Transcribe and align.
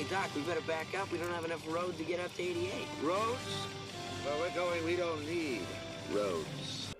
Hey, 0.00 0.06
Doc, 0.08 0.34
we 0.34 0.40
better 0.48 0.62
back 0.62 0.86
up. 0.98 1.12
We 1.12 1.18
don't 1.18 1.30
have 1.34 1.44
enough 1.44 1.60
road 1.68 1.98
to 1.98 2.04
get 2.04 2.20
up 2.20 2.34
to 2.36 2.42
88. 2.42 2.72
Roads? 3.04 3.68
Where 4.24 4.34
we're 4.40 4.54
going, 4.54 4.82
we 4.86 4.96
don't 4.96 5.20
need 5.28 5.60
roads. 6.10 6.94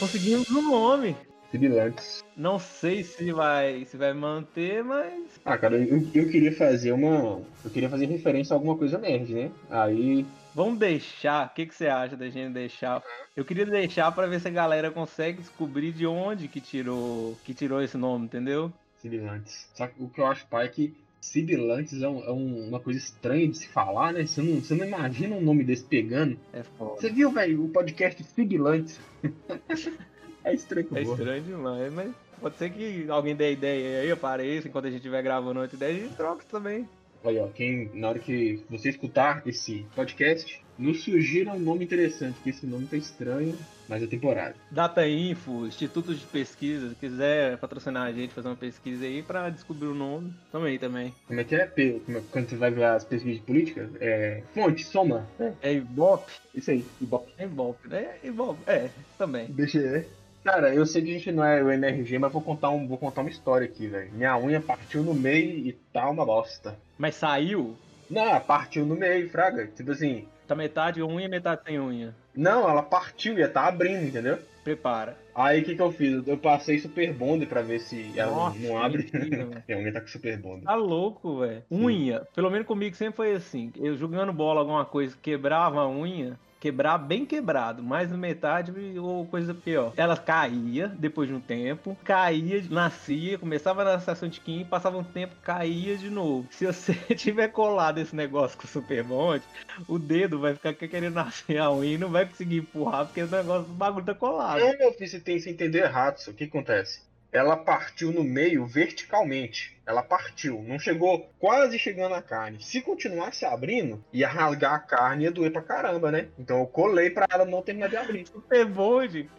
Conseguimos 0.00 0.50
um 0.50 0.68
nome. 0.68 1.16
Sibilantes. 1.52 2.24
Não 2.36 2.58
sei 2.58 3.04
se 3.04 3.30
vai, 3.30 3.84
se 3.84 3.96
vai 3.96 4.12
manter, 4.14 4.82
mas. 4.82 5.40
Ah, 5.44 5.56
cara, 5.56 5.76
eu, 5.76 6.04
eu 6.12 6.28
queria 6.28 6.52
fazer 6.52 6.90
uma. 6.90 7.40
Eu 7.64 7.70
queria 7.72 7.88
fazer 7.88 8.06
referência 8.06 8.52
a 8.52 8.56
alguma 8.56 8.76
coisa 8.76 8.98
nerd, 8.98 9.32
né? 9.32 9.52
Aí. 9.70 10.26
Vamos 10.56 10.80
deixar. 10.80 11.46
O 11.46 11.54
que, 11.54 11.66
que 11.66 11.74
você 11.76 11.86
acha 11.86 12.16
da 12.16 12.28
gente 12.28 12.52
deixar? 12.52 13.00
Eu 13.36 13.44
queria 13.44 13.64
deixar 13.64 14.10
pra 14.10 14.26
ver 14.26 14.40
se 14.40 14.48
a 14.48 14.50
galera 14.50 14.90
consegue 14.90 15.38
descobrir 15.38 15.92
de 15.92 16.04
onde 16.04 16.48
que 16.48 16.60
tirou, 16.60 17.38
que 17.44 17.54
tirou 17.54 17.80
esse 17.80 17.96
nome, 17.96 18.24
entendeu? 18.24 18.72
Sibilantes. 19.00 19.68
Só 19.72 19.86
que 19.86 20.02
o 20.02 20.08
que 20.08 20.20
eu 20.20 20.26
acho, 20.26 20.44
pai, 20.48 20.66
é 20.66 20.68
que 20.68 21.07
Sibilantes 21.20 22.02
é, 22.02 22.08
um- 22.08 22.24
é 22.24 22.30
um- 22.32 22.68
uma 22.68 22.80
coisa 22.80 22.98
estranha 22.98 23.46
de 23.48 23.56
se 23.58 23.68
falar, 23.68 24.12
né? 24.12 24.24
Você 24.26 24.40
não, 24.40 24.60
você 24.60 24.74
não 24.74 24.86
imagina 24.86 25.34
um 25.36 25.40
nome 25.40 25.64
desse 25.64 25.84
pegando. 25.84 26.38
É 26.52 26.62
foda. 26.62 27.00
Você 27.00 27.10
viu, 27.10 27.30
velho, 27.30 27.64
o 27.64 27.68
podcast 27.68 28.22
Sibilantes? 28.22 29.00
é 30.44 30.54
estranho, 30.54 30.88
É 30.94 31.02
estranho 31.02 31.42
demais, 31.42 31.92
mas 31.92 32.12
pode 32.40 32.56
ser 32.56 32.70
que 32.70 33.06
alguém 33.08 33.34
dê 33.34 33.52
ideia 33.52 34.00
aí, 34.02 34.10
apareça 34.10 34.68
enquanto 34.68 34.86
a 34.86 34.90
gente 34.90 34.98
estiver 34.98 35.22
gravando 35.22 35.60
outra 35.60 35.76
ideia, 35.76 35.96
a 35.96 36.00
gente 36.00 36.14
troca 36.16 36.44
também. 36.50 36.88
Olha, 37.24 37.44
ó, 37.44 37.48
quem, 37.48 37.90
na 37.94 38.10
hora 38.10 38.18
que 38.20 38.62
você 38.70 38.90
escutar 38.90 39.42
esse 39.44 39.84
podcast, 39.96 40.64
nos 40.78 41.02
sugira 41.02 41.52
um 41.52 41.58
nome 41.58 41.84
interessante, 41.84 42.38
que 42.42 42.50
esse 42.50 42.64
nome 42.66 42.86
tá 42.86 42.96
estranho, 42.96 43.56
mas 43.88 44.02
é 44.02 44.06
temporário. 44.06 44.54
Data 44.70 45.06
Info, 45.08 45.66
Instituto 45.66 46.14
de 46.14 46.24
Pesquisa, 46.26 46.90
se 46.90 46.94
quiser 46.94 47.56
patrocinar 47.58 48.06
a 48.06 48.12
gente, 48.12 48.32
fazer 48.34 48.48
uma 48.48 48.56
pesquisa 48.56 49.04
aí 49.04 49.22
pra 49.22 49.50
descobrir 49.50 49.88
o 49.88 49.94
nome, 49.94 50.32
também, 50.52 50.78
também. 50.78 51.12
Como 51.26 51.40
é 51.40 51.44
que 51.44 51.54
é? 51.56 51.66
Como 52.04 52.18
é- 52.18 52.22
Quando 52.30 52.48
você 52.48 52.56
vai 52.56 52.70
ver 52.70 52.84
as 52.84 53.04
pesquisas 53.04 53.38
de 53.40 53.44
política? 53.44 53.90
É. 54.00 54.42
Fonte, 54.54 54.84
soma. 54.84 55.26
É, 55.40 55.52
É 55.62 55.72
Ibope? 55.74 56.32
isso 56.54 56.70
aí, 56.70 56.84
Ibope. 57.00 57.32
É 57.38 57.44
Ibope, 57.44 57.88
né? 57.88 58.08
É 58.22 58.26
Ibope, 58.28 58.60
é, 58.66 58.90
também. 59.16 59.46
Ver. 59.46 60.06
Cara, 60.44 60.72
eu 60.72 60.86
sei 60.86 61.02
que 61.02 61.10
a 61.10 61.12
gente 61.14 61.32
não 61.32 61.44
é 61.44 61.62
o 61.62 61.70
MRG, 61.70 62.18
mas 62.18 62.32
vou 62.32 62.40
contar, 62.40 62.70
um, 62.70 62.86
vou 62.86 62.96
contar 62.96 63.22
uma 63.22 63.30
história 63.30 63.66
aqui, 63.66 63.86
velho. 63.88 64.10
Minha 64.12 64.38
unha 64.38 64.60
partiu 64.60 65.02
no 65.02 65.12
meio 65.12 65.50
e 65.66 65.72
tá 65.92 66.08
uma 66.08 66.24
bosta. 66.24 66.78
Mas 66.96 67.16
saiu, 67.16 67.76
Não, 68.08 68.40
partiu 68.40 68.86
no 68.86 68.94
meio, 68.96 69.28
fraga. 69.28 69.66
Tipo 69.66 69.90
assim. 69.90 70.26
Tá 70.48 70.54
metade 70.54 71.02
unha, 71.02 71.28
metade 71.28 71.62
sem 71.64 71.78
unha. 71.78 72.14
Não, 72.34 72.68
ela 72.68 72.82
partiu, 72.82 73.38
ia 73.38 73.48
tá 73.48 73.66
abrindo, 73.66 74.04
entendeu? 74.04 74.38
Prepara. 74.64 75.16
Aí 75.34 75.60
o 75.60 75.64
que, 75.64 75.74
que 75.76 75.80
eu 75.82 75.90
fiz? 75.92 76.26
Eu 76.26 76.36
passei 76.36 76.78
Super 76.78 77.12
Bonder 77.12 77.48
pra 77.48 77.62
ver 77.62 77.78
se 77.80 78.12
ela 78.18 78.30
não- 78.32 78.38
Nossa, 78.46 78.58
não 78.58 78.78
abre. 78.82 79.02
mentira, 79.12 79.46
velho. 79.46 79.62
Minha 79.68 79.78
unha 79.78 79.92
tá 79.92 80.00
com 80.00 80.08
Super 80.08 80.36
Bonder. 80.38 80.64
Tá 80.64 80.74
louco, 80.74 81.38
velho. 81.40 81.62
Unha, 81.70 82.26
pelo 82.34 82.50
menos 82.50 82.66
comigo 82.66 82.94
sempre 82.96 83.16
foi 83.16 83.32
assim. 83.32 83.72
Eu 83.76 83.96
jogando 83.96 84.32
bola, 84.32 84.60
alguma 84.60 84.84
coisa, 84.84 85.16
quebrava 85.22 85.80
a 85.80 85.88
unha, 85.88 86.38
quebrar 86.60 86.98
bem 86.98 87.24
quebrado, 87.24 87.82
mais 87.82 88.10
metade 88.12 88.72
ou 88.98 89.26
coisa 89.26 89.54
pior. 89.54 89.92
Ela 89.96 90.16
caía 90.16 90.88
depois 90.88 91.28
de 91.28 91.34
um 91.34 91.40
tempo, 91.40 91.96
caía, 92.04 92.62
nascia, 92.70 93.38
começava 93.38 93.84
na 93.84 93.94
estação 93.94 94.28
de 94.28 94.40
Kim, 94.40 94.64
passava 94.64 94.98
um 94.98 95.04
tempo, 95.04 95.34
caía 95.42 95.96
de 95.96 96.10
novo. 96.10 96.46
Se 96.50 96.66
você 96.66 96.94
tiver 97.14 97.48
colado 97.48 97.98
esse 97.98 98.14
negócio 98.14 98.58
com 98.58 98.64
o 98.64 98.68
Super 98.68 99.02
Bond, 99.04 99.42
o 99.86 99.98
dedo 99.98 100.38
vai 100.38 100.54
ficar 100.54 100.74
querendo 100.74 101.14
nascer 101.14 101.58
a 101.58 101.70
unha 101.70 101.94
e 101.94 101.98
não 101.98 102.10
vai 102.10 102.26
conseguir 102.26 102.58
empurrar 102.58 103.06
porque 103.06 103.22
o 103.22 103.28
negócio, 103.28 103.70
o 103.70 103.74
bagulho 103.74 104.04
tá 104.04 104.14
colado. 104.14 104.60
Não, 104.60 104.78
meu 104.78 104.92
filho, 104.92 105.10
você 105.10 105.20
tem 105.20 105.40
que 105.40 105.50
entender 105.50 105.84
errado. 105.84 106.18
Isso. 106.18 106.30
O 106.30 106.34
que 106.34 106.44
acontece? 106.44 107.07
Ela 107.30 107.56
partiu 107.56 108.10
no 108.10 108.24
meio 108.24 108.66
verticalmente. 108.66 109.76
Ela 109.86 110.02
partiu. 110.02 110.62
Não 110.66 110.78
chegou 110.78 111.30
quase 111.38 111.78
chegando 111.78 112.12
na 112.12 112.22
carne. 112.22 112.62
Se 112.62 112.80
continuasse 112.80 113.44
abrindo, 113.44 114.02
ia 114.12 114.28
rasgar 114.28 114.74
a 114.74 114.78
carne 114.78 115.24
e 115.24 115.26
ia 115.26 115.30
doer 115.30 115.52
pra 115.52 115.62
caramba, 115.62 116.10
né? 116.10 116.28
Então 116.38 116.60
eu 116.60 116.66
colei 116.66 117.10
pra 117.10 117.26
ela 117.30 117.44
não 117.44 117.62
terminar 117.62 117.88
de 117.88 117.96
abrir. 117.96 118.26
Super 118.32 118.66
Bond, 118.66 119.30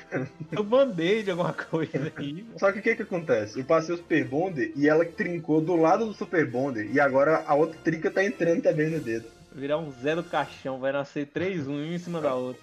o 0.58 0.64
band-aid, 0.64 1.32
alguma 1.32 1.54
coisa 1.54 2.12
aí. 2.16 2.46
Só 2.58 2.72
que 2.72 2.80
o 2.80 2.82
que 2.82 2.96
que 2.96 3.04
acontece? 3.04 3.60
Eu 3.60 3.66
passei 3.66 3.94
o 3.94 3.98
Super 3.98 4.24
Bonder 4.26 4.72
e 4.76 4.88
ela 4.88 5.06
trincou 5.06 5.62
do 5.62 5.76
lado 5.76 6.06
do 6.06 6.14
Super 6.14 6.46
Bonder. 6.50 6.90
E 6.92 7.00
agora 7.00 7.44
a 7.46 7.56
outra 7.56 7.80
trinca 7.84 8.12
tá 8.12 8.24
entrando 8.24 8.62
também 8.62 8.90
no 8.90 9.00
dedo. 9.00 9.26
Virar 9.52 9.80
um 9.80 9.92
Zé 9.92 10.16
do 10.16 10.24
caixão, 10.24 10.80
vai 10.80 10.92
nascer 10.92 11.26
três 11.28 11.68
um 11.68 11.84
em 11.84 11.98
cima 11.98 12.22
da 12.22 12.36
outra. 12.36 12.62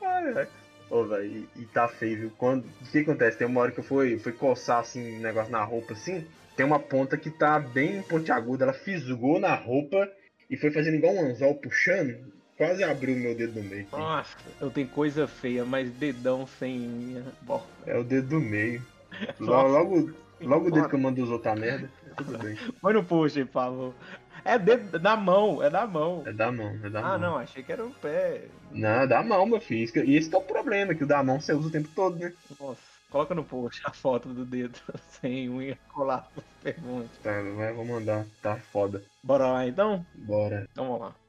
Ai, 0.00 0.32
ai. 0.36 0.48
Ô, 0.92 1.04
velho, 1.04 1.48
e, 1.56 1.64
tá 1.64 1.88
feio, 1.88 2.18
viu? 2.18 2.32
Quando, 2.36 2.66
o 2.66 2.90
que 2.90 2.98
acontece? 2.98 3.38
Tem 3.38 3.46
uma 3.46 3.62
hora 3.62 3.72
que 3.72 3.80
eu 3.80 3.84
fui, 3.84 4.18
fui 4.18 4.32
coçar, 4.32 4.80
assim, 4.80 5.16
um 5.16 5.20
negócio 5.20 5.50
na 5.50 5.64
roupa, 5.64 5.94
assim. 5.94 6.26
Tem 6.54 6.66
uma 6.66 6.78
ponta 6.78 7.16
que 7.16 7.30
tá 7.30 7.58
bem 7.58 8.02
pontiaguda. 8.02 8.64
Ela 8.66 8.74
fisgou 8.74 9.40
na 9.40 9.54
roupa 9.54 10.06
e 10.50 10.56
foi 10.58 10.70
fazendo 10.70 10.96
igual 10.96 11.14
um 11.14 11.30
anzol 11.30 11.54
puxando. 11.54 12.14
Quase 12.58 12.84
abriu 12.84 13.16
o 13.16 13.18
meu 13.18 13.34
dedo 13.34 13.58
no 13.62 13.70
meio. 13.70 13.86
Nossa, 13.90 14.36
eu 14.60 14.70
tenho 14.70 14.86
coisa 14.88 15.26
feia, 15.26 15.64
mas 15.64 15.90
dedão 15.92 16.46
sem. 16.46 17.24
Bom, 17.40 17.66
É 17.86 17.96
o 17.96 18.04
dedo 18.04 18.28
do 18.28 18.40
meio. 18.40 18.82
Logo, 19.40 19.68
logo, 19.68 20.10
logo 20.42 20.68
o 20.68 20.70
dedo 20.70 20.88
que 20.90 20.94
eu 20.94 20.98
mando 20.98 21.22
os 21.22 21.30
outra 21.30 21.54
merda. 21.56 21.90
Tudo 22.18 22.38
bem. 22.38 22.56
põe 22.80 22.92
no 22.92 23.00
aí, 23.00 23.44
por 23.44 23.52
favor. 23.52 23.94
É 24.44 24.58
dedo 24.58 24.98
da 24.98 25.16
mão, 25.16 25.62
é 25.62 25.70
da 25.70 25.86
mão. 25.86 26.22
É 26.26 26.32
da 26.32 26.50
mão, 26.50 26.78
é 26.82 26.90
da 26.90 27.00
mão. 27.00 27.10
Ah, 27.12 27.18
não, 27.18 27.36
achei 27.36 27.62
que 27.62 27.72
era 27.72 27.84
o 27.84 27.90
pé. 27.94 28.42
Não, 28.72 28.88
é 28.88 29.06
da 29.06 29.22
mão, 29.22 29.46
meu 29.46 29.60
filho. 29.60 30.04
E 30.04 30.16
esse 30.16 30.28
que 30.28 30.34
é 30.34 30.38
o 30.38 30.42
problema, 30.42 30.94
que 30.94 31.04
o 31.04 31.06
da 31.06 31.22
mão 31.22 31.40
você 31.40 31.52
usa 31.52 31.68
o 31.68 31.70
tempo 31.70 31.88
todo, 31.94 32.18
né? 32.18 32.32
Nossa, 32.58 32.80
coloca 33.10 33.34
no 33.34 33.44
post 33.44 33.80
a 33.84 33.92
foto 33.92 34.28
do 34.30 34.44
dedo 34.44 34.78
sem 35.20 35.48
unha 35.48 35.78
colado. 35.92 36.28
Pergunta. 36.62 37.08
Tá, 37.22 37.40
vai, 37.56 37.72
vou 37.72 37.84
mandar. 37.84 38.26
Tá 38.42 38.56
foda. 38.56 39.02
Bora 39.22 39.46
lá 39.46 39.66
então? 39.66 40.04
Bora. 40.14 40.66
Então 40.72 40.86
vamos 40.86 41.00
lá. 41.00 41.21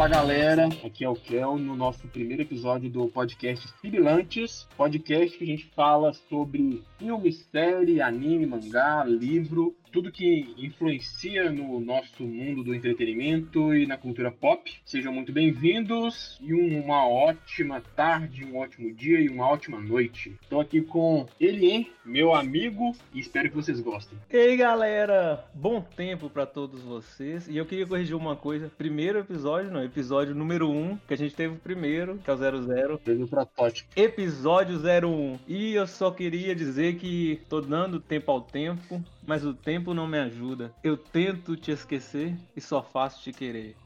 Fala 0.00 0.08
galera, 0.08 0.66
aqui 0.82 1.04
é 1.04 1.08
o 1.10 1.14
Kel 1.14 1.58
no 1.58 1.76
nosso 1.76 2.08
primeiro 2.08 2.40
episódio 2.40 2.88
do 2.88 3.06
podcast 3.08 3.68
Sibilantes, 3.82 4.66
podcast 4.74 5.36
que 5.36 5.44
a 5.44 5.46
gente 5.46 5.66
fala 5.76 6.14
sobre 6.14 6.82
filme, 6.98 7.30
série, 7.30 8.00
anime, 8.00 8.46
mangá, 8.46 9.04
livro, 9.04 9.76
tudo 9.92 10.12
que 10.12 10.54
influencia 10.56 11.50
no 11.50 11.80
nosso 11.80 12.22
mundo 12.22 12.62
do 12.62 12.74
entretenimento 12.74 13.74
e 13.74 13.86
na 13.86 13.96
cultura 13.96 14.30
pop. 14.30 14.72
Sejam 14.84 15.12
muito 15.12 15.32
bem-vindos 15.32 16.38
e 16.40 16.54
uma 16.54 17.08
ótima 17.08 17.82
tarde, 17.96 18.44
um 18.44 18.58
ótimo 18.58 18.92
dia 18.94 19.20
e 19.20 19.28
uma 19.28 19.48
ótima 19.48 19.80
noite. 19.80 20.36
Estou 20.42 20.60
aqui 20.60 20.80
com 20.80 21.26
Elien, 21.40 21.90
meu 22.04 22.34
amigo, 22.34 22.92
e 23.12 23.20
espero 23.20 23.48
que 23.48 23.56
vocês 23.56 23.80
gostem. 23.80 24.18
E 24.32 24.36
aí 24.36 24.56
galera, 24.56 25.44
bom 25.54 25.80
tempo 25.80 26.30
pra 26.30 26.46
todos 26.46 26.82
vocês. 26.82 27.48
E 27.48 27.56
eu 27.56 27.66
queria 27.66 27.86
corrigir 27.86 28.14
uma 28.14 28.36
coisa: 28.36 28.70
primeiro 28.78 29.18
episódio, 29.18 29.70
não, 29.70 29.82
episódio 29.82 30.34
número 30.34 30.70
1, 30.70 30.98
que 31.08 31.14
a 31.14 31.16
gente 31.16 31.34
teve 31.34 31.54
o 31.54 31.58
primeiro, 31.58 32.18
que 32.18 32.30
é 32.30 32.32
o 32.32 32.36
00. 32.36 32.98
Teve 32.98 33.22
o 33.24 33.28
protótipo. 33.28 33.90
Episódio 33.96 34.78
01. 34.78 35.38
E 35.48 35.74
eu 35.74 35.86
só 35.86 36.10
queria 36.10 36.54
dizer 36.54 36.96
que 36.96 37.40
tô 37.48 37.60
dando 37.60 37.98
tempo 37.98 38.30
ao 38.30 38.40
tempo, 38.40 39.02
mas 39.30 39.44
o 39.44 39.54
tempo 39.54 39.94
não 39.94 40.08
me 40.08 40.18
ajuda. 40.18 40.74
Eu 40.82 40.96
tento 40.96 41.56
te 41.56 41.70
esquecer 41.70 42.34
e 42.56 42.60
só 42.60 42.82
faço 42.82 43.22
te 43.22 43.32
querer. 43.32 43.76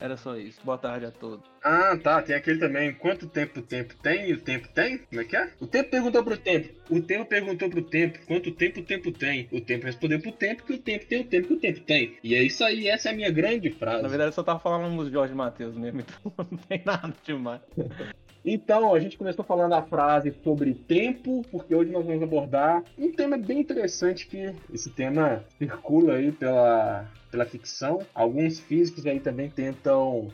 Era 0.00 0.16
só 0.16 0.36
isso. 0.36 0.60
Boa 0.64 0.76
tarde 0.76 1.06
a 1.06 1.12
todos. 1.12 1.48
Ah, 1.62 1.96
tá. 1.96 2.20
Tem 2.20 2.34
aquele 2.34 2.58
também. 2.58 2.92
Quanto 2.92 3.28
tempo 3.28 3.60
o 3.60 3.62
tempo 3.62 3.94
tem 4.02 4.30
e 4.30 4.32
o 4.32 4.40
tempo 4.40 4.66
tem? 4.74 4.98
Como 4.98 5.20
é 5.20 5.24
que 5.24 5.36
é? 5.36 5.52
O 5.60 5.68
tempo 5.68 5.88
perguntou 5.88 6.24
pro 6.24 6.36
tempo. 6.36 6.74
O 6.90 7.00
tempo 7.00 7.24
perguntou 7.24 7.70
pro 7.70 7.82
tempo. 7.82 8.18
Quanto 8.26 8.50
tempo 8.50 8.80
o 8.80 8.82
tempo 8.82 9.12
tem? 9.12 9.48
O 9.52 9.60
tempo 9.60 9.86
respondeu 9.86 10.18
pro 10.18 10.32
tempo 10.32 10.64
que 10.64 10.72
o 10.72 10.78
tempo 10.78 11.06
tem 11.06 11.20
o 11.20 11.24
tempo 11.26 11.46
que 11.46 11.54
o 11.54 11.60
tempo 11.60 11.80
tem. 11.82 12.16
E 12.24 12.34
é 12.34 12.42
isso 12.42 12.64
aí. 12.64 12.88
Essa 12.88 13.10
é 13.10 13.12
a 13.12 13.14
minha 13.14 13.30
grande 13.30 13.70
frase. 13.70 14.02
Na 14.02 14.08
verdade, 14.08 14.30
eu 14.30 14.34
só 14.34 14.42
tava 14.42 14.58
falando 14.58 14.96
dos 14.96 15.12
Jorge 15.12 15.32
Matheus 15.32 15.76
mesmo, 15.76 16.00
então 16.02 16.32
não 16.36 16.58
tem 16.58 16.82
nada 16.84 17.14
demais. 17.22 17.60
Então, 18.44 18.92
a 18.92 18.98
gente 18.98 19.16
começou 19.16 19.44
falando 19.44 19.72
a 19.74 19.82
frase 19.82 20.34
sobre 20.42 20.74
tempo, 20.74 21.44
porque 21.50 21.74
hoje 21.74 21.92
nós 21.92 22.04
vamos 22.04 22.22
abordar 22.22 22.82
um 22.98 23.12
tema 23.12 23.38
bem 23.38 23.60
interessante 23.60 24.26
que 24.26 24.52
esse 24.72 24.90
tema 24.90 25.44
circula 25.58 26.14
aí 26.14 26.32
pela, 26.32 27.08
pela 27.30 27.44
ficção. 27.44 28.00
Alguns 28.12 28.58
físicos 28.58 29.06
aí 29.06 29.20
também 29.20 29.48
tentam 29.48 30.28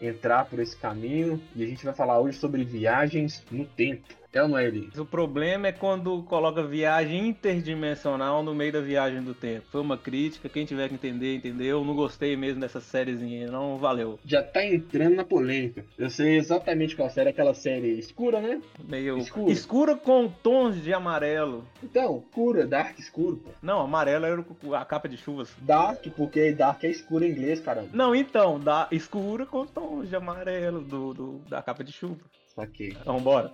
entrar 0.00 0.46
por 0.46 0.58
esse 0.58 0.74
caminho 0.76 1.40
e 1.54 1.62
a 1.62 1.66
gente 1.66 1.84
vai 1.84 1.92
falar 1.92 2.18
hoje 2.18 2.38
sobre 2.38 2.64
viagens 2.64 3.44
no 3.50 3.66
tempo. 3.66 4.19
É 4.32 4.40
ou 4.42 4.48
não 4.48 4.58
é 4.58 4.66
ele? 4.66 4.88
O 4.96 5.04
problema 5.04 5.66
é 5.68 5.72
quando 5.72 6.22
coloca 6.22 6.62
viagem 6.62 7.26
interdimensional 7.28 8.42
no 8.42 8.54
meio 8.54 8.72
da 8.72 8.80
viagem 8.80 9.22
do 9.22 9.34
tempo. 9.34 9.66
Foi 9.70 9.80
uma 9.80 9.96
crítica, 9.98 10.48
quem 10.48 10.64
tiver 10.64 10.88
que 10.88 10.94
entender, 10.94 11.34
entendeu. 11.36 11.84
Não 11.84 11.94
gostei 11.96 12.36
mesmo 12.36 12.60
dessa 12.60 12.80
sériezinha, 12.80 13.50
não 13.50 13.76
valeu. 13.76 14.18
Já 14.24 14.42
tá 14.42 14.64
entrando 14.64 15.16
na 15.16 15.24
polêmica. 15.24 15.84
Eu 15.98 16.08
sei 16.10 16.36
exatamente 16.36 16.94
qual 16.94 17.10
série, 17.10 17.30
aquela 17.30 17.54
série 17.54 17.98
escura, 17.98 18.40
né? 18.40 18.60
Meio 18.88 19.18
Escuro. 19.18 19.50
escura 19.50 19.96
com 19.96 20.28
tons 20.28 20.80
de 20.82 20.92
amarelo. 20.92 21.64
Então, 21.82 22.22
escura, 22.28 22.66
dark 22.66 22.98
escuro, 22.98 23.36
pô. 23.36 23.50
Não, 23.60 23.80
amarelo 23.80 24.26
era 24.26 24.44
a 24.78 24.84
capa 24.84 25.08
de 25.08 25.16
chuvas. 25.16 25.50
Dark, 25.60 26.06
porque 26.16 26.52
dark 26.52 26.84
é 26.84 26.88
escuro 26.90 27.24
em 27.24 27.30
inglês, 27.30 27.60
caramba. 27.60 27.88
Não, 27.92 28.14
então, 28.14 28.60
da 28.60 28.86
escura 28.92 29.44
com 29.44 29.66
tons 29.66 30.08
de 30.08 30.14
amarelo 30.14 30.80
do, 30.80 31.14
do- 31.14 31.38
da 31.48 31.60
capa 31.62 31.82
de 31.82 31.92
chuva. 31.92 32.20
Saquei. 32.54 32.96
Então, 33.00 33.20
bora. 33.20 33.52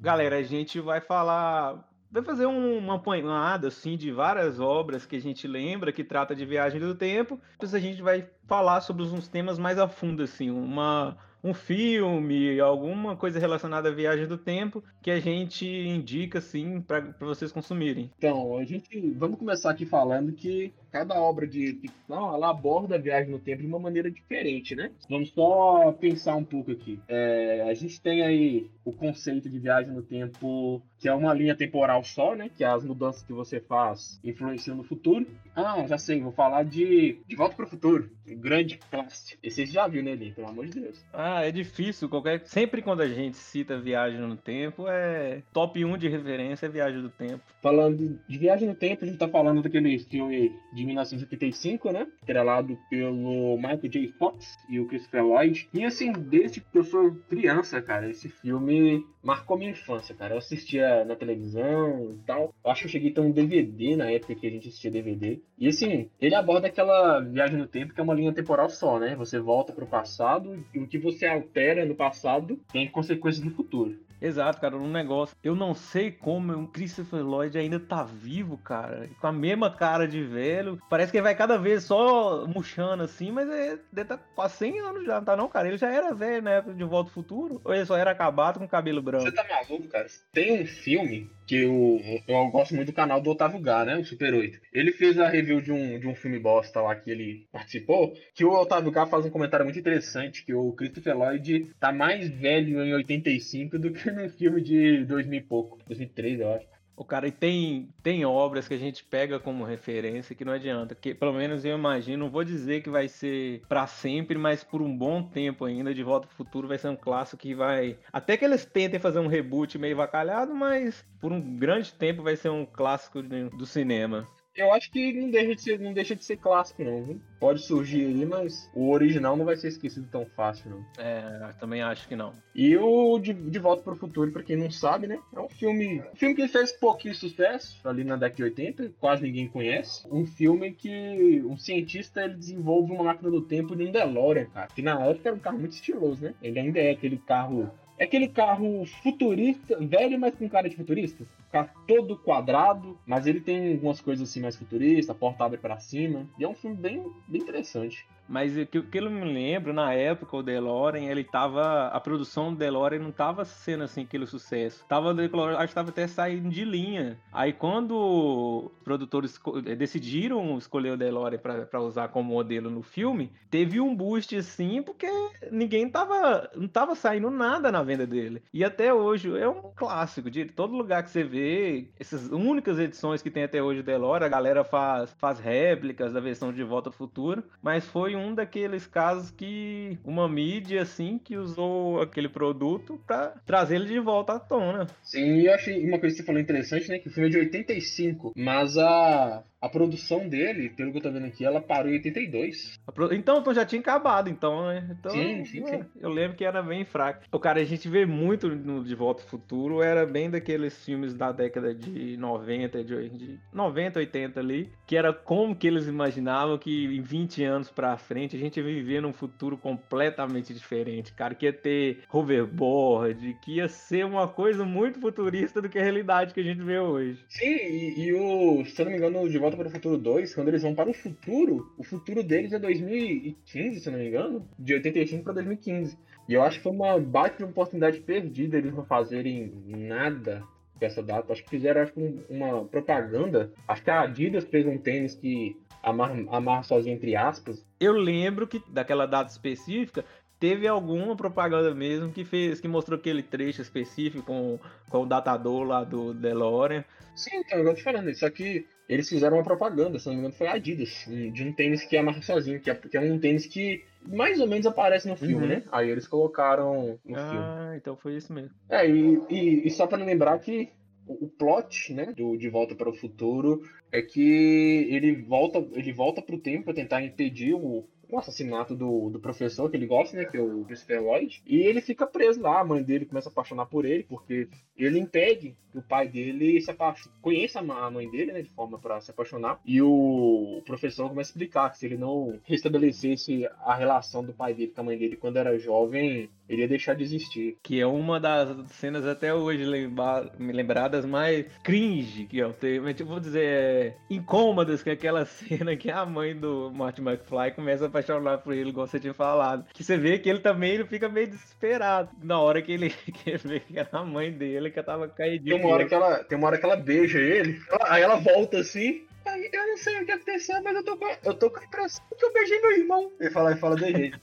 Galera, 0.00 0.36
a 0.36 0.42
gente 0.42 0.80
vai 0.80 1.00
falar. 1.00 1.84
Vai 2.10 2.22
fazer 2.22 2.46
um- 2.46 2.78
uma 2.78 2.94
apanhada 2.94 3.68
assim 3.68 3.96
de 3.96 4.10
várias 4.10 4.58
obras 4.60 5.04
que 5.04 5.16
a 5.16 5.20
gente 5.20 5.46
lembra 5.46 5.92
que 5.92 6.02
trata 6.04 6.34
de 6.34 6.46
viagem 6.46 6.80
do 6.80 6.94
tempo. 6.94 7.38
Depois 7.52 7.74
a 7.74 7.78
gente 7.78 8.00
vai 8.00 8.30
falar 8.46 8.80
sobre 8.80 9.02
uns 9.02 9.28
temas 9.28 9.58
mais 9.58 9.78
a 9.78 9.88
fundo, 9.88 10.22
assim, 10.22 10.50
uma, 10.50 11.18
um 11.48 11.54
filme, 11.54 12.60
alguma 12.60 13.16
coisa 13.16 13.38
relacionada 13.38 13.88
à 13.88 13.92
viagem 13.92 14.26
do 14.26 14.36
tempo 14.36 14.82
que 15.02 15.10
a 15.10 15.20
gente 15.20 15.66
indica 15.66 16.38
assim 16.38 16.80
para 16.80 17.00
vocês 17.20 17.52
consumirem. 17.52 18.10
Então, 18.18 18.56
a 18.56 18.64
gente. 18.64 18.88
Vamos 19.16 19.38
começar 19.38 19.70
aqui 19.70 19.86
falando 19.86 20.32
que 20.32 20.72
cada 20.90 21.20
obra 21.20 21.46
de 21.46 21.74
ficção 21.74 22.34
ela 22.34 22.50
aborda 22.50 22.94
a 22.94 22.98
viagem 22.98 23.30
no 23.30 23.38
tempo 23.38 23.62
de 23.62 23.68
uma 23.68 23.78
maneira 23.78 24.10
diferente, 24.10 24.74
né? 24.74 24.90
Vamos 25.08 25.30
só 25.30 25.92
pensar 25.92 26.36
um 26.36 26.44
pouco 26.44 26.72
aqui. 26.72 26.98
É, 27.08 27.66
a 27.68 27.74
gente 27.74 28.00
tem 28.00 28.22
aí 28.22 28.70
o 28.84 28.92
conceito 28.92 29.48
de 29.50 29.58
viagem 29.58 29.92
no 29.92 30.02
tempo, 30.02 30.82
que 30.98 31.08
é 31.08 31.14
uma 31.14 31.34
linha 31.34 31.54
temporal 31.54 32.02
só, 32.04 32.34
né? 32.34 32.50
Que 32.56 32.64
as 32.64 32.84
mudanças 32.84 33.22
que 33.22 33.32
você 33.32 33.60
faz 33.60 34.18
influenciam 34.24 34.76
no 34.76 34.82
futuro. 34.82 35.26
Ah, 35.54 35.84
já 35.86 35.98
sei, 35.98 36.20
vou 36.20 36.32
falar 36.32 36.64
de 36.64 37.18
De 37.26 37.36
Volta 37.36 37.56
para 37.56 37.66
o 37.66 37.68
Futuro. 37.68 38.10
Grande 38.26 38.78
clássico. 38.90 39.38
Esse 39.42 39.58
você 39.58 39.66
já 39.66 39.88
viu, 39.88 40.02
né, 40.02 40.14
Lin? 40.14 40.32
Pelo 40.32 40.48
amor 40.48 40.66
de 40.66 40.80
Deus. 40.80 41.04
Ah, 41.12 41.37
é 41.44 41.50
difícil. 41.50 42.08
Qualquer... 42.08 42.46
Sempre 42.46 42.82
quando 42.82 43.00
a 43.00 43.08
gente 43.08 43.36
cita 43.36 43.78
viagem 43.78 44.20
no 44.20 44.36
tempo, 44.36 44.86
é 44.88 45.42
top 45.52 45.84
1 45.84 45.98
de 45.98 46.08
referência 46.08 46.66
é 46.66 46.68
viagem 46.68 47.02
do 47.02 47.08
tempo. 47.08 47.42
Falando 47.60 48.18
de 48.28 48.38
viagem 48.38 48.68
no 48.68 48.74
tempo, 48.74 49.04
a 49.04 49.08
gente 49.08 49.18
tá 49.18 49.28
falando 49.28 49.62
daquele 49.62 49.98
filme 49.98 50.52
de 50.72 50.84
1985, 50.84 51.92
né? 51.92 52.06
Estrelado 52.20 52.78
pelo 52.90 53.56
Michael 53.56 53.88
J. 53.88 54.08
Fox 54.18 54.56
e 54.68 54.80
o 54.80 54.86
Christopher 54.86 55.24
Lloyd. 55.24 55.68
E 55.72 55.84
assim, 55.84 56.12
desde 56.12 56.60
que 56.60 56.78
eu 56.78 56.84
sou 56.84 57.14
criança, 57.28 57.80
cara, 57.80 58.08
esse 58.08 58.28
filme 58.28 59.04
marcou 59.28 59.58
minha 59.58 59.72
infância, 59.72 60.14
cara. 60.14 60.32
Eu 60.32 60.38
assistia 60.38 61.04
na 61.04 61.14
televisão 61.14 62.14
e 62.14 62.24
tal. 62.24 62.54
Eu 62.64 62.70
acho 62.70 62.80
que 62.80 62.86
eu 62.86 62.92
cheguei 62.92 63.10
a 63.10 63.14
ter 63.14 63.20
um 63.20 63.30
DVD 63.30 63.94
na 63.94 64.10
época 64.10 64.34
que 64.34 64.46
a 64.46 64.50
gente 64.50 64.68
assistia 64.68 64.90
DVD. 64.90 65.38
E 65.58 65.68
assim, 65.68 66.08
ele 66.18 66.34
aborda 66.34 66.66
aquela 66.66 67.20
viagem 67.20 67.58
no 67.58 67.66
tempo 67.66 67.92
que 67.92 68.00
é 68.00 68.02
uma 68.02 68.14
linha 68.14 68.32
temporal 68.32 68.70
só, 68.70 68.98
né? 68.98 69.14
Você 69.16 69.38
volta 69.38 69.70
pro 69.70 69.86
passado 69.86 70.64
e 70.72 70.78
o 70.78 70.86
que 70.86 70.96
você 70.96 71.26
altera 71.26 71.84
no 71.84 71.94
passado 71.94 72.58
tem 72.72 72.88
consequências 72.88 73.44
no 73.44 73.50
futuro. 73.50 73.98
Exato, 74.20 74.60
cara, 74.60 74.76
um 74.76 74.90
negócio. 74.90 75.36
Eu 75.42 75.54
não 75.54 75.74
sei 75.74 76.10
como 76.10 76.52
o 76.52 76.68
Christopher 76.68 77.24
Lloyd 77.24 77.56
ainda 77.56 77.78
tá 77.78 78.02
vivo, 78.02 78.58
cara. 78.58 79.08
Com 79.20 79.26
a 79.26 79.32
mesma 79.32 79.70
cara 79.70 80.08
de 80.08 80.22
velho. 80.22 80.80
Parece 80.88 81.12
que 81.12 81.18
ele 81.18 81.22
vai 81.22 81.34
cada 81.34 81.56
vez 81.56 81.84
só 81.84 82.46
murchando 82.46 83.02
assim, 83.02 83.30
mas 83.30 83.48
é, 83.48 83.78
deve 83.92 84.08
tá 84.08 84.18
quase 84.34 84.56
100 84.56 84.80
anos 84.80 85.06
já, 85.06 85.16
não 85.16 85.24
tá 85.24 85.36
não, 85.36 85.48
cara? 85.48 85.68
Ele 85.68 85.78
já 85.78 85.90
era 85.90 86.14
velho 86.14 86.42
na 86.42 86.50
época 86.50 86.74
de 86.74 86.84
Volta 86.84 87.10
ao 87.10 87.14
Futuro. 87.14 87.60
Ou 87.64 87.74
ele 87.74 87.86
só 87.86 87.96
era 87.96 88.10
acabado 88.10 88.58
com 88.58 88.68
cabelo 88.68 89.02
branco? 89.02 89.24
Você 89.24 89.32
tá 89.32 89.44
maluco, 89.48 89.88
cara? 89.88 90.06
Tem 90.32 90.62
um 90.62 90.66
filme 90.66 91.30
que 91.48 91.62
eu, 91.62 91.98
eu 92.28 92.50
gosto 92.50 92.74
muito 92.74 92.88
do 92.88 92.94
canal 92.94 93.22
do 93.22 93.30
Otávio 93.30 93.58
Gá, 93.58 93.82
né? 93.82 93.96
O 93.96 94.04
Super 94.04 94.34
8. 94.34 94.60
Ele 94.70 94.92
fez 94.92 95.18
a 95.18 95.28
review 95.28 95.62
de 95.62 95.72
um, 95.72 95.98
de 95.98 96.06
um 96.06 96.14
filme 96.14 96.38
bosta 96.38 96.82
lá 96.82 96.94
que 96.94 97.10
ele 97.10 97.48
participou, 97.50 98.14
que 98.34 98.44
o 98.44 98.52
Otávio 98.52 98.92
Gá 98.92 99.06
faz 99.06 99.24
um 99.24 99.30
comentário 99.30 99.64
muito 99.64 99.78
interessante, 99.78 100.44
que 100.44 100.52
o 100.52 100.72
Christopher 100.72 101.16
Lloyd 101.16 101.70
tá 101.80 101.90
mais 101.90 102.28
velho 102.28 102.84
em 102.84 102.92
85 102.92 103.78
do 103.78 103.90
que 103.90 104.10
no 104.10 104.28
filme 104.28 104.60
de 104.60 105.04
2000 105.06 105.40
e 105.40 105.42
pouco. 105.42 105.78
2003, 105.86 106.40
eu 106.40 106.52
acho. 106.52 106.77
O 106.98 107.04
cara, 107.04 107.28
e 107.28 107.30
tem, 107.30 107.88
tem 108.02 108.24
obras 108.24 108.66
que 108.66 108.74
a 108.74 108.78
gente 108.78 109.04
pega 109.04 109.38
como 109.38 109.62
referência 109.62 110.34
que 110.34 110.44
não 110.44 110.52
adianta. 110.52 110.96
Que 110.96 111.14
pelo 111.14 111.32
menos 111.32 111.64
eu 111.64 111.78
imagino, 111.78 112.24
não 112.24 112.30
vou 112.30 112.42
dizer 112.42 112.82
que 112.82 112.90
vai 112.90 113.06
ser 113.06 113.62
pra 113.68 113.86
sempre, 113.86 114.36
mas 114.36 114.64
por 114.64 114.82
um 114.82 114.96
bom 114.96 115.22
tempo 115.22 115.64
ainda, 115.64 115.94
De 115.94 116.02
Volta 116.02 116.26
pro 116.26 116.36
Futuro 116.36 116.66
vai 116.66 116.76
ser 116.76 116.88
um 116.88 116.96
clássico 116.96 117.40
que 117.40 117.54
vai. 117.54 117.96
Até 118.12 118.36
que 118.36 118.44
eles 118.44 118.64
tentem 118.64 118.98
fazer 118.98 119.20
um 119.20 119.28
reboot 119.28 119.78
meio 119.78 119.94
vacalhado, 119.94 120.52
mas 120.52 121.06
por 121.20 121.30
um 121.30 121.40
grande 121.40 121.92
tempo 121.92 122.24
vai 122.24 122.34
ser 122.34 122.48
um 122.48 122.66
clássico 122.66 123.22
do 123.22 123.64
cinema. 123.64 124.26
Eu 124.58 124.72
acho 124.72 124.90
que 124.90 125.12
não 125.12 125.30
deixa 125.30 125.54
de 125.54 125.62
ser, 125.62 125.78
não 125.78 125.92
deixa 125.92 126.16
de 126.16 126.24
ser 126.24 126.36
clássico, 126.36 126.82
não. 126.82 127.04
viu? 127.04 127.20
Pode 127.38 127.60
surgir 127.60 128.04
aí, 128.06 128.26
mas 128.26 128.68
o 128.74 128.90
original 128.90 129.36
não 129.36 129.44
vai 129.44 129.56
ser 129.56 129.68
esquecido 129.68 130.08
tão 130.10 130.26
fácil, 130.26 130.68
não. 130.70 130.84
É, 130.98 131.52
também 131.60 131.80
acho 131.80 132.08
que 132.08 132.16
não. 132.16 132.32
E 132.52 132.76
o 132.76 133.16
De, 133.20 133.32
de 133.32 133.58
Volta 133.60 133.84
para 133.84 133.92
o 133.92 133.96
Futuro, 133.96 134.32
pra 134.32 134.42
quem 134.42 134.56
não 134.56 134.68
sabe, 134.68 135.06
né? 135.06 135.20
É 135.32 135.38
um 135.38 135.48
filme, 135.48 136.00
um 136.12 136.16
filme 136.16 136.34
que 136.34 136.48
fez 136.48 136.72
pouquinho 136.72 137.14
sucesso 137.14 137.78
ali 137.86 138.02
na 138.02 138.16
década 138.16 138.34
de 138.34 138.42
80, 138.42 138.92
quase 138.98 139.22
ninguém 139.22 139.46
conhece. 139.46 140.04
Um 140.10 140.26
filme 140.26 140.72
que 140.72 141.40
um 141.46 141.56
cientista 141.56 142.24
ele 142.24 142.34
desenvolve 142.34 142.92
uma 142.92 143.04
máquina 143.04 143.30
do 143.30 143.42
tempo 143.42 143.76
de 143.76 143.84
um 143.84 143.92
DeLorean, 143.92 144.46
cara. 144.46 144.66
Que 144.74 144.82
na 144.82 145.00
época 145.06 145.28
era 145.28 145.36
um 145.36 145.40
carro 145.40 145.58
muito 145.60 145.72
estiloso, 145.72 146.24
né? 146.24 146.34
Ele 146.42 146.58
ainda 146.58 146.80
é 146.80 146.90
aquele 146.90 147.18
carro. 147.18 147.70
É 147.98 148.04
aquele 148.04 148.28
carro 148.28 148.84
futurista, 149.02 149.76
velho, 149.80 150.18
mas 150.20 150.34
com 150.34 150.48
cara 150.48 150.68
de 150.68 150.76
futurista. 150.76 151.24
Um 151.24 151.50
carro 151.50 151.70
todo 151.86 152.16
quadrado, 152.16 152.96
mas 153.04 153.26
ele 153.26 153.40
tem 153.40 153.72
algumas 153.72 154.00
coisas 154.00 154.28
assim 154.28 154.40
mais 154.40 154.54
futuristas, 154.54 155.10
a 155.10 155.18
porta 155.18 155.44
abre 155.44 155.58
pra 155.58 155.80
cima. 155.80 156.24
E 156.38 156.44
é 156.44 156.48
um 156.48 156.54
filme 156.54 156.76
bem, 156.76 157.04
bem 157.26 157.42
interessante. 157.42 158.06
Mas 158.28 158.56
o 158.56 158.66
que, 158.66 158.78
o 158.78 158.86
eu 158.92 159.10
me 159.10 159.24
lembro, 159.24 159.72
na 159.72 159.94
época, 159.94 160.36
o 160.36 160.42
DeLorean, 160.42 161.04
ele 161.04 161.24
tava. 161.24 161.88
A 161.88 162.00
produção 162.00 162.52
do 162.52 162.58
DeLorean 162.58 163.00
não 163.00 163.10
tava 163.10 163.44
sendo 163.44 163.84
assim 163.84 164.02
aquele 164.02 164.26
sucesso. 164.26 164.84
Tava, 164.86 165.12
acho 165.12 165.68
que 165.68 165.74
tava 165.74 165.90
até 165.90 166.06
saindo 166.06 166.50
de 166.50 166.64
linha. 166.64 167.18
Aí 167.32 167.52
quando 167.52 168.66
os 168.66 168.82
produtores 168.84 169.40
eh, 169.64 169.74
decidiram 169.74 170.58
escolher 170.58 170.92
o 170.92 170.96
DeLorean 170.96 171.38
pra 171.38 171.80
usar 171.80 172.08
como 172.08 172.32
modelo 172.34 172.70
no 172.70 172.82
filme, 172.82 173.32
teve 173.50 173.80
um 173.80 173.94
boost 173.94 174.36
assim, 174.36 174.82
porque 174.82 175.06
ninguém 175.50 175.88
tava. 175.88 176.50
Não 176.54 176.68
tava 176.68 176.94
saindo 176.94 177.30
nada 177.30 177.72
na 177.72 177.82
venda 177.82 178.06
dele. 178.06 178.42
E 178.52 178.62
até 178.62 178.92
hoje 178.92 179.36
é 179.38 179.48
um 179.48 179.72
clássico. 179.74 180.30
De 180.30 180.44
todo 180.44 180.76
lugar 180.76 181.02
que 181.02 181.10
você 181.10 181.24
vê, 181.24 181.88
essas 181.98 182.28
únicas 182.30 182.78
edições 182.78 183.22
que 183.22 183.30
tem 183.30 183.44
até 183.44 183.62
hoje 183.62 183.82
do 183.82 183.86
DeLorean, 183.86 184.26
a 184.26 184.28
galera 184.28 184.64
faz, 184.64 185.14
faz 185.18 185.38
réplicas 185.38 186.12
da 186.12 186.20
versão 186.20 186.52
de 186.52 186.62
Volta 186.62 186.90
ao 186.90 186.92
Futuro. 186.92 187.42
Mas 187.62 187.86
foi 187.86 188.17
um 188.18 188.34
daqueles 188.34 188.86
casos 188.86 189.30
que 189.30 189.98
uma 190.04 190.28
mídia 190.28 190.82
assim 190.82 191.18
que 191.18 191.36
usou 191.36 192.00
aquele 192.00 192.28
produto 192.28 193.00
pra 193.06 193.34
trazer 193.46 193.76
ele 193.76 193.86
de 193.86 194.00
volta 194.00 194.34
à 194.34 194.40
tona. 194.40 194.86
Sim, 195.02 195.42
eu 195.42 195.54
achei 195.54 195.86
uma 195.86 195.98
coisa 195.98 196.14
que 196.14 196.20
você 196.20 196.26
falou 196.26 196.40
interessante, 196.40 196.88
né? 196.88 196.98
Que 196.98 197.08
o 197.08 197.12
filme 197.12 197.28
é 197.28 197.32
de 197.32 197.38
85, 197.38 198.32
mas 198.36 198.76
a, 198.76 199.42
a 199.60 199.68
produção 199.68 200.28
dele, 200.28 200.70
pelo 200.70 200.92
que 200.92 200.98
eu 200.98 201.02
tô 201.02 201.10
vendo 201.10 201.26
aqui, 201.26 201.44
ela 201.44 201.60
parou 201.60 201.90
em 201.90 201.94
82. 201.94 202.78
A 202.86 202.92
pro- 202.92 203.12
Então, 203.12 203.38
então 203.38 203.52
já 203.54 203.64
tinha 203.64 203.80
acabado, 203.80 204.28
então, 204.30 204.66
né? 204.66 204.88
Então, 204.98 205.10
Sim, 205.12 205.44
sim, 205.44 205.62
é, 205.64 205.78
sim. 205.78 205.84
Eu 206.00 206.10
lembro 206.10 206.36
que 206.36 206.44
era 206.44 206.62
bem 206.62 206.84
fraco. 206.84 207.24
O 207.32 207.38
cara, 207.40 207.60
a 207.60 207.64
gente 207.64 207.88
vê 207.88 208.06
muito 208.06 208.48
no 208.48 208.84
De 208.84 208.94
Volta 208.94 209.22
ao 209.22 209.28
Futuro, 209.28 209.82
era 209.82 210.06
bem 210.06 210.30
daqueles 210.30 210.84
filmes 210.84 211.12
da 211.14 211.32
década 211.32 211.74
de 211.74 212.16
90, 212.16 212.84
de, 212.84 213.08
de 213.10 213.38
90, 213.52 213.98
80 213.98 214.40
ali, 214.40 214.70
que 214.86 214.96
era 214.96 215.12
como 215.12 215.56
que 215.56 215.66
eles 215.66 215.86
imaginavam 215.88 216.56
que 216.58 216.84
em 216.86 217.00
20 217.02 217.42
anos 217.44 217.70
pra 217.70 217.96
frente 217.96 218.36
a 218.36 218.38
gente 218.38 218.58
ia 218.58 218.62
viver 218.64 219.02
num 219.02 219.12
futuro 219.12 219.56
completamente 219.58 220.54
diferente, 220.54 221.12
cara, 221.12 221.34
que 221.34 221.46
ia 221.46 221.52
ter 221.52 222.02
hoverboard, 222.12 223.36
que 223.42 223.56
ia 223.56 223.68
ser 223.68 224.04
uma 224.04 224.28
coisa 224.28 224.64
muito 224.64 225.00
futurista 225.00 225.60
do 225.60 225.68
que 225.68 225.78
a 225.78 225.82
realidade 225.82 226.32
que 226.32 226.40
a 226.40 226.44
gente 226.44 226.62
vê 226.62 226.78
hoje. 226.78 227.24
Sim, 227.28 227.44
e, 227.46 228.00
e 228.06 228.12
o, 228.14 228.64
se 228.64 228.80
eu 228.80 228.84
não 228.84 228.92
me 228.92 228.98
engano, 228.98 229.20
o 229.22 229.28
De 229.28 229.38
Volta 229.38 229.47
para 229.56 229.68
o 229.68 229.70
Futuro 229.70 229.96
2, 229.98 230.34
quando 230.34 230.48
eles 230.48 230.62
vão 230.62 230.74
para 230.74 230.90
o 230.90 230.94
futuro, 230.94 231.72
o 231.78 231.82
futuro 231.84 232.22
deles 232.22 232.52
é 232.52 232.58
2015, 232.58 233.80
se 233.80 233.90
não 233.90 233.98
me 233.98 234.08
engano, 234.08 234.46
de 234.58 234.74
85 234.74 235.24
para 235.24 235.34
2015. 235.34 235.96
E 236.28 236.34
eu 236.34 236.42
acho 236.42 236.58
que 236.58 236.62
foi 236.62 236.72
uma 236.72 236.98
baita 236.98 237.44
oportunidade 237.44 238.00
perdida 238.00 238.58
eles 238.58 238.74
não 238.74 238.84
fazerem 238.84 239.52
nada 239.66 240.42
dessa 240.78 241.02
data. 241.02 241.32
Acho 241.32 241.42
que 241.42 241.50
fizeram 241.50 241.82
acho, 241.82 241.92
um- 241.96 242.22
uma 242.28 242.64
propaganda. 242.64 243.50
Acho 243.66 243.82
que 243.82 243.90
a 243.90 244.02
Adidas 244.02 244.44
fez 244.44 244.66
um 244.66 244.76
tênis 244.78 245.14
que 245.14 245.56
amarra, 245.82 246.14
amarra 246.30 246.62
sozinho 246.62 246.94
entre 246.94 247.16
aspas. 247.16 247.64
Eu 247.80 247.92
lembro 247.92 248.46
que 248.46 248.62
daquela 248.70 249.06
data 249.06 249.30
específica 249.30 250.04
teve 250.38 250.66
alguma 250.66 251.16
propaganda 251.16 251.74
mesmo 251.74 252.12
que 252.12 252.24
fez, 252.24 252.60
que 252.60 252.68
mostrou 252.68 252.98
aquele 252.98 253.22
trecho 253.22 253.62
específico 253.62 254.24
com, 254.24 254.58
com 254.88 255.02
o 255.02 255.06
datador 255.06 255.64
lá 255.64 255.84
do 255.84 256.14
DeLorean. 256.14 256.84
Sim, 257.14 257.36
então, 257.38 257.58
eu 257.58 257.74
tô 257.74 257.82
falando 257.82 258.10
isso. 258.10 258.20
Só 258.20 258.30
que 258.30 258.66
eles 258.88 259.08
fizeram 259.08 259.36
uma 259.36 259.42
propaganda, 259.42 259.98
se 259.98 260.06
não 260.06 260.14
me 260.14 260.20
engano, 260.20 260.34
foi 260.34 260.46
a 260.46 260.52
Adidas, 260.52 261.04
de 261.32 261.44
um 261.44 261.52
tênis 261.52 261.84
que 261.84 261.96
amarra 261.96 262.22
sozinho, 262.22 262.60
que 262.60 262.70
é, 262.70 262.74
que 262.74 262.96
é 262.96 263.00
um 263.00 263.18
tênis 263.18 263.44
que 263.46 263.84
mais 264.06 264.40
ou 264.40 264.46
menos 264.46 264.66
aparece 264.66 265.08
no 265.08 265.16
filme, 265.16 265.34
Uhum. 265.34 265.48
né? 265.48 265.62
Aí 265.72 265.90
eles 265.90 266.06
colocaram 266.06 266.98
no 267.04 267.16
filme. 267.16 267.44
Ah, 267.44 267.74
então 267.76 267.96
foi 267.96 268.16
isso 268.16 268.32
mesmo. 268.32 268.50
É, 268.70 268.88
e, 268.88 269.20
e, 269.28 269.66
e 269.66 269.70
só 269.70 269.86
para 269.86 270.02
lembrar 270.04 270.38
que 270.38 270.70
o 271.06 271.24
o 271.24 271.28
plot, 271.28 271.94
né, 271.94 272.12
do 272.14 272.36
De 272.36 272.50
Volta 272.50 272.74
para 272.74 272.90
o 272.90 272.94
Futuro 272.94 273.62
é 273.90 274.02
que 274.02 274.86
ele 274.90 275.22
volta, 275.22 275.58
ele 275.72 275.90
volta 275.90 276.20
pro 276.20 276.38
tempo 276.38 276.64
para 276.66 276.74
tentar 276.74 277.02
impedir 277.02 277.54
o, 277.54 277.88
o 278.10 278.18
assassinato 278.18 278.74
do, 278.74 279.10
do 279.10 279.18
professor 279.18 279.70
que 279.70 279.76
ele 279.76 279.86
gosta, 279.86 280.16
né, 280.16 280.24
que 280.24 280.36
é 280.36 280.40
o 280.40 280.64
Christopher 280.64 281.02
Lloyd, 281.02 281.42
e 281.46 281.58
ele 281.58 281.80
fica 281.80 282.06
preso 282.06 282.40
lá, 282.40 282.60
a 282.60 282.64
mãe 282.64 282.82
dele 282.82 283.04
começa 283.04 283.28
a 283.28 283.32
apaixonar 283.32 283.66
por 283.66 283.84
ele, 283.84 284.04
porque 284.04 284.48
ele 284.76 284.98
impede 284.98 285.54
que 285.70 285.78
o 285.78 285.82
pai 285.82 286.08
dele 286.08 286.60
se 286.60 286.70
apaixone, 286.70 287.14
conheça 287.20 287.60
a 287.60 287.90
mãe 287.90 288.10
dele, 288.10 288.32
né, 288.32 288.42
de 288.42 288.48
forma 288.50 288.78
para 288.78 289.00
se 289.00 289.10
apaixonar, 289.10 289.60
e 289.64 289.82
o 289.82 290.62
professor 290.64 291.08
começa 291.08 291.30
a 291.30 291.32
explicar 291.32 291.70
que 291.70 291.78
se 291.78 291.86
ele 291.86 291.96
não 291.96 292.38
restabelecesse 292.44 293.46
a 293.64 293.74
relação 293.74 294.24
do 294.24 294.32
pai 294.32 294.54
dele 294.54 294.72
com 294.74 294.80
a 294.80 294.84
mãe 294.84 294.98
dele 294.98 295.16
quando 295.16 295.36
era 295.36 295.58
jovem, 295.58 296.30
ele 296.48 296.62
ia 296.62 296.68
deixar 296.68 296.94
de 296.94 297.02
existir. 297.02 297.58
Que 297.62 297.80
é 297.80 297.86
uma 297.86 298.18
das 298.18 298.70
cenas 298.72 299.04
até 299.04 299.34
hoje 299.34 299.64
lembra- 299.64 300.32
lembradas 300.38 301.04
mais 301.04 301.46
cringe 301.62 302.24
que 302.24 302.38
eu 302.38 302.52
tenho. 302.52 302.82
Mas, 302.82 302.98
vou 303.00 303.20
dizer, 303.20 303.44
é, 303.44 303.96
incômodas, 304.08 304.82
que 304.82 304.88
é 304.88 304.94
aquela 304.94 305.24
cena 305.26 305.76
que 305.76 305.90
a 305.90 306.06
mãe 306.06 306.34
do 306.34 306.70
Martin 306.72 307.02
McFly 307.02 307.50
começa 307.54 307.86
a 307.86 307.90
apaixonar 307.98 308.38
por 308.38 308.54
ele, 308.54 308.70
igual 308.70 308.86
você 308.86 308.98
tinha 308.98 309.14
falado. 309.14 309.66
Que 309.72 309.82
você 309.82 309.96
vê 309.96 310.18
que 310.18 310.28
ele 310.28 310.40
também 310.40 310.74
ele 310.74 310.86
fica 310.86 311.08
meio 311.08 311.28
desesperado. 311.28 312.10
Na 312.22 312.40
hora 312.40 312.62
que 312.62 312.72
ele, 312.72 312.90
que 313.12 313.36
vê 313.36 313.60
que 313.60 313.78
era 313.78 313.88
a 313.92 314.04
mãe 314.04 314.30
dele, 314.32 314.70
que 314.70 314.82
tava 314.82 315.08
caidinha. 315.08 315.56
Tem 315.56 315.64
uma 315.64 315.74
hora 315.74 315.86
que 315.86 315.94
ela, 315.94 316.24
tem 316.24 316.38
uma 316.38 316.46
hora 316.46 316.58
que 316.58 316.64
ela 316.64 316.76
beija 316.76 317.18
ele, 317.18 317.60
aí 317.82 318.02
ela 318.02 318.16
volta 318.16 318.58
assim. 318.58 319.06
Aí 319.26 319.50
eu 319.52 319.66
não 319.66 319.76
sei 319.76 320.00
o 320.00 320.06
que 320.06 320.12
aconteceu, 320.12 320.62
mas 320.62 320.76
eu 320.76 320.84
tô 320.84 320.98
eu 321.24 321.34
tô 321.34 321.50
com 321.50 321.60
a 321.60 321.64
impressão 321.64 322.04
que 322.18 322.24
eu 322.24 322.32
beijei 322.32 322.60
meu 322.60 322.72
irmão. 322.72 323.12
Ele 323.20 323.30
fala, 323.30 323.50
ele 323.50 323.60
fala 323.60 323.76
de 323.76 323.92
jeito. 323.92 324.20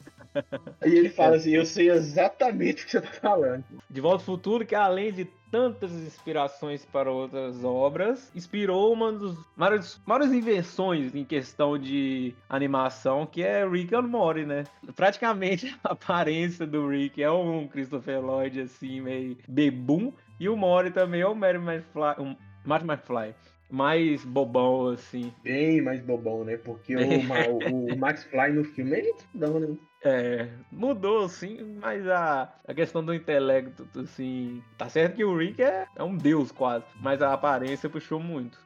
Aí 0.81 0.95
ele 0.95 1.09
fala 1.09 1.35
assim, 1.37 1.51
eu 1.51 1.65
sei 1.65 1.89
exatamente 1.89 2.83
o 2.83 2.85
que 2.85 2.91
você 2.91 3.01
tá 3.01 3.11
falando. 3.13 3.63
De 3.89 4.01
Volta 4.01 4.21
ao 4.21 4.25
Futuro, 4.25 4.65
que 4.65 4.75
além 4.75 5.11
de 5.11 5.25
tantas 5.51 5.91
inspirações 5.93 6.85
para 6.85 7.09
outras 7.09 7.63
obras, 7.63 8.31
inspirou 8.35 8.91
uma 8.91 9.11
das 9.13 9.37
maiores, 9.55 10.01
maiores 10.05 10.33
invenções 10.33 11.15
em 11.15 11.23
questão 11.23 11.77
de 11.77 12.35
animação, 12.49 13.25
que 13.25 13.41
é 13.41 13.67
Rick 13.67 13.95
and 13.95 14.01
Morty, 14.03 14.45
né? 14.45 14.65
Praticamente 14.95 15.73
a 15.83 15.93
aparência 15.93 16.67
do 16.67 16.89
Rick 16.89 17.23
é 17.23 17.31
um 17.31 17.67
Christopher 17.67 18.21
Lloyd, 18.21 18.61
assim, 18.61 18.99
meio 19.01 19.37
bebum, 19.47 20.11
e 20.39 20.49
o 20.49 20.57
Morty 20.57 20.91
também 20.91 21.21
é 21.21 21.27
o 21.27 21.33
Mary 21.33 21.57
McFly, 21.57 22.15
um, 22.19 22.35
Marty 22.65 22.85
McFly, 22.85 23.33
mais 23.69 24.23
bobão, 24.25 24.89
assim. 24.89 25.33
Bem 25.43 25.81
mais 25.81 26.01
bobão, 26.01 26.43
né? 26.43 26.57
Porque 26.57 26.95
o, 26.95 26.99
o, 27.79 27.93
o 27.93 27.97
Max 27.97 28.23
Fly 28.25 28.51
no 28.51 28.63
filme, 28.63 28.97
ele 28.97 29.09
é 29.09 29.13
tudão, 29.13 29.59
né? 29.59 29.75
É, 30.07 30.49
mudou 30.71 31.27
sim, 31.27 31.77
mas 31.81 32.07
a, 32.07 32.53
a 32.67 32.73
questão 32.75 33.03
do 33.03 33.11
intelecto, 33.11 33.87
assim, 33.99 34.61
tá 34.77 34.87
certo 34.87 35.15
que 35.15 35.23
o 35.25 35.35
Rick 35.35 35.63
é, 35.63 35.87
é 35.95 36.03
um 36.03 36.15
deus 36.15 36.51
quase, 36.51 36.85
mas 37.01 37.23
a 37.23 37.33
aparência 37.33 37.89
puxou 37.89 38.19
muito. 38.19 38.63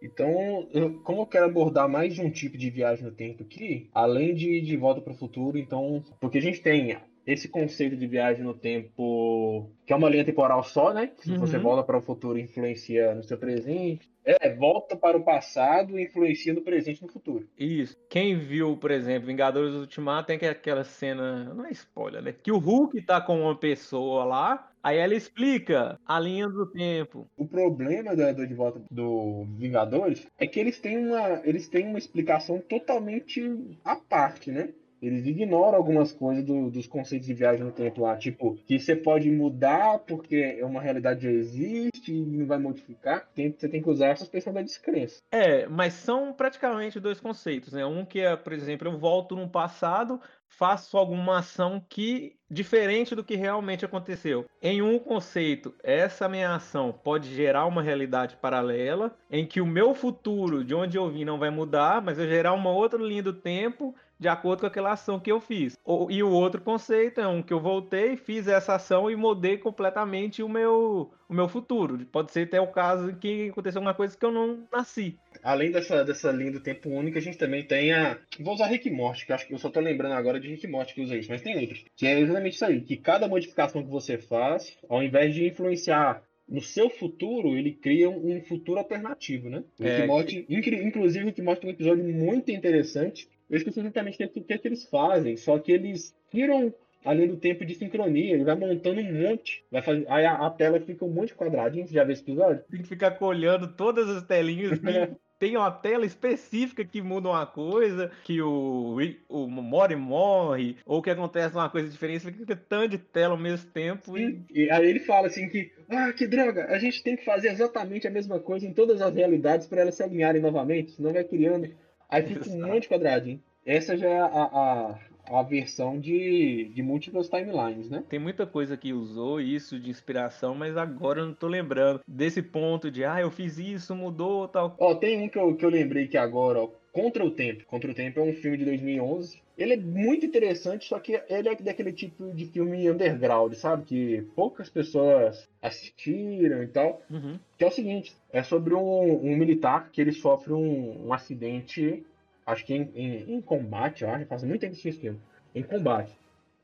Então, 0.00 0.68
eu- 0.72 1.00
como 1.02 1.22
eu 1.22 1.26
quero 1.26 1.46
abordar 1.46 1.88
mais 1.88 2.14
de 2.14 2.20
um 2.20 2.30
tipo 2.30 2.56
de 2.56 2.70
viagem 2.70 3.04
no 3.04 3.10
tempo 3.12 3.42
aqui, 3.42 3.90
além 3.92 4.34
de 4.34 4.60
De 4.60 4.76
Volta 4.76 5.00
para 5.00 5.12
o 5.12 5.16
Futuro, 5.16 5.58
então, 5.58 6.04
porque 6.20 6.38
a 6.38 6.42
gente 6.42 6.60
tem 6.60 6.96
esse 7.26 7.48
conceito 7.48 7.96
de 7.96 8.06
viagem 8.06 8.42
no 8.44 8.54
tempo, 8.54 9.70
que 9.86 9.92
é 9.92 9.96
uma 9.96 10.08
linha 10.08 10.24
temporal 10.24 10.62
só, 10.62 10.92
né? 10.92 11.10
Se 11.18 11.30
Uhum. 11.32 11.38
você 11.38 11.58
volta 11.58 11.82
para 11.84 11.98
o 11.98 12.02
futuro, 12.02 12.38
influencia 12.38 13.14
no 13.14 13.22
seu 13.22 13.38
presente. 13.38 14.10
É, 14.24 14.54
volta 14.54 14.96
para 14.96 15.16
o 15.16 15.24
passado 15.24 15.98
e 15.98 16.04
influencia 16.04 16.54
no 16.54 16.62
presente 16.62 17.00
e 17.00 17.02
no 17.02 17.12
futuro. 17.12 17.48
Isso. 17.58 17.96
Quem 18.08 18.38
viu, 18.38 18.76
por 18.76 18.90
exemplo, 18.92 19.26
Vingadores 19.26 19.74
Ultimato, 19.74 20.28
tem 20.28 20.38
que- 20.38 20.46
aquela 20.46 20.84
cena, 20.84 21.52
não 21.54 21.66
é 21.66 21.70
spoiler, 21.72 22.22
né? 22.22 22.32
Que 22.32 22.52
o 22.52 22.58
Hulk 22.58 23.02
tá 23.02 23.20
com 23.20 23.40
uma 23.40 23.56
pessoa 23.58 24.24
lá, 24.24 24.70
aí 24.80 24.98
ela 24.98 25.14
explica 25.14 25.98
a 26.06 26.20
linha 26.20 26.48
do 26.48 26.66
tempo. 26.66 27.26
O 27.36 27.46
problema 27.48 28.14
da, 28.14 28.30
do 28.32 28.46
De 28.46 28.54
Volta 28.54 28.80
do 28.88 29.44
Vingadores 29.58 30.24
é 30.38 30.46
que 30.46 30.60
eles 30.60 30.78
têm 30.78 30.98
uma, 30.98 31.40
eles 31.44 31.68
têm 31.68 31.88
uma 31.88 31.98
explicação 31.98 32.60
totalmente 32.60 33.42
à 33.84 33.96
parte, 33.96 34.52
né? 34.52 34.68
Eles 35.02 35.26
ignoram 35.26 35.76
algumas 35.76 36.12
coisas 36.12 36.44
do- 36.44 36.70
dos 36.70 36.86
conceitos 36.86 37.26
de 37.26 37.34
viagem 37.34 37.64
no 37.64 37.72
tempo 37.72 38.02
lá, 38.02 38.16
tipo, 38.16 38.56
que 38.66 38.78
você 38.78 38.94
pode 38.94 39.28
mudar 39.30 39.98
porque 40.00 40.56
é 40.60 40.64
uma 40.64 40.80
realidade 40.80 41.24
já 41.24 41.30
existe 41.30 42.12
e 42.12 42.20
não 42.24 42.46
vai 42.46 42.58
modificar. 42.58 43.28
Tem- 43.34 43.52
você 43.52 43.68
tem 43.68 43.82
que 43.82 43.90
usar 43.90 44.08
essa 44.08 44.22
expressão 44.22 44.52
da 44.52 44.62
descrença. 44.62 45.20
É, 45.32 45.66
mas 45.66 45.94
são 45.94 46.32
praticamente 46.32 47.00
dois 47.00 47.18
conceitos, 47.18 47.72
né? 47.72 47.84
Um 47.84 48.04
que 48.04 48.20
é, 48.20 48.36
por 48.36 48.52
exemplo, 48.52 48.88
eu 48.88 48.96
volto 48.96 49.34
no 49.34 49.48
passado, 49.48 50.20
faço 50.46 50.96
alguma 50.96 51.38
ação 51.38 51.82
que 51.88 52.36
diferente 52.50 53.14
do 53.14 53.24
que 53.24 53.34
realmente 53.34 53.84
aconteceu. 53.84 54.44
Em 54.60 54.82
um 54.82 54.98
conceito, 54.98 55.74
essa 55.82 56.28
minha 56.28 56.54
ação 56.54 56.92
pode 56.92 57.34
gerar 57.34 57.64
uma 57.66 57.82
realidade 57.82 58.36
paralela, 58.36 59.16
em 59.30 59.46
que 59.46 59.60
o 59.60 59.66
meu 59.66 59.94
futuro, 59.94 60.62
de 60.62 60.74
onde 60.74 60.98
eu 60.98 61.08
vim, 61.10 61.24
não 61.24 61.38
vai 61.38 61.48
mudar, 61.48 62.02
mas 62.02 62.18
eu 62.18 62.28
gerar 62.28 62.52
uma 62.52 62.70
outra 62.70 63.02
linha 63.02 63.22
do 63.22 63.32
tempo 63.32 63.94
de 64.22 64.28
acordo 64.28 64.60
com 64.60 64.66
aquela 64.66 64.92
ação 64.92 65.18
que 65.18 65.30
eu 65.32 65.40
fiz. 65.40 65.76
E 66.08 66.22
o 66.22 66.30
outro 66.30 66.60
conceito 66.60 67.20
é 67.20 67.26
um 67.26 67.42
que 67.42 67.52
eu 67.52 67.58
voltei, 67.60 68.16
fiz 68.16 68.46
essa 68.46 68.76
ação 68.76 69.10
e 69.10 69.16
mudei 69.16 69.58
completamente 69.58 70.42
o 70.44 70.48
meu, 70.48 71.10
o 71.28 71.34
meu 71.34 71.48
futuro. 71.48 71.98
Pode 72.06 72.30
ser 72.30 72.46
até 72.46 72.60
o 72.60 72.68
caso 72.68 73.10
em 73.10 73.16
que 73.16 73.48
aconteceu 73.50 73.80
alguma 73.80 73.94
coisa 73.94 74.16
que 74.16 74.24
eu 74.24 74.30
não 74.30 74.64
nasci. 74.72 75.18
Além 75.42 75.72
dessa, 75.72 76.04
dessa 76.04 76.30
linha 76.30 76.52
do 76.52 76.60
tempo 76.60 76.88
única, 76.88 77.18
a 77.18 77.22
gente 77.22 77.36
também 77.36 77.64
tem 77.64 77.92
a. 77.92 78.16
Vou 78.38 78.54
usar 78.54 78.66
Rick 78.66 78.88
Morty, 78.90 79.26
que 79.26 79.32
eu 79.32 79.34
acho 79.34 79.46
que 79.48 79.52
eu 79.54 79.58
só 79.58 79.68
tô 79.68 79.80
lembrando 79.80 80.14
agora 80.14 80.38
de 80.38 80.48
Rick 80.48 80.68
Morty 80.68 80.94
que 80.94 81.02
usa 81.02 81.16
isso, 81.16 81.28
mas 81.28 81.42
tem 81.42 81.58
outros. 81.58 81.84
Que 81.96 82.06
é 82.06 82.20
exatamente 82.20 82.54
isso 82.54 82.64
aí, 82.64 82.80
que 82.80 82.96
cada 82.96 83.26
modificação 83.26 83.82
que 83.82 83.90
você 83.90 84.16
faz, 84.18 84.78
ao 84.88 85.02
invés 85.02 85.34
de 85.34 85.44
influenciar 85.48 86.22
no 86.48 86.60
seu 86.60 86.90
futuro, 86.90 87.56
ele 87.56 87.72
cria 87.72 88.10
um, 88.10 88.42
futuro 88.42 88.78
alternativo, 88.78 89.48
né? 89.48 89.64
O 89.80 89.84
Rick 89.84 90.00
É, 90.00 90.04
e 90.04 90.06
Morty, 90.06 90.46
incri- 90.50 90.84
inclusive, 90.84 91.24
o 91.24 91.26
Rick 91.26 91.40
Morty 91.40 91.60
tem 91.62 91.70
um 91.70 91.72
episódio 91.72 92.04
muito 92.04 92.50
interessante. 92.50 93.28
Eu 93.52 93.58
esqueci 93.58 93.80
exatamente 93.80 94.24
o 94.24 94.28
que, 94.30 94.40
que, 94.40 94.52
é 94.54 94.58
que 94.58 94.66
eles 94.66 94.84
fazem, 94.86 95.36
só 95.36 95.58
que 95.58 95.70
eles 95.70 96.16
tiram 96.30 96.74
além 97.04 97.28
do 97.28 97.36
tempo 97.36 97.66
de 97.66 97.74
sincronia, 97.74 98.32
ele 98.32 98.44
vai 98.44 98.54
montando 98.54 99.00
um 99.00 99.28
monte. 99.28 99.62
Vai 99.70 99.82
fazer, 99.82 100.06
aí 100.08 100.24
a, 100.24 100.46
a 100.46 100.50
tela 100.50 100.80
fica 100.80 101.04
um 101.04 101.10
monte 101.10 101.28
de 101.28 101.34
quadradinhos. 101.34 101.90
Você 101.90 101.94
já 101.94 102.04
viu 102.04 102.12
esse 102.14 102.22
episódio? 102.22 102.64
Tem 102.70 102.80
que 102.80 102.88
ficar 102.88 103.16
olhando 103.20 103.68
todas 103.68 104.08
as 104.08 104.22
telinhas 104.22 104.78
que 104.78 104.86
tem 105.38 105.56
uma 105.56 105.72
tela 105.72 106.06
específica 106.06 106.84
que 106.84 107.02
muda 107.02 107.28
uma 107.28 107.44
coisa, 107.44 108.12
que 108.22 108.40
o, 108.40 108.96
o 109.28 109.48
Mori 109.48 109.96
morre, 109.96 110.76
ou 110.86 111.02
que 111.02 111.10
acontece 111.10 111.56
uma 111.56 111.68
coisa 111.68 111.88
diferente, 111.88 112.20
fica 112.20 112.54
tanto 112.54 112.90
de 112.90 112.98
tela 112.98 113.34
ao 113.34 113.40
mesmo 113.40 113.68
tempo 113.72 114.16
e 114.16 114.40
E 114.54 114.70
aí 114.70 114.88
ele 114.88 115.00
fala 115.00 115.26
assim 115.26 115.48
que, 115.48 115.72
ah, 115.90 116.12
que 116.12 116.28
droga, 116.28 116.66
a 116.66 116.78
gente 116.78 117.02
tem 117.02 117.16
que 117.16 117.24
fazer 117.24 117.48
exatamente 117.48 118.06
a 118.06 118.10
mesma 118.10 118.38
coisa 118.38 118.64
em 118.64 118.72
todas 118.72 119.02
as 119.02 119.12
realidades 119.12 119.66
para 119.66 119.80
elas 119.80 119.96
se 119.96 120.04
alinharem 120.04 120.40
novamente, 120.40 120.92
senão 120.92 121.12
vai 121.12 121.24
criando. 121.24 121.68
Aí 122.12 122.22
fica 122.22 122.46
um 122.50 122.54
Exato. 122.54 122.72
monte 122.72 122.82
de 122.82 122.88
quadradinho. 122.90 123.40
Essa 123.64 123.96
já 123.96 124.06
é 124.06 124.20
a, 124.20 124.26
a, 124.26 124.98
a 125.38 125.42
versão 125.42 125.98
de, 125.98 126.70
de 126.74 126.82
múltiplas 126.82 127.28
timelines, 127.28 127.88
né? 127.88 128.04
tem 128.06 128.18
muita 128.18 128.46
coisa 128.46 128.76
que 128.76 128.92
usou 128.92 129.40
isso 129.40 129.80
de 129.80 129.88
inspiração, 129.88 130.54
mas 130.54 130.76
agora 130.76 131.20
eu 131.20 131.26
não 131.26 131.34
tô 131.34 131.46
lembrando 131.46 132.00
desse 132.06 132.42
ponto 132.42 132.90
de, 132.90 133.02
ah, 133.02 133.20
eu 133.20 133.30
fiz 133.30 133.56
isso, 133.56 133.94
mudou, 133.94 134.46
tal. 134.46 134.76
Ó, 134.78 134.94
tem 134.94 135.22
um 135.22 135.28
que 135.28 135.38
eu, 135.38 135.56
que 135.56 135.64
eu 135.64 135.70
lembrei 135.70 136.06
que 136.06 136.18
agora, 136.18 136.60
ó, 136.60 136.68
Contra 136.92 137.24
o 137.24 137.30
Tempo. 137.30 137.64
Contra 137.64 137.90
o 137.90 137.94
Tempo 137.94 138.20
é 138.20 138.22
um 138.22 138.34
filme 138.34 138.58
de 138.58 138.64
2011. 138.66 139.40
Ele 139.56 139.72
é 139.74 139.76
muito 139.76 140.26
interessante, 140.26 140.84
só 140.86 140.98
que 140.98 141.12
ele 141.28 141.48
é 141.48 141.54
daquele 141.54 141.92
tipo 141.92 142.30
de 142.34 142.44
filme 142.46 142.90
underground, 142.90 143.54
sabe? 143.54 143.84
Que 143.84 144.22
poucas 144.34 144.68
pessoas 144.68 145.48
assistiram 145.60 146.62
e 146.62 146.66
tal. 146.68 147.00
Uhum. 147.10 147.38
Que 147.56 147.64
é 147.64 147.66
o 147.66 147.70
seguinte, 147.70 148.14
é 148.30 148.42
sobre 148.42 148.74
um, 148.74 149.24
um 149.24 149.36
militar 149.36 149.90
que 149.90 150.00
ele 150.00 150.12
sofre 150.12 150.52
um, 150.52 151.06
um 151.06 151.12
acidente, 151.14 152.04
acho 152.44 152.64
que 152.66 152.74
em, 152.74 152.90
em- 152.94 153.34
em 153.36 153.40
combate, 153.40 154.02
eu 154.02 154.10
acho, 154.10 154.26
faz 154.26 154.42
muito 154.42 154.60
tempo 154.60 154.74
que 154.76 154.88
esse 154.88 154.98
filme, 154.98 155.18
em 155.54 155.62
combate. 155.62 156.12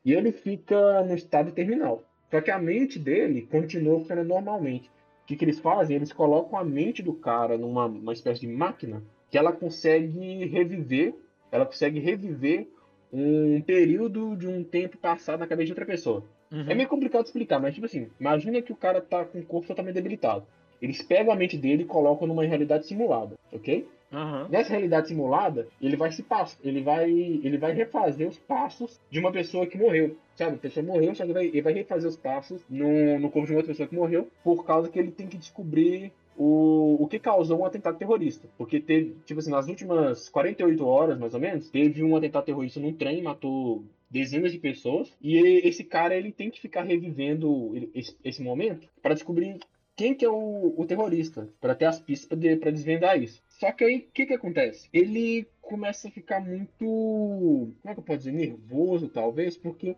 E 0.04 0.12
ele 0.12 0.32
fica 0.32 1.02
no 1.04 1.14
estado 1.14 1.52
terminal. 1.52 2.04
Só 2.30 2.40
que 2.42 2.50
a 2.50 2.58
mente 2.58 2.98
dele 2.98 3.42
continua 3.50 3.98
funcionando 4.00 4.28
normalmente. 4.28 4.88
O 5.22 5.26
que, 5.26 5.36
que 5.36 5.44
eles 5.44 5.58
fazem? 5.58 5.96
Eles 5.96 6.12
colocam 6.12 6.58
a 6.58 6.64
mente 6.64 7.02
do 7.02 7.14
cara 7.14 7.56
numa 7.56 7.86
uma 7.86 8.12
espécie 8.12 8.40
de 8.42 8.46
máquina 8.46 9.02
que 9.30 9.38
ela 9.38 9.52
consegue 9.52 10.46
reviver, 10.46 11.14
ela 11.50 11.66
consegue 11.66 11.98
reviver 11.98 12.66
um 13.12 13.60
período 13.60 14.36
de 14.36 14.46
um 14.46 14.62
tempo 14.62 14.96
passado 14.98 15.40
na 15.40 15.46
cabeça 15.46 15.66
de 15.66 15.72
outra 15.72 15.86
pessoa. 15.86 16.24
Uhum. 16.50 16.64
É 16.68 16.74
meio 16.74 16.88
complicado 16.88 17.24
explicar, 17.24 17.58
mas 17.58 17.74
tipo 17.74 17.86
assim, 17.86 18.08
imagina 18.18 18.62
que 18.62 18.72
o 18.72 18.76
cara 18.76 19.00
tá 19.00 19.24
com 19.24 19.38
o 19.38 19.44
corpo 19.44 19.68
totalmente 19.68 19.94
debilitado. 19.94 20.46
Eles 20.80 21.02
pegam 21.02 21.32
a 21.32 21.36
mente 21.36 21.56
dele 21.56 21.82
e 21.82 21.86
colocam 21.86 22.26
numa 22.26 22.44
realidade 22.44 22.86
simulada, 22.86 23.34
ok? 23.52 23.86
Aham. 24.12 24.48
Nessa 24.48 24.70
realidade 24.70 25.08
simulada, 25.08 25.68
ele 25.82 25.96
vai 25.96 26.10
se 26.10 26.22
pass... 26.22 26.58
ele 26.64 26.80
vai 26.80 27.10
ele 27.10 27.58
vai 27.58 27.72
refazer 27.72 28.26
os 28.26 28.38
passos 28.38 28.98
de 29.10 29.18
uma 29.18 29.30
pessoa 29.30 29.66
que 29.66 29.76
morreu. 29.76 30.16
Sabe, 30.34 30.54
a 30.54 30.58
pessoa 30.58 30.86
morreu, 30.86 31.14
só 31.14 31.24
que 31.24 31.30
ele 31.30 31.34
vai, 31.34 31.46
ele 31.46 31.62
vai 31.62 31.72
refazer 31.74 32.08
os 32.08 32.16
passos 32.16 32.62
no, 32.70 33.18
no 33.18 33.30
corpo 33.30 33.46
de 33.46 33.52
uma 33.52 33.58
outra 33.58 33.72
pessoa 33.72 33.88
que 33.88 33.94
morreu, 33.94 34.28
por 34.42 34.64
causa 34.64 34.88
que 34.88 34.98
ele 34.98 35.10
tem 35.10 35.26
que 35.26 35.36
descobrir 35.36 36.12
o, 36.38 36.96
o 37.02 37.08
que 37.08 37.18
causou 37.18 37.60
um 37.60 37.64
atentado 37.66 37.98
terrorista. 37.98 38.48
Porque 38.56 38.80
teve, 38.80 39.16
tipo 39.26 39.40
assim, 39.40 39.50
nas 39.50 39.68
últimas 39.68 40.28
48 40.28 40.84
horas, 40.86 41.18
mais 41.18 41.34
ou 41.34 41.40
menos, 41.40 41.68
teve 41.70 42.02
um 42.02 42.16
atentado 42.16 42.44
terrorista 42.44 42.80
num 42.80 42.92
trem, 42.92 43.22
matou 43.22 43.84
dezenas 44.10 44.52
de 44.52 44.58
pessoas, 44.58 45.12
e 45.20 45.36
ele- 45.36 45.68
esse 45.68 45.84
cara 45.84 46.16
ele 46.16 46.32
tem 46.32 46.50
que 46.50 46.60
ficar 46.60 46.82
revivendo 46.82 47.72
esse, 47.94 48.16
esse 48.24 48.42
momento 48.42 48.88
para 49.02 49.14
descobrir 49.14 49.58
quem 49.96 50.14
que 50.14 50.24
é 50.24 50.30
o, 50.30 50.74
o 50.76 50.86
terrorista, 50.86 51.48
para 51.60 51.74
ter 51.74 51.86
as 51.86 51.98
pistas 52.00 52.38
para 52.60 52.70
desvendar 52.70 53.20
isso. 53.20 53.42
Só 53.48 53.72
que 53.72 53.84
aí, 53.84 53.96
o 53.98 54.12
que 54.12 54.26
que 54.26 54.34
acontece? 54.34 54.88
Ele 54.92 55.46
começa 55.60 56.08
a 56.08 56.10
ficar 56.10 56.40
muito, 56.40 56.78
como 56.84 57.74
é 57.84 57.94
que 57.94 58.00
eu 58.00 58.04
posso 58.04 58.18
dizer, 58.20 58.32
nervoso, 58.32 59.08
talvez, 59.08 59.56
porque 59.56 59.96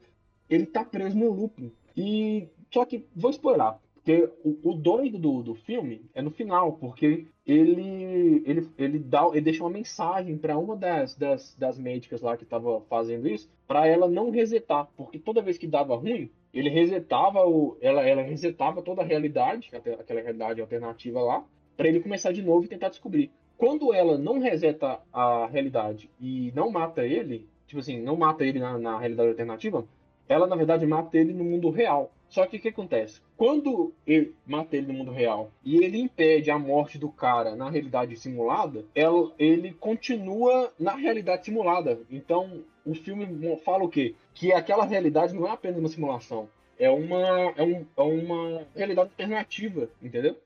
ele 0.49 0.67
tá 0.67 0.85
preso 0.85 1.17
no 1.17 1.31
looping. 1.31 1.71
E, 1.97 2.49
só 2.73 2.85
que, 2.85 3.05
vou 3.15 3.31
spoiler, 3.31 3.75
porque 4.03 4.31
o, 4.43 4.71
o 4.71 4.75
doido 4.75 5.19
do, 5.19 5.43
do 5.43 5.55
filme 5.55 6.03
é 6.15 6.23
no 6.23 6.31
final, 6.31 6.73
porque 6.73 7.27
ele 7.47 8.43
ele, 8.47 8.69
ele, 8.79 8.99
dá, 8.99 9.29
ele 9.33 9.43
deixa 9.43 9.63
uma 9.63 9.71
mensagem 9.71 10.37
para 10.37 10.57
uma 10.57 10.75
das, 10.77 11.15
das, 11.15 11.55
das 11.57 11.79
médicas 11.79 12.21
lá 12.21 12.37
que 12.37 12.45
tava 12.45 12.81
fazendo 12.89 13.29
isso, 13.29 13.51
para 13.67 13.87
ela 13.87 14.09
não 14.09 14.31
resetar, 14.31 14.89
porque 14.97 15.19
toda 15.19 15.43
vez 15.43 15.59
que 15.59 15.67
dava 15.67 15.95
ruim, 15.97 16.31
ele 16.53 16.69
resetava 16.69 17.47
o, 17.47 17.77
ela, 17.81 18.03
ela 18.03 18.23
resetava 18.23 18.83
toda 18.83 19.03
a 19.03 19.05
realidade, 19.05 19.71
aquela 19.73 20.21
realidade 20.21 20.61
alternativa 20.61 21.21
lá, 21.21 21.45
para 21.77 21.89
ele 21.89 22.01
começar 22.01 22.33
de 22.33 22.43
novo 22.43 22.65
e 22.65 22.69
tentar 22.69 22.89
descobrir. 22.89 23.31
Quando 23.57 23.93
ela 23.93 24.17
não 24.17 24.39
reseta 24.39 24.99
a 25.13 25.47
realidade 25.47 26.11
e 26.19 26.51
não 26.55 26.71
mata 26.71 27.05
ele, 27.05 27.47
tipo 27.67 27.81
assim, 27.81 28.01
não 28.01 28.17
mata 28.17 28.45
ele 28.45 28.59
na, 28.59 28.79
na 28.79 28.99
realidade 28.99 29.29
alternativa, 29.29 29.85
ela 30.29 30.47
na 30.47 30.57
verdade 30.57 30.87
mata 30.87 31.17
ele 31.19 31.33
no 31.33 31.45
mundo 31.45 31.71
real. 31.71 32.11
Só 32.31 32.47
que 32.47 32.57
o 32.57 32.61
que 32.61 32.69
acontece? 32.69 33.21
Quando 33.37 33.93
ele 34.07 34.35
mata 34.47 34.77
ele 34.77 34.87
no 34.87 34.95
mundo 34.95 35.11
real 35.11 35.51
e 35.65 35.83
ele 35.85 35.99
impede 35.99 36.51
a 36.51 36.59
morte 36.59 36.97
do 36.97 37.11
cara 37.11 37.55
na 37.57 37.69
realidade 37.69 38.17
simulada, 38.17 38.85
ela- 38.95 39.33
ele 39.39 39.73
continua 39.73 40.73
na 40.79 40.95
realidade 40.95 41.45
simulada. 41.45 42.01
Então 42.11 42.63
o 42.87 42.95
filme 42.95 43.27
fala 43.65 43.85
o 43.85 43.89
quê? 43.89 44.15
Que 44.33 44.53
aquela 44.53 44.85
realidade 44.85 45.35
não 45.35 45.47
é 45.47 45.51
apenas 45.51 45.79
uma 45.79 45.89
simulação. 45.89 46.49
É 46.79 46.89
uma, 46.89 47.53
é 47.57 47.63
um- 47.63 47.85
é 47.97 48.03
uma 48.03 48.67
realidade 48.75 49.11
alternativa, 49.11 49.91
entendeu? 50.03 50.37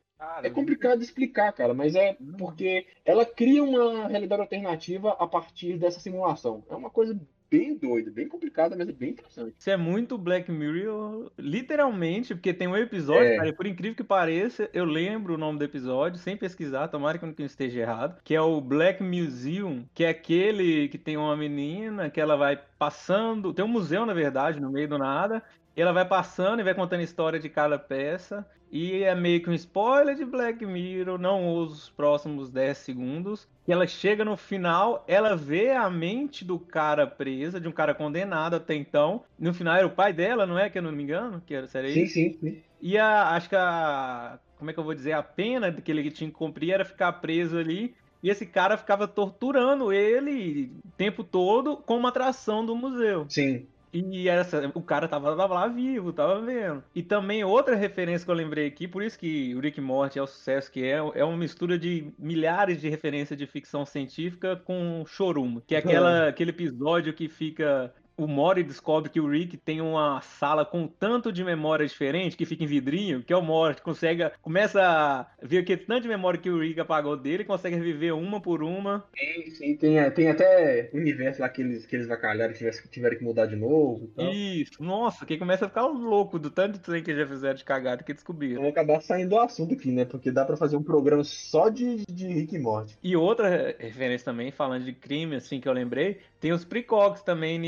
É 0.42 0.50
complicado 0.50 0.99
de 0.99 1.04
explicar, 1.04 1.52
cara, 1.52 1.75
mas 1.75 1.94
é 1.94 2.16
porque 2.38 2.87
ela 3.04 3.26
cria 3.26 3.62
uma 3.62 4.06
realidade 4.09 4.40
alternativa 4.40 5.11
a 5.18 5.26
partir 5.26 5.76
dessa 5.76 6.00
simulação. 6.00 6.64
É 6.71 6.75
uma 6.75 6.90
coisa 6.90 7.18
bem 7.50 7.76
doida, 7.76 8.11
bem 8.11 8.26
complicada, 8.26 8.75
mas 8.75 8.88
é 8.88 8.92
bem 8.92 9.11
interessante. 9.11 9.54
Isso 9.59 9.71
é 9.71 9.76
muito 9.76 10.18
Black 10.18 10.50
Mirror, 10.50 11.30
literalmente, 11.38 12.35
porque 12.35 12.52
tem 12.52 12.66
um 12.66 12.76
episódio, 12.76 13.28
É. 13.28 13.37
cara, 13.37 13.49
e 13.49 13.52
por 13.52 13.66
incrível 13.66 13.97
que 13.97 14.02
pareça, 14.02 14.68
eu 14.73 14.85
lembro 14.85 15.35
o 15.35 15.38
nome 15.38 15.59
do 15.59 15.64
episódio, 15.64 16.18
sem 16.18 16.37
pesquisar, 16.37 16.88
tomara 16.88 17.16
que 17.18 17.25
eu 17.25 17.33
não 17.38 17.47
esteja 17.47 17.80
errado, 17.80 18.21
que 18.25 18.35
é 18.35 18.40
o 18.40 18.61
Black 18.61 19.02
Museum, 19.02 19.85
que 19.94 20.02
é 20.04 20.09
aquele 20.09 20.88
que 20.88 20.99
tem 20.99 21.16
uma 21.16 21.37
menina 21.37 22.11
que 22.11 22.21
ela 22.21 22.37
vai 22.37 22.61
passando, 22.78 23.52
tem 23.52 23.64
um 23.64 23.68
museu, 23.68 24.04
na 24.04 24.14
verdade, 24.14 24.61
no 24.61 24.73
meio 24.73 24.88
do 24.88 24.99
nada, 24.99 25.42
ela 25.80 25.92
vai 25.92 26.04
passando 26.04 26.60
e 26.60 26.64
vai 26.64 26.74
contando 26.74 27.00
a 27.00 27.04
história 27.04 27.38
de 27.38 27.48
cada 27.48 27.78
peça, 27.78 28.46
e 28.70 29.02
é 29.02 29.14
meio 29.14 29.40
que 29.40 29.48
um 29.48 29.54
spoiler 29.54 30.16
de 30.16 30.24
Black 30.24 30.64
Mirror, 30.66 31.18
não 31.18 31.48
uso 31.48 31.74
os 31.74 31.90
próximos 31.90 32.50
10 32.50 32.76
segundos, 32.78 33.48
e 33.68 33.72
ela 33.72 33.86
chega 33.86 34.24
no 34.24 34.36
final, 34.36 35.04
ela 35.06 35.36
vê 35.36 35.70
a 35.70 35.88
mente 35.88 36.44
do 36.44 36.58
cara 36.58 37.06
presa, 37.06 37.60
de 37.60 37.68
um 37.68 37.72
cara 37.72 37.94
condenado 37.94 38.56
até 38.56 38.74
então. 38.74 39.22
No 39.38 39.54
final 39.54 39.76
era 39.76 39.86
o 39.86 39.90
pai 39.90 40.12
dela, 40.12 40.44
não 40.44 40.58
é? 40.58 40.68
Que 40.68 40.78
eu 40.78 40.82
não 40.82 40.90
me 40.90 41.02
engano, 41.02 41.40
que 41.46 41.54
era, 41.54 41.66
seria 41.66 41.92
Sim, 41.92 42.02
isso. 42.02 42.14
sim, 42.14 42.32
sim. 42.40 42.62
E 42.82 42.98
a, 42.98 43.30
acho 43.30 43.48
que 43.48 43.56
a. 43.56 44.38
Como 44.58 44.70
é 44.70 44.74
que 44.74 44.80
eu 44.80 44.84
vou 44.84 44.94
dizer? 44.94 45.12
A 45.12 45.22
pena 45.22 45.72
que 45.72 45.90
ele 45.90 46.10
tinha 46.10 46.28
que 46.28 46.36
cumprir 46.36 46.72
era 46.72 46.84
ficar 46.84 47.12
preso 47.14 47.56
ali. 47.56 47.94
E 48.22 48.30
esse 48.30 48.46
cara 48.46 48.76
ficava 48.76 49.06
torturando 49.06 49.92
ele 49.92 50.72
o 50.84 50.90
tempo 50.96 51.22
todo 51.22 51.76
com 51.76 51.96
uma 51.96 52.08
atração 52.08 52.64
do 52.64 52.74
museu. 52.74 53.26
Sim. 53.28 53.66
E 53.94 54.28
essa, 54.28 54.70
o 54.74 54.82
cara 54.82 55.06
tava, 55.06 55.36
tava 55.36 55.54
lá 55.54 55.68
vivo, 55.68 56.12
tava 56.12 56.40
vendo. 56.40 56.82
E 56.92 57.02
também 57.02 57.44
outra 57.44 57.76
referência 57.76 58.24
que 58.24 58.30
eu 58.30 58.34
lembrei 58.34 58.66
aqui, 58.66 58.88
por 58.88 59.04
isso 59.04 59.16
que 59.16 59.54
o 59.54 59.60
Rick 59.60 59.80
Morty 59.80 60.18
é 60.18 60.22
o 60.22 60.26
sucesso 60.26 60.70
que 60.70 60.82
é, 60.82 60.96
é 60.96 61.24
uma 61.24 61.36
mistura 61.36 61.78
de 61.78 62.12
milhares 62.18 62.80
de 62.80 62.88
referências 62.88 63.38
de 63.38 63.46
ficção 63.46 63.86
científica 63.86 64.56
com 64.56 65.04
Chorume, 65.06 65.62
que 65.64 65.76
é 65.76 65.78
aquela, 65.78 66.28
aquele 66.28 66.50
episódio 66.50 67.14
que 67.14 67.28
fica 67.28 67.94
o 68.16 68.26
Mori 68.26 68.62
descobre 68.62 69.11
que 69.11 69.21
o 69.21 69.28
Rick 69.28 69.56
tem 69.56 69.80
uma 69.80 70.21
sala 70.21 70.64
com 70.64 70.87
tanto 70.87 71.33
de 71.33 71.42
memória 71.44 71.87
diferente 71.87 72.37
que 72.37 72.47
fica 72.47 72.64
em 72.64 72.66
vidrinho, 72.66 73.23
que 73.23 73.33
é 73.33 73.37
o 73.37 73.42
Mori 73.42 73.80
consegue, 73.83 74.30
começa 74.40 74.80
a 74.83 75.26
ver 75.42 75.64
que 75.64 75.77
tanto 75.77 76.03
de 76.03 76.09
memória 76.09 76.38
que 76.38 76.50
o 76.50 76.61
Rick 76.61 76.79
apagou 76.81 77.16
dele, 77.16 77.44
consegue 77.44 77.77
reviver 77.77 78.14
uma 78.14 78.40
por 78.40 78.62
uma. 78.62 79.05
Sim, 79.16 79.50
sim. 79.50 79.77
Tem, 79.77 80.11
tem 80.12 80.29
até 80.31 80.90
universo 80.92 81.40
lá 81.40 81.48
que 81.48 81.62
eles, 81.62 81.87
que 81.87 81.96
eles 81.96 82.07
vacalharam, 82.07 82.53
que 82.53 82.59
tiveram, 82.59 82.79
tiveram 82.90 83.18
que 83.18 83.24
mudar 83.24 83.46
de 83.46 83.57
novo. 83.57 84.05
e 84.05 84.09
tal. 84.09 84.33
Isso, 84.33 84.83
nossa, 84.83 85.27
que 85.27 85.37
começa 85.37 85.66
a 85.66 85.68
ficar 85.68 85.87
louco 85.87 86.38
do 86.38 86.50
tanto 86.50 86.74
de 86.74 86.81
trem 86.81 87.03
que 87.03 87.14
já 87.14 87.27
fizeram 87.27 87.55
de 87.55 87.64
cagada 87.64 88.03
que 88.03 88.12
descobriram. 88.14 88.57
Vamos 88.57 88.70
acabar 88.70 89.00
saindo 89.00 89.31
do 89.31 89.38
assunto 89.38 89.74
aqui, 89.74 89.90
né? 89.90 90.05
Porque 90.05 90.31
dá 90.31 90.44
pra 90.44 90.57
fazer 90.57 90.77
um 90.77 90.83
programa 90.83 91.24
só 91.24 91.68
de, 91.68 92.05
de 92.09 92.29
Rick 92.29 92.55
e 92.55 92.59
Morty. 92.59 92.96
E 93.03 93.16
outra 93.16 93.74
referência 93.79 94.24
também, 94.24 94.50
falando 94.50 94.85
de 94.85 94.92
crime, 94.92 95.37
assim, 95.37 95.61
que 95.61 95.68
eu 95.68 95.72
lembrei, 95.72 96.20
tem 96.40 96.53
os 96.53 96.64
precogs 96.64 97.22
também 97.22 97.59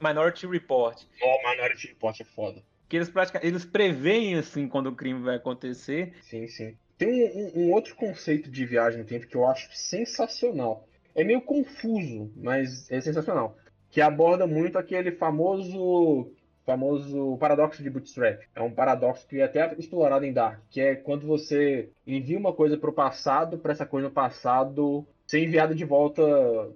Minority 0.00 0.46
Report. 0.46 1.02
Ó, 1.22 1.50
Minority 1.50 1.88
Report 1.88 2.20
é 2.20 2.24
foda. 2.24 2.62
Que 2.88 2.96
eles 2.96 3.08
praticamente, 3.10 3.46
eles 3.46 3.64
preveem, 3.64 4.34
assim, 4.34 4.66
quando 4.68 4.88
o 4.88 4.94
crime 4.96 5.20
vai 5.20 5.36
acontecer. 5.36 6.14
Sim, 6.22 6.46
sim. 6.48 6.76
Tem 6.98 7.08
um, 7.08 7.38
um- 7.38 7.66
um 7.66 7.72
outro 7.72 7.94
conceito 7.96 8.50
de 8.50 8.64
viagem 8.66 8.98
no 9.00 9.06
tempo 9.06 9.26
que 9.26 9.36
eu 9.36 9.46
acho 9.46 9.68
sensacional. 9.72 10.86
É 11.14 11.22
meio 11.24 11.40
confuso, 11.40 12.30
mas 12.36 12.90
é 12.90 13.00
sensacional. 13.00 13.56
Que 13.90 14.00
aborda 14.00 14.46
muito 14.46 14.78
aquele 14.78 15.12
famoso 15.12 16.32
famoso 16.66 17.36
paradoxo 17.38 17.82
de 17.82 17.90
Bootstrap. 17.90 18.42
É 18.54 18.60
um 18.62 18.70
paradoxo 18.70 19.26
que 19.26 19.40
é 19.40 19.44
até 19.44 19.74
explorado 19.76 20.24
em 20.24 20.32
Dark, 20.32 20.60
que 20.70 20.80
é 20.80 20.94
quando 20.94 21.26
você 21.26 21.88
envia 22.06 22.38
uma 22.38 22.52
coisa 22.52 22.76
para 22.76 22.90
o 22.90 22.92
passado, 22.92 23.58
para 23.58 23.72
essa 23.72 23.86
coisa 23.86 24.06
no 24.08 24.14
passado 24.14 25.04
ser 25.30 25.44
enviada 25.44 25.72
de 25.76 25.84
volta. 25.84 26.20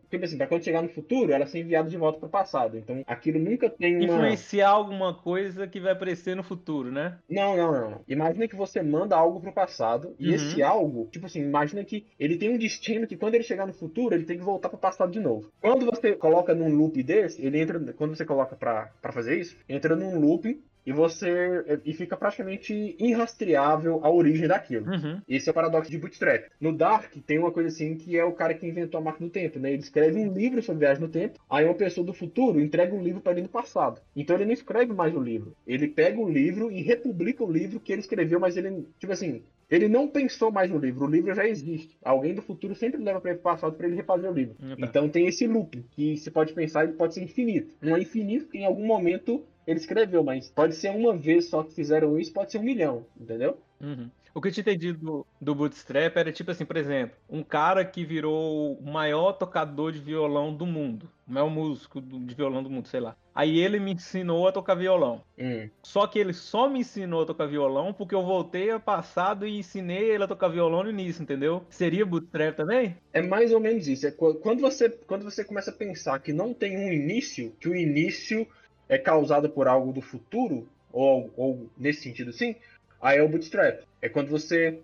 Tipo 0.09 0.25
assim, 0.25 0.39
para 0.39 0.47
quando 0.47 0.63
chegar 0.63 0.81
no 0.81 0.89
futuro, 0.89 1.33
ela 1.33 1.45
ser 1.45 1.59
enviada 1.59 1.91
de 1.91 1.97
volta 1.97 2.21
para 2.21 2.29
o 2.29 2.31
passado. 2.31 2.79
Então, 2.79 3.03
aquilo 3.05 3.41
nunca 3.41 3.69
tem 3.69 3.97
uma. 3.97 4.05
Influenciar 4.05 4.69
alguma 4.69 5.13
coisa 5.13 5.67
que 5.67 5.81
vai 5.81 5.91
aparecer 5.93 6.37
no 6.37 6.45
futuro, 6.45 6.93
né? 6.93 7.19
Não, 7.29 7.57
não, 7.57 7.73
não. 7.73 8.01
Imagina 8.07 8.47
que 8.47 8.55
você 8.55 8.81
manda 8.81 9.17
algo 9.17 9.41
pro 9.41 9.53
passado 9.53 10.15
e 10.21 10.29
Uhum. 10.29 10.35
esse 10.37 10.63
algo, 10.63 11.09
tipo 11.11 11.27
assim, 11.27 11.41
imagina 11.43 11.85
que 11.85 12.07
ele 12.19 12.37
tem 12.39 12.51
um 12.51 12.59
destino 12.59 13.09
que 13.09 13.17
quando 13.17 13.35
ele 13.35 13.43
chegar 13.43 13.67
no 13.67 13.73
futuro, 13.73 14.15
ele 14.15 14.25
tem 14.25 14.39
que 14.39 14.45
voltar 14.45 14.69
pro 14.69 14.79
passado 14.79 15.11
de 15.11 15.19
novo. 15.19 15.51
Quando 15.61 15.85
você 15.87 16.15
coloca 16.15 16.55
num 16.55 16.73
loop 16.77 17.03
desse, 17.03 17.45
ele 17.45 17.59
entra, 17.59 17.81
quando 17.95 18.15
você 18.15 18.25
coloca 18.25 18.55
pra 18.55 18.93
pra 19.03 19.13
fazer 19.13 19.37
isso, 19.41 19.57
entra 19.69 19.97
num 19.97 20.21
loop 20.21 20.63
e 20.87 20.93
você 20.93 21.81
e 21.85 21.93
fica 21.95 22.17
praticamente 22.17 22.97
irrastreável 22.99 24.01
a 24.03 24.11
origem 24.11 24.47
daquilo. 24.47 24.91
Uhum. 24.91 25.21
Esse 25.29 25.49
é 25.49 25.53
o 25.53 25.55
paradoxo 25.55 25.91
de 25.91 25.99
Bootstrap. 25.99 26.45
No 26.61 26.73
Dark 26.73 27.13
tem 27.27 27.39
uma 27.39 27.51
coisa 27.51 27.69
assim 27.69 27.97
que 27.97 28.19
é 28.19 28.25
o 28.25 28.33
cara 28.33 28.55
que 28.55 28.67
inventou 28.67 29.01
a 29.01 29.05
máquina 29.05 29.29
do 29.29 29.33
tempo, 29.33 29.59
né? 29.59 29.73
Ele 29.73 29.83
escreve 29.83 30.19
um 30.19 30.33
livro 30.33 30.63
sobre 30.63 30.81
viagem 30.81 31.03
no 31.03 31.09
tempo, 31.09 31.39
aí 31.49 31.65
uma 31.65 31.75
pessoa 31.75 32.07
do 32.07 32.13
futuro 32.13 32.61
entrega 32.61 32.95
um 32.95 33.03
livro 33.03 33.21
para 33.21 33.33
ele 33.33 33.43
no 33.43 33.49
passado. 33.49 34.01
Então 34.15 34.37
ele 34.37 34.47
não 34.47 34.53
escreve 34.53 34.93
mais 34.93 35.15
o 35.15 35.21
livro. 35.21 35.57
Ele 35.67 35.89
pega 35.89 36.21
o 36.21 36.29
livro 36.29 36.71
e 36.71 36.83
republica 36.83 37.43
o 37.43 37.51
livro 37.51 37.81
que 37.81 37.93
ele 37.93 38.01
escreveu, 38.01 38.39
mas 38.39 38.57
ele, 38.57 38.87
tipo 38.99 39.13
assim, 39.13 39.43
ele 39.71 39.89
não 39.89 40.07
pensou 40.07 40.53
mais 40.53 40.71
no 40.71 40.79
livro, 40.79 41.07
o 41.07 41.11
livro 41.11 41.35
já 41.35 41.47
existe. 41.47 41.97
Alguém 42.05 42.35
do 42.35 42.43
futuro 42.43 42.75
sempre 42.75 43.03
leva 43.03 43.21
para 43.21 43.33
ele 43.33 43.41
passado 43.41 43.75
para 43.75 43.87
ele 43.87 43.97
refazer 43.97 44.31
o 44.31 44.35
livro. 44.35 44.55
Tá. 44.55 44.77
Então 44.79 45.09
tem 45.09 45.27
esse 45.27 45.47
loop 45.47 45.85
que 45.93 46.17
você 46.17 46.31
pode 46.31 46.53
pensar, 46.53 46.85
ele 46.85 46.93
pode 46.93 47.15
ser 47.15 47.23
infinito. 47.23 47.75
Não 47.81 47.97
é 47.97 48.01
infinito, 48.01 48.49
em 48.55 48.65
algum 48.65 48.87
momento 48.87 49.45
ele 49.67 49.79
escreveu, 49.79 50.23
mas 50.23 50.49
pode 50.49 50.75
ser 50.75 50.91
uma 50.91 51.17
vez 51.17 51.49
só 51.49 51.63
que 51.63 51.75
fizeram 51.75 52.19
isso, 52.19 52.33
pode 52.33 52.53
ser 52.53 52.59
um 52.59 52.63
milhão, 52.63 53.07
entendeu? 53.19 53.59
Uhum. 53.81 54.11
O 54.35 54.41
que 54.41 54.49
eu 54.49 54.53
tinha 54.53 54.63
entendido 54.63 54.99
do, 54.99 55.27
do 55.41 55.55
Bootstrap 55.55 56.17
era 56.17 56.33
tipo 56.33 56.51
assim, 56.51 56.65
por 56.65 56.77
exemplo, 56.77 57.17
um 57.31 57.43
cara 57.45 57.85
que 57.85 58.05
virou 58.05 58.75
o 58.75 58.91
maior 58.91 59.33
tocador 59.33 59.93
de 59.93 60.01
violão 60.01 60.53
do 60.53 60.67
mundo, 60.67 61.09
o 61.27 61.33
maior 61.33 61.49
músico 61.49 62.01
de 62.01 62.35
violão 62.35 62.61
do 62.61 62.69
mundo, 62.69 62.89
sei 62.89 62.99
lá. 62.99 63.17
Aí 63.33 63.61
ele 63.61 63.79
me 63.79 63.93
ensinou 63.93 64.49
a 64.49 64.53
tocar 64.53 64.75
violão. 64.75 65.23
Hum. 65.39 65.69
Só 65.85 66.07
que 66.09 66.19
ele 66.19 66.33
só 66.33 66.69
me 66.69 66.81
ensinou 66.81 67.23
a 67.23 67.27
tocar 67.27 67.47
violão 67.47 67.93
porque 67.93 68.15
eu 68.15 68.25
voltei 68.25 68.71
ao 68.71 68.81
passado 68.81 69.47
e 69.47 69.59
ensinei 69.59 70.11
ele 70.11 70.25
a 70.25 70.29
tocar 70.29 70.49
violão 70.49 70.83
no 70.83 70.91
início, 70.91 71.23
entendeu? 71.23 71.65
Seria 71.71 72.05
Bootstrap 72.05 72.57
também? 72.57 72.97
É 73.13 73.23
mais 73.23 73.53
ou 73.53 73.61
menos 73.61 73.87
isso. 73.87 74.07
É 74.07 74.11
qu- 74.11 74.35
quando 74.35 74.61
você, 74.61 74.89
quando 74.89 75.25
você 75.25 75.45
começa 75.45 75.71
a 75.71 75.75
pensar 75.75 76.19
que 76.21 76.33
não 76.33 76.53
tem 76.53 76.77
um 76.77 76.93
início, 76.93 77.53
que 77.61 77.69
o 77.69 77.75
início 77.75 78.47
é 78.89 78.99
causado 78.99 79.49
por 79.51 79.67
algo 79.69 79.93
do 79.93 80.01
futuro, 80.03 80.69
ou, 80.93 81.33
ou 81.37 81.71
nesse 81.77 82.03
sentido 82.03 82.33
sim, 82.33 82.57
aí 83.01 83.19
é 83.19 83.23
o 83.23 83.29
bootstrap. 83.29 83.81
É 84.01 84.09
quando 84.09 84.29
você 84.29 84.81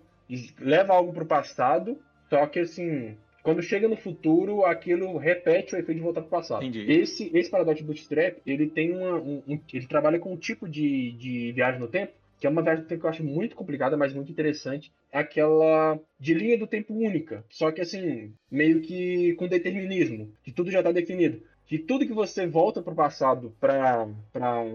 leva 0.59 0.93
algo 0.93 1.13
para 1.13 1.23
o 1.23 1.27
passado 1.27 1.97
Só 2.29 2.45
que 2.47 2.59
assim, 2.59 3.17
quando 3.43 3.61
chega 3.61 3.87
no 3.87 3.97
futuro, 3.97 4.63
aquilo 4.65 5.17
repete 5.17 5.75
o 5.75 5.77
efeito 5.77 5.97
de 5.97 6.03
voltar 6.03 6.21
para 6.21 6.27
o 6.27 6.31
passado. 6.31 6.63
Entendi. 6.63 6.89
Esse, 6.89 7.29
esse 7.37 7.49
paradoxo 7.49 7.83
bootstrap, 7.83 8.37
ele 8.45 8.69
tem 8.69 8.91
uma, 8.91 9.15
um, 9.17 9.43
um- 9.47 9.59
ele 9.73 9.87
trabalha 9.87 10.17
com 10.19 10.31
um 10.33 10.37
tipo 10.37 10.69
de, 10.69 11.11
de 11.13 11.51
viagem 11.51 11.79
no 11.81 11.89
tempo, 11.89 12.13
que 12.39 12.47
é 12.47 12.49
uma 12.49 12.61
viagem 12.63 12.85
tempo 12.85 13.01
que 13.01 13.05
eu 13.05 13.09
acho 13.09 13.23
muito 13.23 13.55
complicada, 13.55 13.97
mas 13.97 14.13
muito 14.13 14.31
interessante. 14.31 14.91
É 15.11 15.19
aquela 15.19 15.99
de 16.17 16.33
linha 16.33 16.57
do 16.57 16.65
tempo 16.67 16.93
única, 16.93 17.43
só 17.49 17.69
que 17.71 17.81
assim, 17.81 18.33
meio 18.49 18.81
que 18.81 19.33
com 19.35 19.47
determinismo, 19.47 20.31
que 20.43 20.51
tudo 20.53 20.71
já 20.71 20.79
está 20.79 20.91
definido. 20.91 21.41
Que 21.71 21.79
tudo 21.79 22.05
que 22.05 22.11
você 22.11 22.45
volta 22.45 22.81
para 22.81 22.91
o 22.91 22.95
passado 22.97 23.55
para 23.61 24.05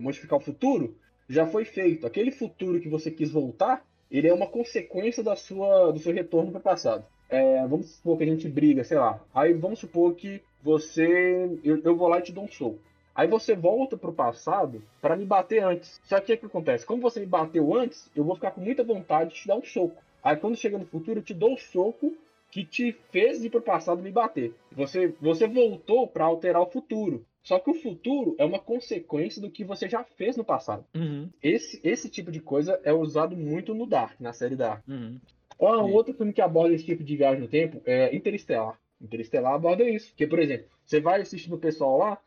modificar 0.00 0.38
o 0.38 0.42
futuro, 0.42 0.96
já 1.28 1.46
foi 1.46 1.66
feito. 1.66 2.06
Aquele 2.06 2.30
futuro 2.30 2.80
que 2.80 2.88
você 2.88 3.10
quis 3.10 3.30
voltar, 3.30 3.84
ele 4.10 4.28
é 4.28 4.32
uma 4.32 4.46
consequência 4.46 5.22
da 5.22 5.36
sua, 5.36 5.92
do 5.92 5.98
seu 5.98 6.10
retorno 6.10 6.50
para 6.52 6.58
o 6.58 6.62
passado. 6.62 7.04
É, 7.28 7.66
vamos 7.66 7.90
supor 7.90 8.16
que 8.16 8.24
a 8.24 8.26
gente 8.26 8.48
briga, 8.48 8.82
sei 8.82 8.96
lá. 8.96 9.20
Aí 9.34 9.52
vamos 9.52 9.80
supor 9.80 10.14
que 10.14 10.40
você. 10.62 11.60
Eu, 11.62 11.82
eu 11.84 11.94
vou 11.94 12.08
lá 12.08 12.18
e 12.18 12.22
te 12.22 12.32
dou 12.32 12.44
um 12.44 12.48
soco. 12.48 12.78
Aí 13.14 13.28
você 13.28 13.54
volta 13.54 13.98
pro 13.98 14.10
passado 14.10 14.82
para 14.98 15.16
me 15.16 15.26
bater 15.26 15.62
antes. 15.62 16.00
Só 16.02 16.16
que 16.18 16.22
o 16.22 16.26
que, 16.28 16.36
que 16.38 16.46
acontece? 16.46 16.86
Como 16.86 17.02
você 17.02 17.20
me 17.20 17.26
bateu 17.26 17.74
antes, 17.74 18.10
eu 18.16 18.24
vou 18.24 18.36
ficar 18.36 18.52
com 18.52 18.62
muita 18.62 18.82
vontade 18.82 19.34
de 19.34 19.42
te 19.42 19.48
dar 19.48 19.56
um 19.56 19.64
soco. 19.64 20.02
Aí 20.24 20.34
quando 20.36 20.56
chega 20.56 20.78
no 20.78 20.86
futuro, 20.86 21.18
eu 21.18 21.22
te 21.22 21.34
dou 21.34 21.52
o 21.52 21.58
soco 21.58 22.16
que 22.50 22.64
te 22.64 22.92
fez 23.10 23.44
ir 23.44 23.50
pro 23.50 23.60
passado 23.60 24.02
me 24.02 24.10
bater. 24.10 24.54
Você, 24.72 25.08
você 25.20 25.46
voltou 25.46 26.06
para 26.06 26.24
alterar 26.24 26.62
o 26.62 26.66
futuro. 26.70 27.26
Só 27.42 27.58
que 27.60 27.70
o 27.70 27.74
futuro 27.74 28.34
é 28.38 28.44
uma 28.44 28.58
consequência 28.58 29.40
do 29.40 29.50
que 29.50 29.62
você 29.62 29.88
já 29.88 30.02
fez 30.02 30.36
no 30.36 30.44
passado. 30.44 30.84
Uhum, 30.94 31.30
Esse, 31.42 31.80
esse 31.84 32.08
tipo 32.10 32.32
de 32.32 32.40
coisa 32.40 32.80
é 32.82 32.92
usado 32.92 33.36
muito 33.36 33.72
no 33.72 33.86
Dark, 33.86 34.18
na 34.20 34.32
série 34.32 34.56
Dark. 34.56 34.82
uhum. 34.88 35.20
Ó, 35.58 35.84
um 35.84 35.92
outro 35.94 36.12
filme 36.12 36.32
que 36.32 36.42
aborda 36.42 36.74
esse 36.74 36.84
tipo 36.84 37.02
de 37.04 37.16
viagem 37.16 37.40
no 37.40 37.48
tempo 37.48 37.80
é 37.86 38.14
Interestelar. 38.14 38.78
Interestelar 39.00 39.54
aborda 39.54 39.88
isso. 39.88 40.08
Porque, 40.10 40.26
por 40.26 40.38
exemplo, 40.38 40.66
você 40.84 41.00
vai 41.00 41.20
assistindo 41.20 41.54
o 41.54 41.58
pessoal 41.58 41.96
lá, 41.98 42.18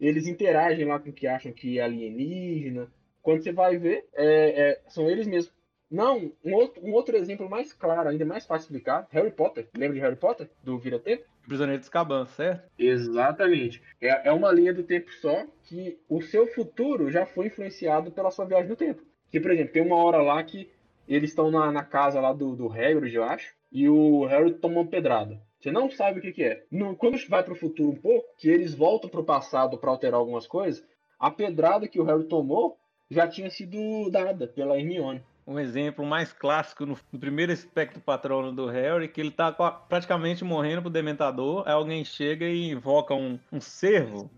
eles 0.00 0.26
interagem 0.26 0.84
lá 0.86 0.98
com 0.98 1.10
o 1.10 1.12
que 1.12 1.26
acham 1.26 1.52
que 1.52 1.78
é 1.78 1.82
alienígena. 1.82 2.88
Quando 3.22 3.42
você 3.42 3.52
vai 3.52 3.76
ver, 3.78 4.06
é- 4.14 4.70
é- 4.70 4.80
são 4.88 5.08
eles 5.08 5.26
mesmos. 5.26 5.52
Não, 5.92 6.32
um 6.42 6.54
outro, 6.54 6.82
um 6.82 6.92
outro 6.92 7.14
exemplo 7.16 7.48
mais 7.50 7.72
claro, 7.72 8.08
ainda 8.08 8.24
mais 8.24 8.46
fácil 8.46 8.68
de 8.68 8.76
explicar, 8.78 9.06
Harry 9.10 9.30
Potter. 9.30 9.68
Lembra 9.76 9.94
de 9.94 10.00
Harry 10.00 10.16
Potter? 10.16 10.48
Do 10.64 10.78
Vira 10.78 10.98
Tempo? 10.98 11.24
Prisioneiro 11.46 11.80
de 11.80 11.84
Azkaban, 11.84 12.24
certo? 12.26 12.70
Exatamente. 12.78 13.82
É, 14.00 14.28
é 14.28 14.32
uma 14.32 14.50
linha 14.50 14.72
do 14.72 14.82
tempo 14.82 15.10
só 15.20 15.44
que 15.64 15.98
o 16.08 16.22
seu 16.22 16.46
futuro 16.46 17.10
já 17.10 17.26
foi 17.26 17.48
influenciado 17.48 18.10
pela 18.10 18.30
sua 18.30 18.46
viagem 18.46 18.68
no 18.70 18.76
tempo. 18.76 19.02
Que, 19.30 19.38
por 19.38 19.50
exemplo, 19.50 19.72
tem 19.72 19.82
uma 19.82 19.96
hora 19.96 20.22
lá 20.22 20.42
que 20.42 20.70
eles 21.06 21.30
estão 21.30 21.50
na, 21.50 21.70
na 21.70 21.84
casa 21.84 22.20
lá 22.20 22.32
do, 22.32 22.56
do 22.56 22.72
Hagrid, 22.72 23.14
eu 23.14 23.24
acho, 23.24 23.54
e 23.70 23.88
o 23.88 24.24
Harry 24.24 24.54
toma 24.54 24.80
uma 24.80 24.86
pedrada. 24.90 25.40
Você 25.60 25.70
não 25.70 25.90
sabe 25.90 26.18
o 26.18 26.22
que, 26.22 26.32
que 26.32 26.42
é. 26.42 26.64
No- 26.70 26.96
quando 26.96 27.18
vai 27.28 27.42
pro 27.42 27.54
futuro 27.54 27.90
um 27.90 27.96
pouco, 28.00 28.26
que 28.38 28.48
eles 28.48 28.74
voltam 28.74 29.10
pro 29.10 29.24
passado 29.24 29.76
para 29.78 29.90
alterar 29.90 30.18
algumas 30.18 30.46
coisas, 30.46 30.84
a 31.18 31.30
pedrada 31.30 31.86
que 31.86 32.00
o 32.00 32.04
Harry 32.04 32.24
tomou 32.24 32.78
já 33.10 33.28
tinha 33.28 33.50
sido 33.50 34.10
dada 34.10 34.46
pela 34.46 34.78
Hermione. 34.78 35.22
Um 35.46 35.58
exemplo 35.58 36.06
mais 36.06 36.32
clássico 36.32 36.86
no, 36.86 36.96
no 37.10 37.18
primeiro 37.18 37.50
espectro 37.50 38.00
patrono 38.00 38.52
do 38.52 38.66
Harry, 38.68 39.08
que 39.08 39.20
ele 39.20 39.30
tá 39.30 39.50
praticamente 39.52 40.44
morrendo 40.44 40.82
pro 40.82 40.90
Dementador, 40.90 41.64
aí 41.66 41.72
alguém 41.72 42.04
chega 42.04 42.46
e 42.46 42.70
invoca 42.70 43.12
um, 43.14 43.38
um 43.50 43.60
cervo, 43.60 44.30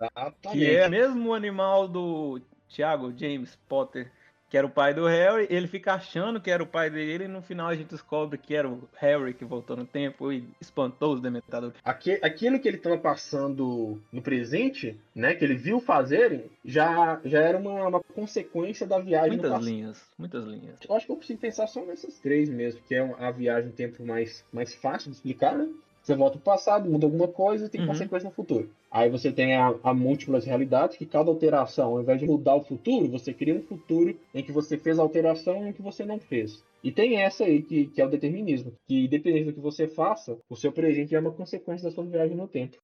que 0.51 0.65
é 0.75 0.87
o 0.87 0.91
mesmo 0.91 1.35
animal 1.35 1.87
do 1.87 2.41
Thiago 2.69 3.13
James 3.17 3.57
Potter, 3.69 4.11
que 4.55 4.59
era 4.59 4.69
o 4.69 4.71
pai 4.71 4.95
do 4.95 5.05
Harry, 5.09 5.49
ele 5.51 5.67
fica 5.67 5.95
achando 5.95 6.41
que 6.41 6.49
era 6.49 6.63
o 6.63 6.67
pai 6.67 6.89
dele, 6.89 7.25
e 7.25 7.29
no 7.29 7.43
final 7.43 7.67
a 7.67 7.75
gente 7.75 7.89
descobre 7.89 8.39
que 8.39 8.55
era 8.55 8.69
o 8.69 8.89
Harry 9.01 9.35
que 9.35 9.45
voltou 9.45 9.77
no 9.77 9.85
tempo 9.85 10.33
e 10.33 10.49
espantou 10.61 11.15
os 11.15 11.21
Dementadores. 11.21 11.75
Aquilo 11.85 12.61
que 12.61 12.69
ele 12.69 12.77
estava 12.77 12.97
passando 12.97 14.01
no 14.13 14.23
presente, 14.23 14.97
né, 15.13 15.35
que 15.35 15.45
ele 15.45 15.57
viu 15.57 15.81
fazerem, 15.81 16.45
já, 16.65 17.21
já 17.25 17.41
era 17.41 17.59
uma, 17.59 17.89
uma 17.89 18.01
consequência 18.01 18.87
da 18.87 19.01
viagem 19.01 19.41
Muitas 19.41 19.65
linhas, 19.65 20.01
muitas 20.17 20.45
linhas. 20.45 20.79
Eu 20.89 20.95
acho 20.95 21.07
que 21.07 21.11
eu 21.11 21.17
consigo 21.17 21.41
pensar 21.41 21.67
só 21.67 21.85
nessas 21.85 22.21
três 22.21 22.49
mesmo, 22.49 22.81
que 22.87 22.95
é 22.95 23.01
a 23.19 23.33
viagem 23.33 23.71
no 23.71 23.73
tempo 23.75 24.07
mais, 24.07 24.45
mais 24.53 24.73
fácil 24.73 25.11
de 25.11 25.17
explicar, 25.17 25.59
né? 25.59 25.69
Você 26.05 26.15
volta 26.15 26.37
pro 26.37 26.53
passado, 26.53 26.89
muda 26.89 27.07
alguma 27.07 27.27
coisa 27.27 27.65
e 27.65 27.69
tem 27.71 27.81
Uhum. 27.81 27.87
consequência 27.87 28.29
no 28.29 28.35
futuro. 28.35 28.71
Aí 28.91 29.09
você 29.09 29.33
tem 29.33 29.57
a, 29.57 29.75
a 29.83 29.95
múltiplas 29.95 30.45
realidades, 30.45 30.99
que 30.99 31.07
cada 31.07 31.31
alteração, 31.31 31.93
ao 31.93 32.03
invés 32.03 32.21
de 32.21 32.27
mudar 32.27 32.55
o 32.57 32.63
futuro, 32.63 33.09
você 33.09 33.33
cria 33.33 33.55
um 33.55 33.63
futuro 33.63 34.15
em 34.35 34.43
que 34.43 34.53
você 34.53 34.77
fez 34.77 34.99
a 34.99 35.03
alteração 35.03 35.65
e 35.65 35.71
em 35.71 35.73
que 35.73 35.81
você 35.81 36.05
não 36.05 36.21
fez. 36.21 36.63
E 36.83 36.93
tem 36.93 37.17
essa 37.23 37.45
aí, 37.45 37.63
que, 37.63 37.87
que 37.87 38.03
é 38.03 38.05
o 38.05 38.11
determinismo, 38.11 38.75
que 38.87 39.07
independente 39.07 39.47
do 39.47 39.53
que 39.55 39.61
você 39.61 39.89
faça, 39.89 40.37
o 40.51 40.55
seu 40.55 40.71
presente 40.71 41.15
é 41.15 41.19
uma 41.19 41.33
consequência 41.33 41.89
da 41.89 41.95
sua 41.95 42.05
viagem 42.05 42.37
no 42.37 42.47
tempo. 42.47 42.77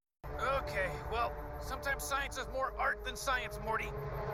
Okay, 0.62 0.88
well, 1.12 1.30
sometimes 1.60 2.02
science 2.02 2.38
is 2.40 2.46
more 2.54 2.72
art 2.78 3.04
than 3.04 3.14
science, 3.14 3.60
Morty. 3.66 3.88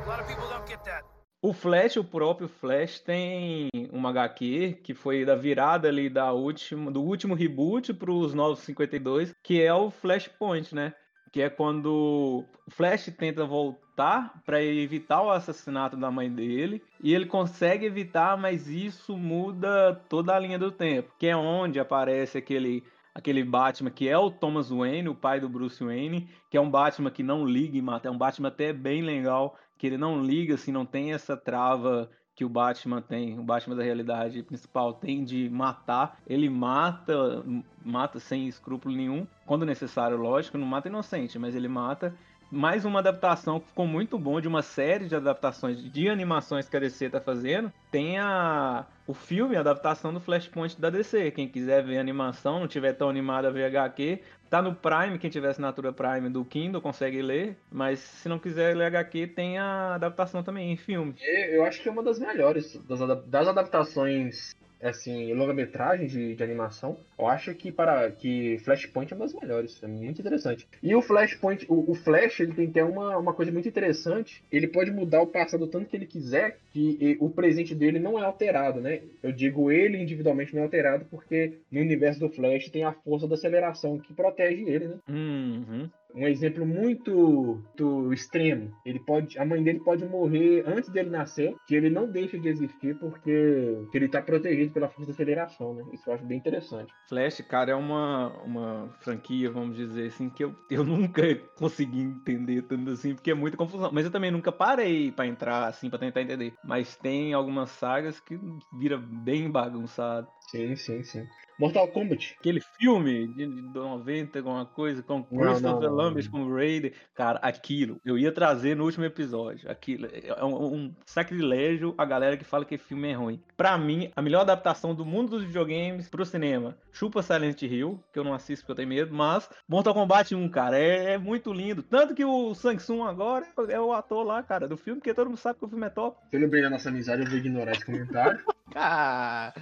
A 0.05 0.09
lot 0.09 0.21
of 0.21 0.29
people 0.29 0.47
don't 0.49 0.69
get 0.69 0.85
that. 0.85 1.03
O 1.47 1.53
Flash, 1.53 1.97
o 1.97 2.03
próprio 2.03 2.49
Flash, 2.49 2.99
tem 2.99 3.71
uma 3.93 4.09
HQ 4.11 4.81
que 4.83 4.93
foi 4.93 5.25
da 5.25 5.37
virada 5.37 5.87
ali 5.87 6.11
da 6.11 6.33
última, 6.33 6.91
do 6.91 7.01
último 7.01 7.37
reboot 7.37 7.95
para 7.95 8.11
os 8.11 8.35
novos 8.35 8.59
52, 8.65 9.33
que 9.45 9.63
é 9.63 9.73
o 9.73 9.89
Flashpoint, 9.89 10.75
né? 10.75 10.93
Que 11.31 11.43
é 11.43 11.49
quando 11.49 12.45
o 12.67 12.71
Flash 12.73 13.15
tenta 13.17 13.45
voltar 13.45 14.43
para 14.45 14.61
evitar 14.61 15.23
o 15.23 15.31
assassinato 15.31 15.97
da 15.97 16.11
mãe 16.11 16.29
dele 16.29 16.83
e 17.01 17.15
ele 17.15 17.27
consegue 17.27 17.87
evitar, 17.87 18.37
mas 18.37 18.67
isso 18.67 19.17
muda 19.17 19.95
toda 20.09 20.35
a 20.35 20.41
linha 20.41 20.59
do 20.59 20.73
tempo, 20.73 21.15
que 21.17 21.29
é 21.29 21.37
onde 21.37 21.79
aparece 21.79 22.37
aquele 22.37 22.83
aquele 23.15 23.43
Batman 23.43 23.91
que 23.91 24.09
é 24.09 24.19
o 24.19 24.31
Thomas 24.31 24.69
Wayne, 24.69 25.09
o 25.09 25.15
pai 25.15 25.41
do 25.41 25.49
Bruce 25.49 25.83
Wayne, 25.83 26.29
que 26.51 26.57
é 26.57 26.61
um 26.61 26.71
Batman 26.71 27.11
que 27.11 27.23
não 27.23 27.47
liga 27.47 27.79
e 27.79 27.81
mata, 27.81 28.09
é 28.09 28.11
um 28.11 28.19
Batman 28.19 28.49
até 28.49 28.75
bem 28.75 29.01
legal, 29.01 29.57
que 29.79 29.87
ele 29.87 29.99
não 29.99 30.23
liga, 30.23 30.55
assim, 30.55 30.73
não 30.73 30.87
tem 30.87 31.13
essa 31.13 31.37
trava 31.37 32.11
que 32.35 32.45
o 32.45 32.49
Batman 32.51 33.01
tem, 33.01 33.39
o 33.39 33.43
Batman 33.43 33.77
da 33.77 33.83
realidade 33.83 34.43
principal 34.43 34.93
tem 34.93 35.25
de 35.25 35.49
matar. 35.49 36.21
Ele 36.27 36.51
mata, 36.51 37.43
mata 37.83 38.21
sem 38.21 38.47
escrúpulo 38.47 38.95
nenhum, 38.95 39.27
quando 39.47 39.65
necessário, 39.65 40.19
lógico, 40.19 40.59
não 40.59 40.67
mata 40.67 40.89
inocente, 40.89 41.39
mas 41.39 41.55
ele 41.55 41.67
mata. 41.67 42.15
Mais 42.57 42.87
uma 42.87 43.01
adaptação 43.01 43.61
que 43.61 43.67
ficou 43.67 43.87
muito 43.87 44.19
bom 44.19 44.41
de 44.41 44.49
uma 44.49 44.63
série 44.63 45.07
de 45.07 45.15
adaptações 45.15 45.79
de 45.93 46.09
animações 46.09 46.67
que 46.67 46.75
a 46.75 46.81
DC 46.81 47.11
tá 47.11 47.21
fazendo. 47.21 47.71
Tem 47.91 48.19
a, 48.19 48.87
o 49.07 49.13
filme, 49.13 49.57
a 49.57 49.61
adaptação 49.61 50.11
do 50.13 50.21
Flashpoint 50.21 50.81
da 50.81 50.89
DC. 50.89 51.33
Quem 51.33 51.47
quiser 51.47 51.85
ver 51.85 51.99
animação, 51.99 52.61
não 52.61 52.67
tiver 52.67 52.95
tão 52.95 53.11
animado 53.11 53.45
a 53.45 53.51
ver 53.51 53.65
HQ, 53.65 54.23
Tá 54.49 54.63
no 54.63 54.75
Prime, 54.75 55.19
quem 55.19 55.29
tiver 55.29 55.49
assinatura 55.49 55.93
Prime 55.93 56.31
do 56.31 56.45
Kindle 56.45 56.81
consegue 56.81 57.21
ler, 57.21 57.57
mas 57.71 57.99
se 57.99 58.29
não 58.29 58.39
quiser 58.39 58.77
ler 58.77 58.85
HQ, 58.85 59.27
tem 59.29 59.59
a 59.59 59.97
adaptação 59.97 60.43
também 60.43 60.73
em 60.73 60.77
filme. 60.77 61.17
E 61.21 61.57
Eu 61.57 61.65
acho 61.65 61.83
que 61.83 61.89
é 61.89 61.93
uma 61.93 62.03
das 62.03 62.19
melhores 62.19 62.81
das 62.87 63.49
adaptações 63.49 64.55
assim, 64.89 65.33
longa-metragem 65.33 66.07
de, 66.07 66.35
de 66.35 66.43
animação. 66.43 66.97
Eu 67.19 67.27
acho 67.27 67.55
que 67.55 67.73
para 67.73 68.11
que 68.11 68.59
Flashpoint 68.59 69.13
é 69.13 69.17
uma 69.17 69.25
das 69.25 69.35
melhores, 69.35 69.83
é 69.83 69.87
muito 69.87 70.21
interessante. 70.21 70.69
E 70.83 70.95
o 70.95 71.03
Flashpoint, 71.03 71.67
o, 71.69 71.91
o 71.91 71.95
Flash, 71.95 72.41
ele 72.41 72.53
tem 72.53 72.69
até 72.69 72.85
uma, 72.85 73.17
uma 73.17 73.33
coisa 73.33 73.51
muito 73.51 73.69
interessante. 73.69 74.43
Ele 74.51 74.67
pode 74.67 74.91
mudar 74.91 75.23
o 75.23 75.27
passado 75.27 75.67
tanto 75.67 75.87
que 75.87 75.97
ele 75.97 76.07
quiser, 76.07 76.59
que 76.73 76.99
e, 77.01 77.17
o 77.21 77.31
presente 77.31 77.75
dele 77.75 77.99
não 77.99 78.19
é 78.19 78.25
alterado, 78.25 78.81
né? 78.81 79.01
Eu 79.23 79.33
digo 79.33 79.71
ele 79.71 80.01
individualmente 80.01 80.55
não 80.55 80.63
é 80.63 80.65
alterado 80.65 81.07
porque 81.11 81.59
no 81.71 81.81
universo 81.81 82.21
do 82.21 82.29
Flash 82.29 82.69
tem 82.69 82.85
a 82.85 82.93
força 82.93 83.27
da 83.27 83.35
aceleração 83.35 83.99
que 83.99 84.13
protege 84.13 84.65
ele, 84.69 84.89
né? 84.89 84.97
Uhum. 85.09 85.91
Um 86.17 86.27
exemplo 86.27 86.65
muito, 86.65 87.61
muito 87.79 88.13
extremo. 88.13 88.73
Ele 88.85 88.99
pode, 88.99 89.39
a 89.39 89.45
mãe 89.45 89.63
dele 89.63 89.81
pode 89.81 90.05
morrer 90.05 90.65
antes 90.67 90.89
dele 90.91 91.11
nascer, 91.11 91.55
que 91.67 91.75
ele 91.75 91.91
não 91.91 92.11
deixa 92.11 92.39
de 92.39 92.49
existir 92.49 92.99
porque 92.99 93.87
que 93.91 93.99
ele 93.99 94.07
está 94.07 94.23
protegido 94.23 94.73
pela 94.73 94.89
força 94.89 95.11
da 95.11 95.13
aceleração, 95.13 95.75
né? 95.75 95.85
Isso 95.93 96.09
eu 96.09 96.15
acho 96.15 96.25
bem 96.25 96.39
interessante. 96.39 96.93
Flash, 97.09 97.43
cara, 97.43 97.73
é 97.73 97.75
uma, 97.75 98.29
uma 98.43 98.89
franquia, 99.01 99.51
vamos 99.51 99.77
dizer 99.77 100.07
assim, 100.07 100.31
que 100.31 100.43
eu, 100.43 100.55
eu 100.71 100.85
nunca 100.85 101.23
consegui 101.57 102.01
entender 102.01 102.63
tanto 102.63 102.91
assim, 102.91 103.15
porque 103.15 103.31
é 103.31 103.35
muita 103.35 103.57
confusão. 103.57 103.91
Mas 103.93 104.05
eu 104.05 104.11
também 104.11 104.31
nunca 104.31 104.51
parei 104.51 105.13
pra 105.13 105.27
entrar 105.27 105.67
assim, 105.67 105.91
pra 105.91 105.99
tentar 105.99 106.23
entender. 106.23 106.55
Mas 106.65 106.97
tem 106.97 107.35
algumas 107.35 107.71
sagas 107.71 108.19
que 108.21 108.39
vira 108.73 108.97
bem 108.97 109.51
bagunçado. 109.51 110.29
Sim, 110.49 110.77
sim, 110.77 111.03
sim. 111.03 111.27
Mortal 111.59 111.89
Kombat. 111.89 112.37
Aquele 112.39 112.61
filme 112.61 113.29
de, 113.29 113.47
de 113.47 113.63
90, 113.63 114.39
alguma 114.39 114.67
coisa, 114.67 115.03
com 115.03 115.25
Christopher 115.25 115.91
Lambert 115.91 116.25
não. 116.27 116.33
como 116.33 116.55
Raider. 116.55 116.93
Cara, 117.15 117.39
aquilo, 117.41 117.99
eu 118.05 118.19
ia 118.19 118.31
trazer 118.31 118.77
no 118.77 118.85
último 118.85 119.05
episódio. 119.05 119.71
Aquilo 119.71 120.07
é 120.13 120.45
um, 120.45 120.75
um 120.75 120.95
sacrilégio 121.07 121.95
a 121.97 122.05
galera 122.05 122.37
que 122.37 122.45
fala 122.45 122.65
que 122.65 122.77
filme 122.77 123.11
é 123.11 123.15
ruim. 123.15 123.43
Pra 123.57 123.79
mim, 123.79 124.11
a 124.15 124.21
melhor 124.21 124.43
adaptação 124.43 124.95
do 124.95 125.05
mundo 125.05 125.31
dos 125.31 125.45
videogames 125.45 126.09
pro 126.09 126.27
cinema. 126.27 126.77
Chupa 126.93 127.23
Silent 127.23 127.63
Hill, 127.63 128.03
que 128.13 128.19
eu 128.19 128.25
não 128.25 128.35
assisto 128.35 128.65
porque 128.65 128.73
eu 128.73 128.77
tenho 128.77 128.89
medo, 128.89 129.15
mas 129.15 129.49
Mortal 129.67 129.95
Kombat 129.95 130.35
1, 130.35 130.49
cara, 130.51 130.79
é, 130.79 131.15
é 131.15 131.19
muito 131.19 131.53
lindo. 131.53 131.83
Tanto 131.83 132.15
que 132.15 132.25
o 132.25 132.55
Samsung 132.55 133.03
agora 133.03 133.47
é 133.69 133.81
o 133.81 133.93
ator 133.93 134.25
lá, 134.25 134.43
cara, 134.43 134.69
do 134.69 134.77
filme, 134.77 135.01
porque 135.01 135.15
todo 135.15 135.29
mundo 135.29 135.39
sabe 135.39 135.59
que 135.59 135.65
o 135.65 135.69
filme 135.69 135.87
é 135.87 135.91
top. 135.91 136.19
Pelo 136.31 136.49
bem 136.49 136.63
da 136.63 136.71
nossa 136.71 136.91
amizade, 136.91 137.23
eu 137.23 137.29
vou 137.29 137.39
ignorar 137.39 137.73
esse 137.73 137.85
comentário. 137.85 138.45
Ah, 138.75 139.55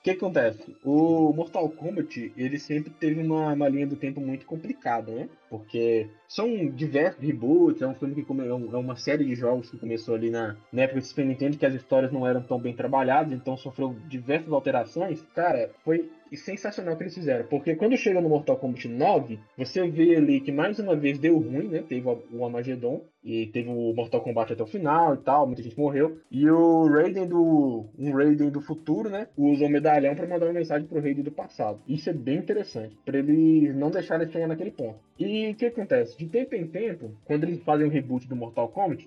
O 0.00 0.02
que 0.02 0.12
acontece? 0.12 0.74
O 0.82 1.30
Mortal 1.34 1.68
Kombat, 1.68 2.32
ele 2.34 2.58
sempre 2.58 2.88
teve 2.88 3.20
uma, 3.20 3.52
uma 3.52 3.68
linha 3.68 3.86
do 3.86 3.96
tempo 3.96 4.18
muito 4.18 4.46
complicada, 4.46 5.12
né? 5.12 5.28
Porque 5.50 6.08
são 6.26 6.70
diversos 6.70 7.22
reboots, 7.22 7.82
é 7.82 7.86
um 7.86 7.94
filme 7.94 8.14
que 8.14 8.22
come, 8.22 8.42
é, 8.44 8.48
é 8.48 8.54
uma 8.54 8.96
série 8.96 9.26
de 9.26 9.34
jogos 9.34 9.68
que 9.68 9.76
começou 9.76 10.14
ali 10.14 10.30
na, 10.30 10.56
na 10.72 10.82
época 10.82 11.00
do 11.00 11.06
Super 11.06 11.26
Nintendo, 11.26 11.58
que 11.58 11.66
as 11.66 11.74
histórias 11.74 12.10
não 12.10 12.26
eram 12.26 12.42
tão 12.42 12.58
bem 12.58 12.74
trabalhadas, 12.74 13.34
então 13.34 13.58
sofreu 13.58 13.94
diversas 14.08 14.50
alterações. 14.50 15.20
Cara, 15.34 15.70
foi 15.84 16.10
sensacional 16.34 16.94
o 16.94 16.96
que 16.96 17.02
eles 17.02 17.14
fizeram, 17.14 17.44
porque 17.46 17.76
quando 17.76 17.94
chega 17.94 18.22
no 18.22 18.28
Mortal 18.30 18.56
Kombat 18.56 18.88
9, 18.88 19.38
você 19.58 19.86
vê 19.86 20.16
ali 20.16 20.40
que 20.40 20.50
mais 20.50 20.78
uma 20.78 20.96
vez 20.96 21.18
deu 21.18 21.38
ruim, 21.38 21.68
né? 21.68 21.84
Teve 21.86 22.08
o 22.08 22.42
Armageddon 22.42 23.02
e 23.22 23.46
teve 23.46 23.68
o 23.68 23.92
Mortal 23.94 24.20
Kombat 24.20 24.52
até 24.52 24.62
o 24.62 24.66
final 24.66 25.14
e 25.14 25.18
tal, 25.18 25.46
muita 25.46 25.62
gente 25.62 25.78
morreu. 25.78 26.18
E 26.30 26.48
o 26.50 26.86
Raiden 26.86 27.26
do 27.26 27.86
um 27.98 28.12
Raiden 28.12 28.50
do 28.50 28.60
futuro, 28.60 29.10
né, 29.10 29.28
usa 29.36 29.64
o 29.64 29.68
medalhão 29.68 30.14
para 30.14 30.26
mandar 30.26 30.46
uma 30.46 30.54
mensagem 30.54 30.86
pro 30.86 31.00
Raiden 31.00 31.24
do 31.24 31.30
passado. 31.30 31.80
Isso 31.86 32.08
é 32.08 32.12
bem 32.12 32.38
interessante, 32.38 32.96
para 33.04 33.18
eles 33.18 33.74
não 33.74 33.90
deixarem 33.90 34.30
chegar 34.30 34.48
naquele 34.48 34.70
ponto. 34.70 34.98
E 35.18 35.50
o 35.50 35.54
que 35.54 35.66
acontece? 35.66 36.16
De 36.16 36.26
tempo 36.26 36.54
em 36.54 36.66
tempo, 36.66 37.10
quando 37.24 37.44
eles 37.44 37.62
fazem 37.62 37.86
o 37.86 37.90
reboot 37.90 38.26
do 38.26 38.34
Mortal 38.34 38.68
Kombat, 38.68 39.06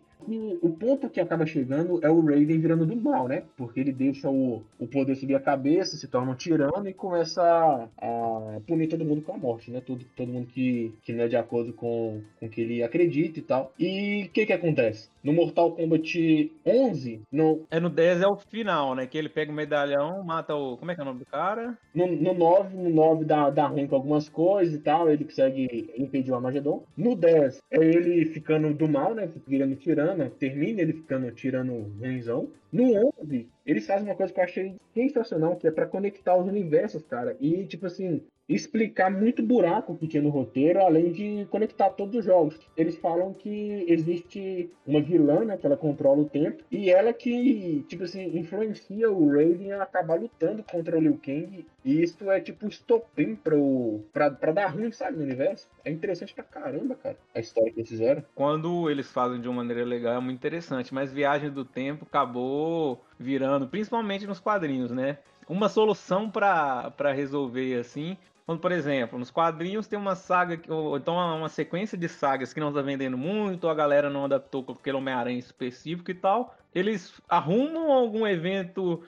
o 0.62 0.69
ponto 0.69 1.10
que 1.10 1.19
acaba 1.19 1.45
chegando 1.45 1.99
é 2.02 2.10
o 2.10 2.21
Raiden 2.21 2.60
virando 2.60 2.86
do 2.86 2.95
mal, 2.95 3.28
né? 3.28 3.43
Porque 3.58 3.80
ele 3.80 3.91
deixa 3.91 4.30
o, 4.30 4.63
o 4.80 4.88
poder 4.88 5.15
subir 5.15 5.36
a 5.36 5.39
cabeça, 5.39 5.97
se 5.97 6.08
torna 6.08 6.32
um 6.32 6.36
tirano 6.36 6.88
e 6.88 6.93
começa 6.93 7.41
a, 7.41 7.88
a 7.97 8.62
punir 8.65 8.88
todo 8.88 9.04
mundo 9.04 9.21
com 9.21 9.34
a 9.34 9.38
morte, 9.38 9.69
né? 9.71 9.82
Todo, 9.82 10.06
todo 10.15 10.32
mundo 10.32 10.47
que, 10.47 10.93
que 11.04 11.12
não 11.12 11.23
é 11.23 11.28
de 11.28 11.36
acordo 11.36 11.73
com 11.73 12.21
o 12.41 12.47
que 12.47 12.62
ele 12.62 12.84
acredita 12.84 13.39
e 13.39 13.41
tal. 13.41 13.73
E 13.78 14.02
o 14.25 14.29
que 14.29 14.45
que 14.45 14.53
acontece? 14.53 15.09
No 15.23 15.33
Mortal 15.33 15.71
Kombat 15.71 16.51
11, 16.65 17.21
no, 17.31 17.61
É 17.71 17.79
no 17.79 17.89
10 17.89 18.21
é 18.21 18.27
o 18.27 18.35
final, 18.35 18.95
né? 18.95 19.07
Que 19.07 19.17
ele 19.17 19.29
pega 19.29 19.51
o 19.51 19.55
medalhão, 19.55 20.23
mata 20.23 20.55
o. 20.55 20.77
Como 20.77 20.91
é 20.91 20.95
que 20.95 21.01
é 21.01 21.03
o 21.03 21.05
nome 21.05 21.19
do 21.19 21.25
cara? 21.25 21.77
no, 21.93 22.07
no 22.07 22.33
9, 22.33 22.75
no 22.75 22.89
9 22.89 23.25
dá, 23.25 23.49
dá 23.49 23.67
ruim 23.67 23.87
com 23.87 23.95
algumas 23.95 24.27
coisas 24.27 24.73
e 24.75 24.79
tal, 24.79 25.09
ele 25.09 25.25
consegue 25.25 25.93
impedir 25.97 26.31
o 26.31 26.35
Armagedon. 26.35 26.83
No 26.97 27.15
10 27.15 27.61
é 27.71 27.77
ele 27.77 28.25
ficando 28.25 28.73
do 28.73 28.87
mal, 28.87 29.13
né? 29.13 29.29
Virando 29.47 29.75
tirano, 29.75 30.29
termina 30.31 30.81
ele 30.81 30.93
ficando 30.93 31.31
tirano 31.31 31.91
ruimzão. 31.99 32.49
No 32.71 33.11
11, 33.21 33.47
eles 33.65 33.85
fazem 33.85 34.07
uma 34.07 34.15
coisa 34.15 34.33
que 34.33 34.39
eu 34.39 34.43
achei 34.43 34.75
sensacional, 34.95 35.55
que 35.55 35.67
é 35.67 35.71
pra 35.71 35.85
conectar 35.85 36.35
os 36.35 36.47
universos, 36.47 37.03
cara. 37.03 37.37
E, 37.39 37.65
tipo 37.65 37.85
assim, 37.85 38.21
explicar 38.47 39.10
muito 39.10 39.41
buraco 39.41 39.97
que 39.97 40.08
tinha 40.08 40.21
no 40.21 40.29
roteiro, 40.29 40.79
além 40.79 41.12
de 41.12 41.45
conectar 41.49 41.89
todos 41.91 42.15
os 42.15 42.25
jogos. 42.25 42.60
Eles 42.75 42.97
falam 42.97 43.34
que 43.34 43.86
existe 43.88 44.69
uma 44.86 45.01
vilã, 45.01 45.45
né, 45.45 45.58
que 45.58 45.65
ela 45.65 45.77
controla 45.77 46.21
o 46.21 46.29
tempo, 46.29 46.63
e 46.69 46.89
ela 46.89 47.13
que, 47.13 47.86
tipo 47.88 48.03
assim, 48.03 48.38
influencia 48.38 49.10
o 49.10 49.29
Raiden 49.32 49.73
a 49.73 49.84
acabar 49.84 50.19
lutando 50.19 50.63
contra 50.63 50.97
o 50.97 51.01
Liu 51.01 51.19
Kang, 51.23 51.65
e 51.86 52.01
isso 52.01 52.29
é 52.29 52.39
tipo 52.39 52.67
estopim 52.67 53.36
pro, 53.36 54.01
pra, 54.12 54.29
pra 54.32 54.51
dar 54.51 54.67
ruim, 54.67 54.91
sabe, 54.91 55.17
no 55.17 55.23
universo. 55.23 55.67
É 55.84 55.91
interessante 55.91 56.34
pra 56.34 56.43
caramba, 56.43 56.95
cara, 56.95 57.17
a 57.34 57.39
história 57.39 57.71
que 57.71 57.79
eles 57.79 57.89
fizeram. 57.89 58.23
Quando 58.36 58.89
eles 58.89 59.12
fazem 59.12 59.41
de 59.41 59.47
uma 59.47 59.58
maneira 59.58 59.84
legal 59.86 60.15
é 60.15 60.19
muito 60.19 60.38
interessante, 60.38 60.93
mas 60.93 61.12
Viagem 61.12 61.49
do 61.49 61.65
Tempo 61.65 62.06
acabou 62.06 63.01
virando, 63.19 63.67
principalmente 63.67 64.27
nos 64.27 64.39
quadrinhos, 64.39 64.91
né? 64.91 65.17
Uma 65.47 65.67
solução 65.67 66.29
pra 66.29 67.12
resolver 67.13 67.79
assim. 67.79 68.17
Quando, 68.45 68.60
por 68.60 68.71
exemplo, 68.73 69.17
nos 69.17 69.32
quadrinhos 69.32 69.88
tem 69.88 69.97
uma 69.97 70.15
saga, 70.15 70.60
ou 70.67 70.97
então 70.97 71.15
uma 71.15 71.47
sequência 71.47 71.97
de 71.97 72.10
sagas 72.10 72.53
que 72.53 72.60
não 72.60 72.73
tá 72.73 72.82
vendendo 72.82 73.17
muito, 73.17 73.69
a 73.69 73.73
galera 73.73 74.10
não 74.10 74.25
adaptou 74.25 74.63
com 74.63 74.73
aquele 74.73 74.97
Homem-Aranha 74.97 75.39
específico 75.39 76.12
e 76.12 76.13
tal. 76.13 76.56
Eles 76.75 77.13
arrumam 77.29 77.91
algum 77.91 78.27
evento, 78.27 79.01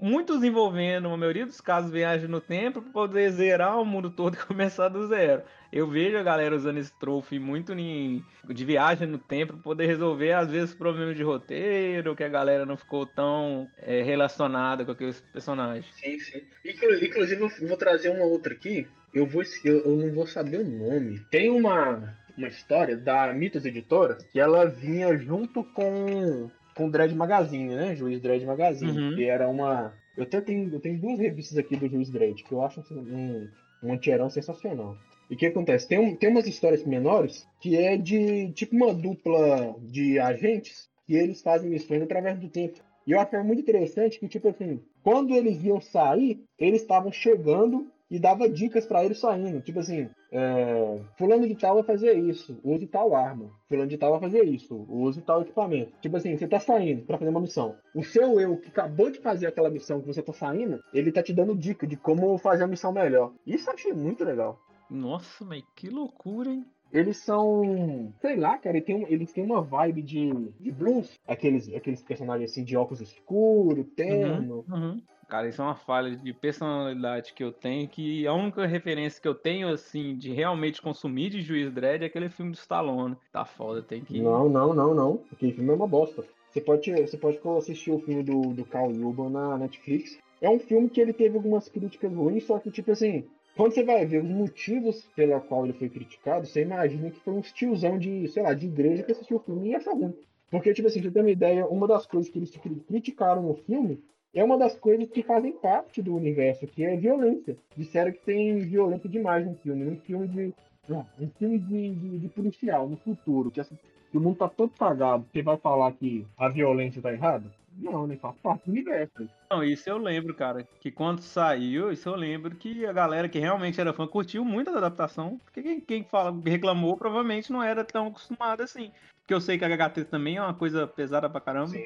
muitos 0.00 0.42
envolvendo, 0.44 1.08
a 1.08 1.16
maioria 1.16 1.46
dos 1.46 1.60
casos, 1.60 1.90
viagem 1.90 2.28
no 2.28 2.40
tempo, 2.40 2.82
para 2.82 2.92
poder 2.92 3.30
zerar 3.30 3.80
o 3.80 3.84
mundo 3.84 4.10
todo 4.10 4.34
e 4.34 4.36
começar 4.46 4.88
do 4.88 5.06
zero. 5.06 5.42
Eu 5.72 5.88
vejo 5.88 6.16
a 6.16 6.22
galera 6.22 6.54
usando 6.54 6.78
esse 6.78 6.92
trofe 6.98 7.38
muito 7.38 7.72
em- 7.72 8.24
de 8.48 8.64
viagem 8.64 9.06
no 9.08 9.18
tempo 9.18 9.54
para 9.54 9.62
poder 9.62 9.86
resolver, 9.86 10.32
às 10.32 10.50
vezes, 10.50 10.74
problemas 10.74 11.16
de 11.16 11.22
roteiro, 11.22 12.14
que 12.16 12.24
a 12.24 12.28
galera 12.28 12.64
não 12.66 12.76
ficou 12.76 13.04
tão 13.06 13.68
é, 13.78 14.02
relacionada 14.02 14.84
com 14.84 14.92
aqueles 14.92 15.20
personagens. 15.32 15.86
Sim, 15.96 16.18
sim. 16.18 16.42
Inclu- 16.64 17.04
Inclusive, 17.04 17.42
eu 17.42 17.68
vou 17.68 17.76
trazer 17.76 18.10
uma 18.10 18.24
outra 18.24 18.52
aqui. 18.52 18.86
Eu, 19.12 19.26
vou, 19.26 19.42
eu 19.64 19.96
não 19.96 20.12
vou 20.12 20.26
saber 20.26 20.58
o 20.60 20.64
nome. 20.68 21.20
Tem 21.30 21.50
uma, 21.50 22.14
uma 22.36 22.48
história 22.48 22.96
da 22.96 23.32
Mitos 23.32 23.64
Editora 23.64 24.18
que 24.30 24.38
ela 24.38 24.66
vinha 24.66 25.16
junto 25.16 25.64
com 25.64 26.50
com 26.76 26.86
o 26.86 26.90
Dread 26.90 27.14
Magazine, 27.14 27.74
né? 27.74 27.96
Juiz 27.96 28.20
Dread 28.20 28.44
Magazine. 28.44 28.96
Uhum. 28.96 29.16
Que 29.16 29.24
era 29.24 29.48
uma. 29.48 29.94
Eu 30.16 30.22
até 30.22 30.40
tenho, 30.40 30.72
eu 30.72 30.80
tenho 30.80 31.00
duas 31.00 31.18
revistas 31.18 31.58
aqui 31.58 31.76
do 31.76 31.88
Juiz 31.88 32.10
Dredd, 32.10 32.42
que 32.42 32.52
eu 32.52 32.62
acho 32.62 32.80
um, 32.92 33.48
um 33.82 33.92
anti-herói 33.92 34.30
sensacional. 34.30 34.96
E 35.28 35.34
o 35.34 35.36
que 35.36 35.46
acontece? 35.46 35.88
Tem, 35.88 35.98
um, 35.98 36.14
tem 36.14 36.30
umas 36.30 36.46
histórias 36.46 36.84
menores 36.84 37.46
que 37.60 37.76
é 37.76 37.96
de 37.96 38.52
tipo 38.52 38.76
uma 38.76 38.94
dupla 38.94 39.74
de 39.80 40.18
agentes 40.18 40.88
que 41.06 41.14
eles 41.14 41.42
fazem 41.42 41.70
missões 41.70 42.02
através 42.02 42.38
do 42.38 42.48
tempo. 42.48 42.78
E 43.06 43.12
eu 43.12 43.20
achava 43.20 43.44
muito 43.44 43.60
interessante 43.60 44.18
que, 44.18 44.28
tipo 44.28 44.48
assim, 44.48 44.80
quando 45.02 45.32
eles 45.32 45.62
iam 45.62 45.80
sair, 45.80 46.42
eles 46.58 46.82
estavam 46.82 47.12
chegando 47.12 47.86
e 48.10 48.18
dava 48.18 48.48
dicas 48.48 48.86
pra 48.86 49.04
eles 49.04 49.18
saindo. 49.18 49.60
Tipo 49.60 49.80
assim, 49.80 50.08
é, 50.32 51.00
fulano 51.18 51.46
de 51.46 51.54
tal 51.54 51.74
vai 51.74 51.82
fazer 51.82 52.14
isso, 52.14 52.58
use 52.62 52.86
tal 52.86 53.14
arma. 53.14 53.50
Fulano 53.68 53.88
de 53.88 53.98
tal 53.98 54.12
vai 54.12 54.20
fazer 54.20 54.44
isso, 54.44 54.86
use 54.88 55.20
tal 55.22 55.42
equipamento. 55.42 55.92
Tipo 56.00 56.16
assim, 56.16 56.36
você 56.36 56.46
tá 56.46 56.60
saindo 56.60 57.02
pra 57.04 57.18
fazer 57.18 57.30
uma 57.30 57.40
missão. 57.40 57.76
O 57.94 58.02
seu 58.04 58.38
eu, 58.40 58.56
que 58.56 58.68
acabou 58.68 59.10
de 59.10 59.18
fazer 59.20 59.46
aquela 59.46 59.70
missão 59.70 60.00
que 60.00 60.06
você 60.06 60.22
tá 60.22 60.32
saindo, 60.32 60.80
ele 60.92 61.10
tá 61.12 61.22
te 61.22 61.32
dando 61.32 61.54
dica 61.56 61.86
de 61.86 61.96
como 61.96 62.36
fazer 62.38 62.64
a 62.64 62.68
missão 62.68 62.92
melhor. 62.92 63.32
Isso 63.46 63.68
eu 63.68 63.74
achei 63.74 63.92
muito 63.92 64.24
legal. 64.24 64.58
Nossa, 64.90 65.44
mas 65.44 65.62
que 65.74 65.88
loucura, 65.88 66.50
hein? 66.50 66.64
Eles 66.92 67.16
são. 67.16 68.12
Sei 68.20 68.36
lá, 68.36 68.56
cara, 68.58 68.76
eles 68.76 68.86
têm, 68.86 68.94
um- 68.94 69.08
eles 69.08 69.32
têm 69.32 69.44
uma 69.44 69.60
vibe 69.60 70.02
de, 70.02 70.30
de 70.60 70.70
blues. 70.70 71.18
Aqueles, 71.26 71.68
aqueles 71.74 72.00
personagens 72.00 72.52
assim 72.52 72.62
de 72.62 72.76
óculos 72.76 73.00
escuros, 73.00 73.84
terno. 73.96 74.64
Uhum. 74.70 75.02
Cara, 75.28 75.48
isso 75.48 75.60
é 75.60 75.64
uma 75.64 75.74
falha 75.74 76.16
de 76.16 76.32
personalidade 76.32 77.32
que 77.34 77.42
eu 77.42 77.50
tenho, 77.50 77.88
que 77.88 78.26
a 78.26 78.32
única 78.32 78.64
referência 78.64 79.20
que 79.20 79.26
eu 79.26 79.34
tenho, 79.34 79.68
assim, 79.68 80.16
de 80.16 80.32
realmente 80.32 80.80
consumir 80.80 81.30
de 81.30 81.42
Juiz 81.42 81.72
Dredd 81.72 82.02
é 82.02 82.06
aquele 82.06 82.28
filme 82.28 82.52
do 82.52 82.58
Stallone. 82.58 83.16
Tá 83.32 83.44
foda, 83.44 83.82
tem 83.82 84.02
que... 84.02 84.20
Não, 84.20 84.48
não, 84.48 84.72
não, 84.72 84.94
não. 84.94 85.20
Aquele 85.32 85.52
filme 85.52 85.70
é 85.70 85.74
uma 85.74 85.88
bosta. 85.88 86.24
Você 86.50 86.60
pode, 86.60 86.90
você 86.92 87.16
pode 87.16 87.40
assistir 87.58 87.90
o 87.90 87.98
filme 87.98 88.22
do, 88.22 88.54
do 88.54 88.64
Carl 88.64 88.90
Urban 88.90 89.30
na 89.30 89.58
Netflix. 89.58 90.16
É 90.40 90.48
um 90.48 90.58
filme 90.58 90.88
que 90.88 91.00
ele 91.00 91.12
teve 91.12 91.36
algumas 91.36 91.68
críticas 91.68 92.12
ruins, 92.12 92.44
só 92.44 92.58
que, 92.58 92.70
tipo 92.70 92.92
assim, 92.92 93.24
quando 93.56 93.72
você 93.72 93.82
vai 93.82 94.06
ver 94.06 94.22
os 94.22 94.30
motivos 94.30 95.02
pela 95.16 95.40
qual 95.40 95.64
ele 95.64 95.72
foi 95.72 95.88
criticado, 95.88 96.46
você 96.46 96.62
imagina 96.62 97.10
que 97.10 97.20
foi 97.20 97.34
um 97.34 97.40
tiozão 97.40 97.98
de, 97.98 98.28
sei 98.28 98.42
lá, 98.42 98.54
de 98.54 98.66
igreja 98.66 99.02
que 99.02 99.12
assistiu 99.12 99.38
o 99.38 99.40
filme 99.40 99.70
e 99.70 99.74
achou 99.74 99.98
ruim. 99.98 100.14
Porque, 100.50 100.72
tipo 100.72 100.86
assim, 100.86 101.02
pra 101.02 101.10
ter 101.10 101.20
uma 101.20 101.30
ideia, 101.30 101.66
uma 101.66 101.88
das 101.88 102.06
coisas 102.06 102.30
que 102.30 102.38
eles 102.38 102.56
cri- 102.56 102.82
criticaram 102.86 103.42
no 103.42 103.54
filme 103.54 104.00
é 104.38 104.44
uma 104.44 104.58
das 104.58 104.76
coisas 104.78 105.08
que 105.08 105.22
fazem 105.22 105.52
parte 105.52 106.00
do 106.02 106.14
universo, 106.14 106.66
que 106.66 106.84
é 106.84 106.96
violência. 106.96 107.56
Disseram 107.76 108.12
que 108.12 108.20
tem 108.20 108.58
violência 108.58 109.08
demais 109.08 109.46
no 109.46 109.54
filme. 109.56 109.84
Num 109.84 109.96
filme 109.96 110.28
de. 110.28 110.54
não, 110.88 111.06
Um 111.18 111.28
filme 111.38 111.58
de, 111.58 111.94
de, 111.94 112.18
de 112.18 112.28
policial 112.28 112.88
no 112.88 112.96
futuro, 112.98 113.50
que, 113.50 113.60
essa- 113.60 113.74
que 114.10 114.16
o 114.16 114.20
mundo 114.20 114.36
tá 114.36 114.48
todo 114.48 114.70
cagado. 114.78 115.24
Você 115.32 115.42
vai 115.42 115.56
falar 115.56 115.90
que 115.92 116.26
a 116.38 116.48
violência 116.48 117.02
tá 117.02 117.12
errada? 117.12 117.50
Não, 117.78 118.06
né? 118.06 118.16
Faz 118.16 118.34
parte 118.38 118.64
do 118.64 118.72
universo. 118.72 119.28
Não, 119.50 119.62
isso 119.62 119.88
eu 119.88 119.98
lembro, 119.98 120.34
cara, 120.34 120.66
que 120.80 120.90
quando 120.90 121.20
saiu, 121.20 121.92
isso 121.92 122.08
eu 122.08 122.16
lembro 122.16 122.56
que 122.56 122.86
a 122.86 122.92
galera 122.92 123.28
que 123.28 123.38
realmente 123.38 123.80
era 123.80 123.92
fã 123.92 124.06
curtiu 124.06 124.44
muito 124.44 124.70
a 124.70 124.78
adaptação, 124.78 125.38
porque 125.44 125.62
quem, 125.62 125.80
quem 125.80 126.04
fala, 126.04 126.34
reclamou 126.44 126.96
provavelmente 126.96 127.52
não 127.52 127.62
era 127.62 127.84
tão 127.84 128.08
acostumado 128.08 128.62
assim. 128.62 128.90
Porque 129.20 129.34
eu 129.34 129.40
sei 129.40 129.58
que 129.58 129.64
a 129.64 129.68
HT 129.68 130.04
também 130.04 130.36
é 130.36 130.42
uma 130.42 130.54
coisa 130.54 130.86
pesada 130.86 131.28
pra 131.28 131.40
caramba. 131.40 131.76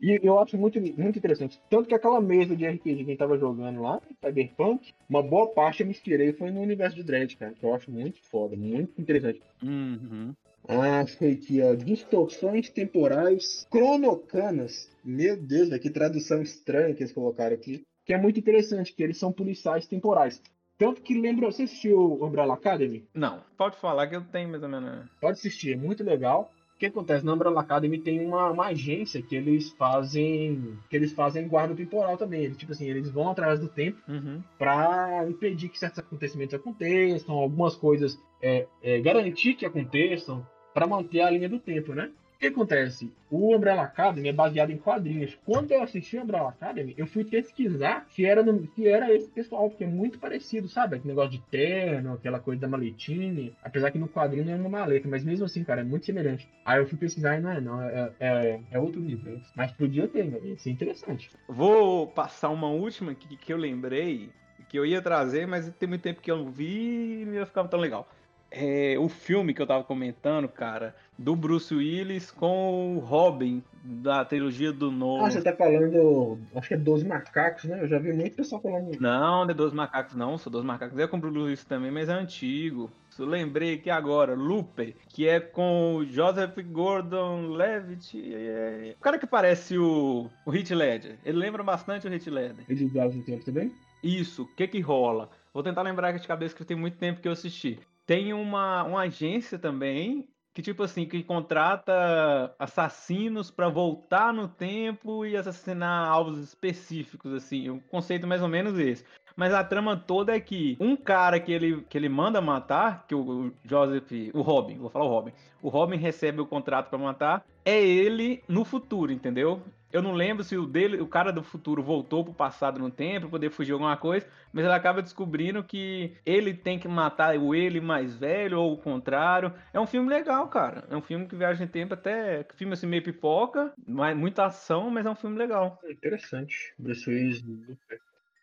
E 0.00 0.20
eu 0.22 0.38
acho 0.38 0.56
muito, 0.56 0.80
muito 0.80 1.18
interessante. 1.18 1.60
Tanto 1.68 1.88
que 1.88 1.94
aquela 1.94 2.20
mesa 2.20 2.54
de 2.54 2.66
RPG 2.66 2.82
que 2.82 2.90
a 2.90 3.04
gente 3.04 3.16
tava 3.16 3.36
jogando 3.36 3.82
lá, 3.82 4.00
Cyberpunk, 4.24 4.92
uma 5.08 5.22
boa 5.22 5.48
parte 5.48 5.80
eu 5.80 5.86
me 5.86 5.92
inspirei 5.92 6.32
foi 6.32 6.52
no 6.52 6.60
universo 6.60 6.94
de 6.94 7.02
Dread, 7.02 7.36
cara. 7.36 7.52
Que 7.52 7.64
eu 7.64 7.74
acho 7.74 7.90
muito 7.90 8.22
foda, 8.22 8.54
muito 8.54 9.00
interessante. 9.00 9.42
Uhum. 9.62 10.34
Ah, 10.68 11.04
foi 11.06 11.32
aqui, 11.32 11.60
ó. 11.62 11.74
Distorções 11.74 12.68
temporais 12.70 13.66
cronocanas. 13.70 14.90
Meu 15.04 15.36
Deus, 15.36 15.68
que 15.78 15.90
tradução 15.90 16.40
estranha 16.42 16.94
que 16.94 17.02
eles 17.02 17.12
colocaram 17.12 17.54
aqui. 17.54 17.82
Que 18.06 18.12
é 18.14 18.18
muito 18.18 18.38
interessante, 18.38 18.92
que 18.92 19.02
eles 19.02 19.18
são 19.18 19.32
policiais 19.32 19.86
temporais. 19.86 20.40
Tanto 20.76 21.02
que 21.02 21.18
lembra, 21.18 21.50
você 21.50 21.62
assistiu 21.62 22.22
Umbrella 22.22 22.54
Academy? 22.54 23.06
Não, 23.14 23.42
pode 23.56 23.76
falar 23.76 24.06
que 24.08 24.16
eu 24.16 24.24
tenho 24.24 24.48
mais 24.48 24.62
ou 24.62 24.68
menos. 24.68 25.06
Pode 25.20 25.38
assistir, 25.38 25.72
é 25.72 25.76
muito 25.76 26.02
legal. 26.02 26.50
O 26.74 26.78
que 26.78 26.86
acontece? 26.86 27.24
Na 27.24 27.32
Umbrella 27.34 27.60
Academy 27.60 27.98
tem 27.98 28.26
uma, 28.26 28.50
uma 28.50 28.66
agência 28.66 29.22
que 29.22 29.36
eles 29.36 29.70
fazem. 29.72 30.76
que 30.90 30.96
eles 30.96 31.12
fazem 31.12 31.46
guarda 31.46 31.74
temporal 31.74 32.16
também. 32.18 32.42
Eles, 32.44 32.56
tipo 32.56 32.72
assim, 32.72 32.86
eles 32.90 33.08
vão 33.10 33.30
através 33.30 33.60
do 33.60 33.68
tempo 33.68 33.98
Uhum. 34.08 34.42
para 34.58 35.24
impedir 35.28 35.68
que 35.68 35.78
certos 35.78 36.00
acontecimentos 36.00 36.54
aconteçam, 36.54 37.36
algumas 37.36 37.76
coisas 37.76 38.18
é, 38.42 38.66
é, 38.82 39.00
garantir 39.00 39.54
que 39.54 39.64
aconteçam, 39.64 40.44
para 40.74 40.86
manter 40.86 41.20
a 41.20 41.30
linha 41.30 41.48
do 41.48 41.60
tempo, 41.60 41.94
né? 41.94 42.10
O 42.34 42.38
que 42.38 42.48
acontece? 42.48 43.10
O 43.30 43.54
Umbrella 43.54 43.82
Academy 43.82 44.28
é 44.28 44.32
baseado 44.32 44.70
em 44.70 44.76
quadrinhos. 44.76 45.38
Quando 45.46 45.70
eu 45.70 45.82
assisti 45.82 46.18
o 46.18 46.22
Umbrella 46.22 46.48
Academy, 46.48 46.92
eu 46.98 47.06
fui 47.06 47.24
pesquisar 47.24 48.04
se 48.10 48.26
era, 48.26 48.42
no, 48.42 48.66
se 48.74 48.86
era 48.86 49.14
esse 49.14 49.28
pessoal, 49.28 49.70
porque 49.70 49.84
é 49.84 49.86
muito 49.86 50.18
parecido, 50.18 50.68
sabe? 50.68 50.96
Aquele 50.96 51.14
negócio 51.14 51.30
de 51.30 51.40
terno, 51.46 52.14
aquela 52.14 52.40
coisa 52.40 52.60
da 52.60 52.68
maletine. 52.68 53.56
Apesar 53.62 53.90
que 53.92 53.98
no 53.98 54.08
quadrinho 54.08 54.44
não 54.44 54.52
é 54.52 54.56
uma 54.56 54.68
maleta, 54.68 55.08
mas 55.08 55.24
mesmo 55.24 55.46
assim, 55.46 55.64
cara, 55.64 55.80
é 55.80 55.84
muito 55.84 56.04
semelhante. 56.04 56.46
Aí 56.64 56.80
eu 56.80 56.86
fui 56.86 56.98
pesquisar 56.98 57.38
e 57.38 57.40
não 57.40 57.50
é, 57.50 57.60
não. 57.60 57.80
É, 57.80 58.12
é, 58.20 58.60
é 58.72 58.78
outro 58.78 59.00
universo. 59.00 59.50
Mas 59.54 59.70
podia 59.70 60.08
ter, 60.08 60.24
né? 60.24 60.38
Isso 60.40 60.68
é 60.68 60.72
interessante. 60.72 61.30
Vou 61.48 62.08
passar 62.08 62.50
uma 62.50 62.68
última 62.68 63.12
aqui 63.12 63.36
que 63.36 63.52
eu 63.52 63.56
lembrei, 63.56 64.28
que 64.68 64.78
eu 64.78 64.84
ia 64.84 65.00
trazer, 65.00 65.46
mas 65.46 65.72
tem 65.78 65.88
muito 65.88 66.02
tempo 66.02 66.20
que 66.20 66.30
eu 66.30 66.36
não 66.36 66.50
vi 66.50 67.22
e 67.22 67.24
não 67.24 67.46
ficar 67.46 67.66
tão 67.68 67.78
legal. 67.78 68.08
É, 68.56 68.96
o 69.00 69.08
filme 69.08 69.52
que 69.52 69.60
eu 69.60 69.66
tava 69.66 69.82
comentando, 69.82 70.48
cara, 70.48 70.94
do 71.18 71.34
Bruce 71.34 71.74
Willis 71.74 72.30
com 72.30 72.96
o 72.96 73.00
Robin, 73.00 73.60
da 73.82 74.24
trilogia 74.24 74.72
do 74.72 74.92
Nolan. 74.92 75.26
Ah, 75.26 75.30
você 75.30 75.42
tá 75.42 75.52
falando, 75.52 76.38
acho 76.54 76.68
que 76.68 76.74
é 76.74 76.76
12 76.76 77.04
Macacos, 77.04 77.64
né? 77.64 77.82
Eu 77.82 77.88
já 77.88 77.98
vi 77.98 78.12
muito 78.12 78.36
pessoal 78.36 78.62
falando. 78.62 78.96
Não, 79.00 79.44
não 79.44 79.50
é 79.50 79.54
12 79.54 79.74
Macacos 79.74 80.14
não, 80.14 80.38
sou 80.38 80.52
12 80.52 80.64
Macacos 80.64 80.96
é 80.96 81.06
com 81.08 81.16
o 81.16 81.20
Bruce 81.20 81.38
Willis 81.38 81.64
também, 81.64 81.90
mas 81.90 82.08
é 82.08 82.12
antigo. 82.12 82.88
Eu 83.18 83.26
lembrei 83.26 83.74
aqui 83.74 83.90
agora, 83.90 84.34
Looper, 84.34 84.94
que 85.08 85.26
é 85.28 85.40
com 85.40 85.96
o 85.96 86.04
Joseph 86.04 86.56
Gordon-Levitt, 86.56 88.34
é... 88.34 88.94
o 88.96 89.00
cara 89.00 89.18
que 89.18 89.26
parece 89.26 89.76
o, 89.76 90.30
o 90.46 90.54
Heath 90.54 90.70
Ledger. 90.70 91.18
Ele 91.24 91.38
lembra 91.38 91.64
bastante 91.64 92.06
o 92.06 92.12
Heath 92.12 92.28
Ledger. 92.28 92.64
Ele 92.68 92.86
viaja 92.86 93.16
no 93.16 93.22
tempo 93.24 93.44
também? 93.44 93.72
Isso, 94.00 94.42
o 94.42 94.46
que 94.46 94.68
que 94.68 94.80
rola? 94.80 95.28
Vou 95.52 95.62
tentar 95.62 95.82
lembrar 95.82 96.08
aqui 96.08 96.20
de 96.20 96.28
cabeça 96.28 96.54
que 96.54 96.64
tem 96.64 96.76
muito 96.76 96.98
tempo 96.98 97.20
que 97.20 97.26
eu 97.26 97.32
assisti. 97.32 97.80
Tem 98.06 98.32
uma, 98.32 98.84
uma 98.84 99.00
agência 99.02 99.58
também 99.58 100.28
que 100.54 100.62
tipo 100.62 100.84
assim 100.84 101.04
que 101.04 101.22
contrata 101.24 102.54
assassinos 102.58 103.50
para 103.50 103.68
voltar 103.68 104.32
no 104.32 104.46
tempo 104.46 105.26
e 105.26 105.36
assassinar 105.36 106.08
alvos 106.08 106.38
específicos 106.38 107.32
assim. 107.34 107.68
O 107.70 107.80
conceito 107.90 108.24
é 108.24 108.28
mais 108.28 108.40
ou 108.40 108.48
menos 108.48 108.78
esse. 108.78 109.04
Mas 109.36 109.52
a 109.52 109.64
trama 109.64 109.96
toda 109.96 110.34
é 110.34 110.38
que 110.38 110.76
um 110.78 110.94
cara 110.94 111.40
que 111.40 111.50
ele, 111.50 111.82
que 111.88 111.98
ele 111.98 112.08
manda 112.08 112.40
matar, 112.40 113.04
que 113.08 113.16
o 113.16 113.52
Joseph, 113.64 114.12
o 114.32 114.42
Robin, 114.42 114.78
vou 114.78 114.88
falar 114.88 115.06
o 115.06 115.08
Robin, 115.08 115.32
o 115.60 115.68
Robin 115.68 115.96
recebe 115.96 116.40
o 116.40 116.46
contrato 116.46 116.88
para 116.88 116.98
matar, 116.98 117.44
é 117.64 117.82
ele 117.84 118.44
no 118.46 118.64
futuro, 118.64 119.10
entendeu? 119.10 119.60
Eu 119.94 120.02
não 120.02 120.10
lembro 120.10 120.42
se 120.42 120.56
o 120.56 120.66
dele, 120.66 121.00
o 121.00 121.06
cara 121.06 121.32
do 121.32 121.40
futuro 121.40 121.80
voltou 121.80 122.24
pro 122.24 122.34
passado 122.34 122.80
no 122.80 122.90
tempo 122.90 123.28
poder 123.28 123.48
fugir 123.48 123.70
alguma 123.70 123.96
coisa, 123.96 124.26
mas 124.52 124.64
ele 124.64 124.74
acaba 124.74 125.00
descobrindo 125.00 125.62
que 125.62 126.16
ele 126.26 126.52
tem 126.52 126.80
que 126.80 126.88
matar 126.88 127.38
o 127.38 127.54
ele 127.54 127.80
mais 127.80 128.16
velho 128.16 128.58
ou 128.58 128.72
o 128.72 128.76
contrário. 128.76 129.52
É 129.72 129.78
um 129.78 129.86
filme 129.86 130.08
legal, 130.08 130.48
cara. 130.48 130.84
É 130.90 130.96
um 130.96 131.00
filme 131.00 131.28
que 131.28 131.36
viaja 131.36 131.62
em 131.62 131.68
tempo 131.68 131.94
até, 131.94 132.44
filme 132.56 132.72
assim 132.72 132.88
meio 132.88 133.04
pipoca, 133.04 133.72
mas 133.86 134.16
muita 134.16 134.46
ação, 134.46 134.90
mas 134.90 135.06
é 135.06 135.10
um 135.10 135.14
filme 135.14 135.38
legal. 135.38 135.78
Interessante. 135.88 136.74
Bruce 136.76 137.08
Willis 137.08 137.44